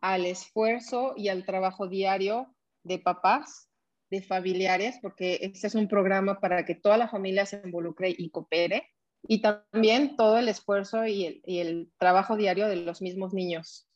al 0.00 0.26
esfuerzo 0.26 1.14
y 1.16 1.28
al 1.28 1.44
trabajo 1.44 1.88
diario 1.88 2.54
de 2.82 2.98
papás, 2.98 3.68
de 4.10 4.22
familiares, 4.22 4.98
porque 5.00 5.38
este 5.42 5.66
es 5.68 5.74
un 5.74 5.88
programa 5.88 6.40
para 6.40 6.64
que 6.64 6.74
toda 6.74 6.96
la 6.96 7.08
familia 7.08 7.46
se 7.46 7.62
involucre 7.64 8.14
y 8.16 8.30
coopere, 8.30 8.88
y 9.22 9.40
también 9.40 10.16
todo 10.16 10.36
el 10.38 10.48
esfuerzo 10.48 11.06
y 11.06 11.26
el, 11.26 11.42
y 11.46 11.58
el 11.60 11.92
trabajo 11.96 12.36
diario 12.36 12.66
de 12.66 12.76
los 12.76 13.00
mismos 13.00 13.32
niños 13.32 13.86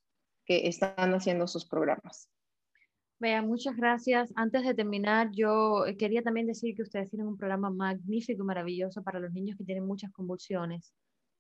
que 0.47 0.69
están 0.69 1.13
haciendo 1.13 1.47
sus 1.47 1.67
programas. 1.67 2.31
Vea, 3.19 3.41
muchas 3.43 3.77
gracias. 3.77 4.31
Antes 4.37 4.63
de 4.65 4.75
terminar, 4.75 5.31
yo 5.33 5.85
quería 5.99 6.23
también 6.23 6.47
decir 6.47 6.75
que 6.77 6.83
ustedes 6.83 7.09
tienen 7.09 7.27
un 7.27 7.39
programa 7.39 7.71
magnífico 7.71 8.43
y 8.43 8.47
maravilloso 8.47 9.03
para 9.03 9.19
los 9.19 9.33
niños 9.33 9.57
que 9.57 9.65
tienen 9.65 9.87
muchas 9.87 10.13
convulsiones. 10.13 10.93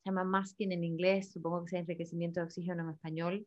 Se 0.02 0.11
llama 0.11 0.24
Masking 0.24 0.72
en 0.72 0.84
inglés, 0.84 1.32
supongo 1.32 1.64
que 1.64 1.70
sea 1.70 1.80
enriquecimiento 1.80 2.40
de 2.40 2.46
oxígeno 2.46 2.82
en 2.82 2.90
español. 2.90 3.46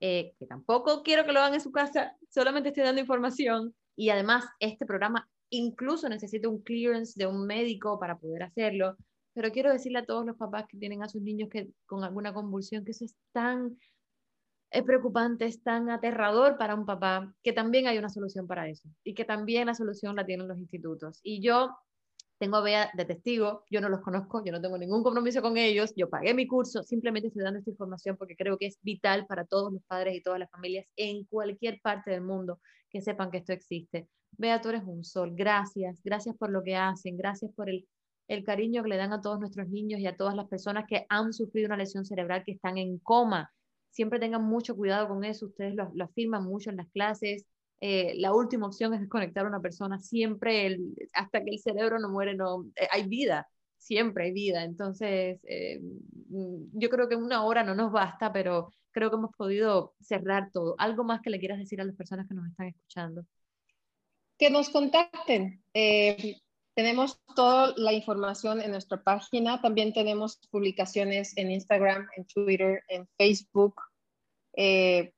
Eh, 0.00 0.34
que 0.36 0.46
tampoco 0.46 1.04
quiero 1.04 1.24
que 1.24 1.32
lo 1.32 1.38
hagan 1.38 1.54
en 1.54 1.60
su 1.60 1.70
casa, 1.70 2.16
solamente 2.28 2.70
estoy 2.70 2.82
dando 2.82 3.00
información. 3.00 3.72
Y 3.94 4.10
además, 4.10 4.44
este 4.58 4.84
programa 4.84 5.28
incluso 5.50 6.08
necesita 6.08 6.48
un 6.48 6.62
clearance 6.62 7.12
de 7.16 7.26
un 7.26 7.46
médico 7.46 8.00
para 8.00 8.18
poder 8.18 8.42
hacerlo. 8.42 8.96
Pero 9.34 9.52
quiero 9.52 9.72
decirle 9.72 10.00
a 10.00 10.04
todos 10.04 10.26
los 10.26 10.36
papás 10.36 10.66
que 10.68 10.78
tienen 10.78 11.04
a 11.04 11.08
sus 11.08 11.22
niños 11.22 11.48
que, 11.48 11.68
con 11.86 12.02
alguna 12.02 12.34
convulsión 12.34 12.84
que 12.84 12.90
eso 12.90 13.04
es 13.04 13.14
tan 13.30 13.78
es 14.72 14.82
preocupante, 14.84 15.44
es 15.44 15.62
tan 15.62 15.90
aterrador 15.90 16.56
para 16.56 16.74
un 16.74 16.86
papá, 16.86 17.32
que 17.42 17.52
también 17.52 17.86
hay 17.86 17.98
una 17.98 18.08
solución 18.08 18.46
para 18.46 18.68
eso 18.68 18.88
y 19.04 19.14
que 19.14 19.24
también 19.24 19.66
la 19.66 19.74
solución 19.74 20.16
la 20.16 20.24
tienen 20.24 20.48
los 20.48 20.58
institutos. 20.58 21.20
Y 21.22 21.42
yo 21.42 21.76
tengo 22.38 22.56
a 22.56 22.62
Bea 22.62 22.90
de 22.94 23.04
testigo, 23.04 23.64
yo 23.70 23.80
no 23.80 23.90
los 23.90 24.00
conozco, 24.00 24.42
yo 24.44 24.50
no 24.50 24.60
tengo 24.60 24.78
ningún 24.78 25.02
compromiso 25.02 25.42
con 25.42 25.58
ellos, 25.58 25.92
yo 25.94 26.08
pagué 26.08 26.32
mi 26.34 26.46
curso, 26.48 26.82
simplemente 26.82 27.28
estoy 27.28 27.44
dando 27.44 27.58
esta 27.58 27.70
información 27.70 28.16
porque 28.16 28.34
creo 28.34 28.56
que 28.56 28.66
es 28.66 28.78
vital 28.82 29.26
para 29.26 29.44
todos 29.44 29.72
los 29.72 29.82
padres 29.84 30.16
y 30.16 30.22
todas 30.22 30.40
las 30.40 30.50
familias 30.50 30.86
en 30.96 31.24
cualquier 31.24 31.80
parte 31.82 32.10
del 32.10 32.22
mundo 32.22 32.58
que 32.90 33.02
sepan 33.02 33.30
que 33.30 33.38
esto 33.38 33.52
existe. 33.52 34.08
Bea, 34.32 34.60
tú 34.62 34.70
eres 34.70 34.82
un 34.86 35.04
sol, 35.04 35.32
gracias, 35.34 36.00
gracias 36.02 36.34
por 36.36 36.50
lo 36.50 36.62
que 36.62 36.76
hacen, 36.76 37.18
gracias 37.18 37.52
por 37.54 37.68
el, 37.68 37.86
el 38.26 38.42
cariño 38.42 38.82
que 38.82 38.88
le 38.88 38.96
dan 38.96 39.12
a 39.12 39.20
todos 39.20 39.38
nuestros 39.38 39.68
niños 39.68 40.00
y 40.00 40.06
a 40.06 40.16
todas 40.16 40.34
las 40.34 40.48
personas 40.48 40.86
que 40.88 41.04
han 41.10 41.34
sufrido 41.34 41.66
una 41.66 41.76
lesión 41.76 42.06
cerebral, 42.06 42.42
que 42.42 42.52
están 42.52 42.78
en 42.78 42.98
coma 42.98 43.52
siempre 43.92 44.18
tengan 44.18 44.42
mucho 44.42 44.74
cuidado 44.74 45.08
con 45.08 45.24
eso, 45.24 45.46
ustedes 45.46 45.74
lo, 45.74 46.04
afirman 46.04 46.44
mucho 46.44 46.70
en 46.70 46.78
las 46.78 46.88
clases. 46.90 47.46
Eh, 47.80 48.14
la 48.16 48.34
última 48.34 48.66
opción 48.66 48.94
es 48.94 49.00
desconectar 49.00 49.44
a 49.44 49.48
una 49.48 49.60
persona, 49.60 49.98
siempre, 50.00 50.78
hasta 51.14 51.44
que 51.44 51.50
el 51.50 51.58
cerebro 51.60 51.98
no 51.98 52.08
muere, 52.08 52.34
no, 52.34 52.64
eh, 52.76 52.88
hay 52.90 53.08
vida, 53.08 53.48
siempre 53.78 54.24
hay 54.24 54.32
vida. 54.32 54.64
Entonces, 54.64 55.40
eh, 55.44 55.80
mm, 56.28 56.78
yo 56.78 56.88
creo 56.90 57.08
que 57.08 57.16
una 57.16 57.44
hora 57.44 57.62
no 57.64 57.74
nos 57.74 57.92
basta, 57.92 58.32
pero 58.32 58.70
creo 58.92 59.10
que 59.10 59.16
hemos 59.16 59.34
podido 59.36 59.94
cerrar 60.00 60.50
todo. 60.52 60.74
¿Algo 60.78 61.04
más 61.04 61.20
que 61.20 61.30
le 61.30 61.38
quieras 61.38 61.58
decir 61.58 61.80
a 61.80 61.84
las 61.84 61.96
personas 61.96 62.26
que 62.28 62.34
nos 62.34 62.48
están 62.48 62.68
escuchando? 62.68 63.24
que 64.38 64.50
nos 64.50 64.70
contacten. 64.70 65.62
Tenemos 66.74 67.20
toda 67.34 67.74
la 67.76 67.92
información 67.92 68.60
en 68.60 68.70
nuestra 68.70 69.02
página. 69.02 69.60
También 69.60 69.92
tenemos 69.92 70.38
publicaciones 70.50 71.36
en 71.36 71.50
Instagram, 71.50 72.08
en 72.16 72.26
Twitter, 72.26 72.82
en 72.88 73.06
Facebook. 73.18 73.74
Eh, 74.56 75.12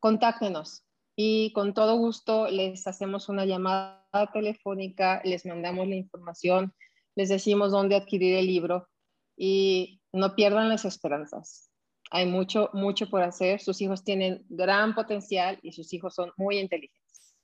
contáctenos 0.00 0.82
y 1.14 1.52
con 1.52 1.74
todo 1.74 1.96
gusto 1.96 2.48
les 2.48 2.86
hacemos 2.86 3.28
una 3.28 3.44
llamada 3.44 4.02
telefónica, 4.32 5.20
les 5.24 5.44
mandamos 5.44 5.86
la 5.86 5.96
información, 5.96 6.74
les 7.14 7.28
decimos 7.28 7.72
dónde 7.72 7.96
adquirir 7.96 8.36
el 8.36 8.46
libro 8.46 8.88
y 9.36 10.00
no 10.12 10.34
pierdan 10.34 10.68
las 10.68 10.84
esperanzas. 10.84 11.70
Hay 12.10 12.26
mucho, 12.26 12.70
mucho 12.72 13.08
por 13.08 13.22
hacer. 13.22 13.60
Sus 13.60 13.80
hijos 13.82 14.02
tienen 14.02 14.44
gran 14.48 14.94
potencial 14.94 15.60
y 15.62 15.72
sus 15.72 15.92
hijos 15.92 16.14
son 16.14 16.32
muy 16.36 16.58
inteligentes. 16.58 17.36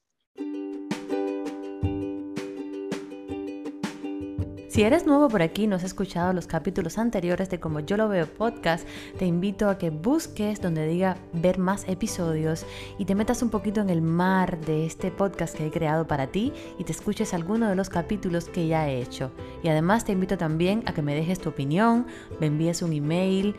Si 4.76 4.82
eres 4.82 5.06
nuevo 5.06 5.30
por 5.30 5.40
aquí 5.40 5.62
y 5.62 5.66
no 5.66 5.76
has 5.76 5.84
escuchado 5.84 6.34
los 6.34 6.46
capítulos 6.46 6.98
anteriores 6.98 7.48
de 7.48 7.58
Como 7.58 7.80
Yo 7.80 7.96
Lo 7.96 8.10
Veo 8.10 8.26
podcast, 8.26 8.86
te 9.18 9.24
invito 9.24 9.70
a 9.70 9.78
que 9.78 9.88
busques 9.88 10.60
donde 10.60 10.86
diga 10.86 11.16
ver 11.32 11.56
más 11.56 11.88
episodios 11.88 12.66
y 12.98 13.06
te 13.06 13.14
metas 13.14 13.40
un 13.40 13.48
poquito 13.48 13.80
en 13.80 13.88
el 13.88 14.02
mar 14.02 14.60
de 14.60 14.84
este 14.84 15.10
podcast 15.10 15.56
que 15.56 15.66
he 15.66 15.70
creado 15.70 16.06
para 16.06 16.26
ti 16.26 16.52
y 16.78 16.84
te 16.84 16.92
escuches 16.92 17.32
alguno 17.32 17.70
de 17.70 17.74
los 17.74 17.88
capítulos 17.88 18.50
que 18.50 18.66
ya 18.66 18.86
he 18.86 19.00
hecho. 19.00 19.30
Y 19.62 19.68
además 19.68 20.04
te 20.04 20.12
invito 20.12 20.36
también 20.36 20.82
a 20.84 20.92
que 20.92 21.00
me 21.00 21.14
dejes 21.14 21.40
tu 21.40 21.48
opinión, 21.48 22.06
me 22.38 22.48
envíes 22.48 22.82
un 22.82 22.92
email 22.92 23.56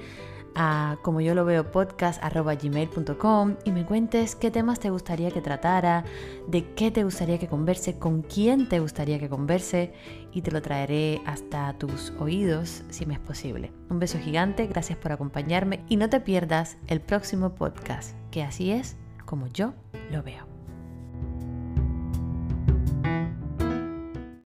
a 0.58 0.98
como 1.04 1.22
yo 1.22 1.36
lo 1.36 1.46
veo 1.46 1.72
podcast 1.72 2.22
gmail.com 2.24 3.56
y 3.64 3.72
me 3.72 3.86
cuentes 3.86 4.36
qué 4.36 4.50
temas 4.50 4.80
te 4.80 4.90
gustaría 4.90 5.30
que 5.30 5.40
tratara, 5.40 6.04
de 6.48 6.74
qué 6.74 6.90
te 6.90 7.04
gustaría 7.04 7.38
que 7.38 7.48
converse, 7.48 8.00
con 8.00 8.24
quién 8.24 8.68
te 8.68 8.80
gustaría 8.80 9.20
que 9.20 9.30
converse 9.30 9.94
y 10.34 10.42
te 10.42 10.52
lo 10.52 10.62
traeré 10.62 11.22
hasta 11.26 11.74
tus 11.74 12.12
oídos 12.20 12.84
si 12.90 13.06
me 13.06 13.14
es 13.14 13.20
posible. 13.20 13.72
Un 13.90 14.00
beso 14.00 14.18
gigante, 14.18 14.66
gracias 14.66 14.98
por 14.98 15.12
acompañarme 15.12 15.84
y 15.88 15.98
no 15.98 16.10
te 16.10 16.20
pierdas 16.20 16.78
el 16.88 17.02
próximo 17.02 17.54
podcast, 17.54 18.16
que 18.32 18.44
así 18.44 18.72
es 18.72 18.98
como 19.26 19.48
yo 19.48 19.74
lo 20.12 20.24
veo. 20.24 20.57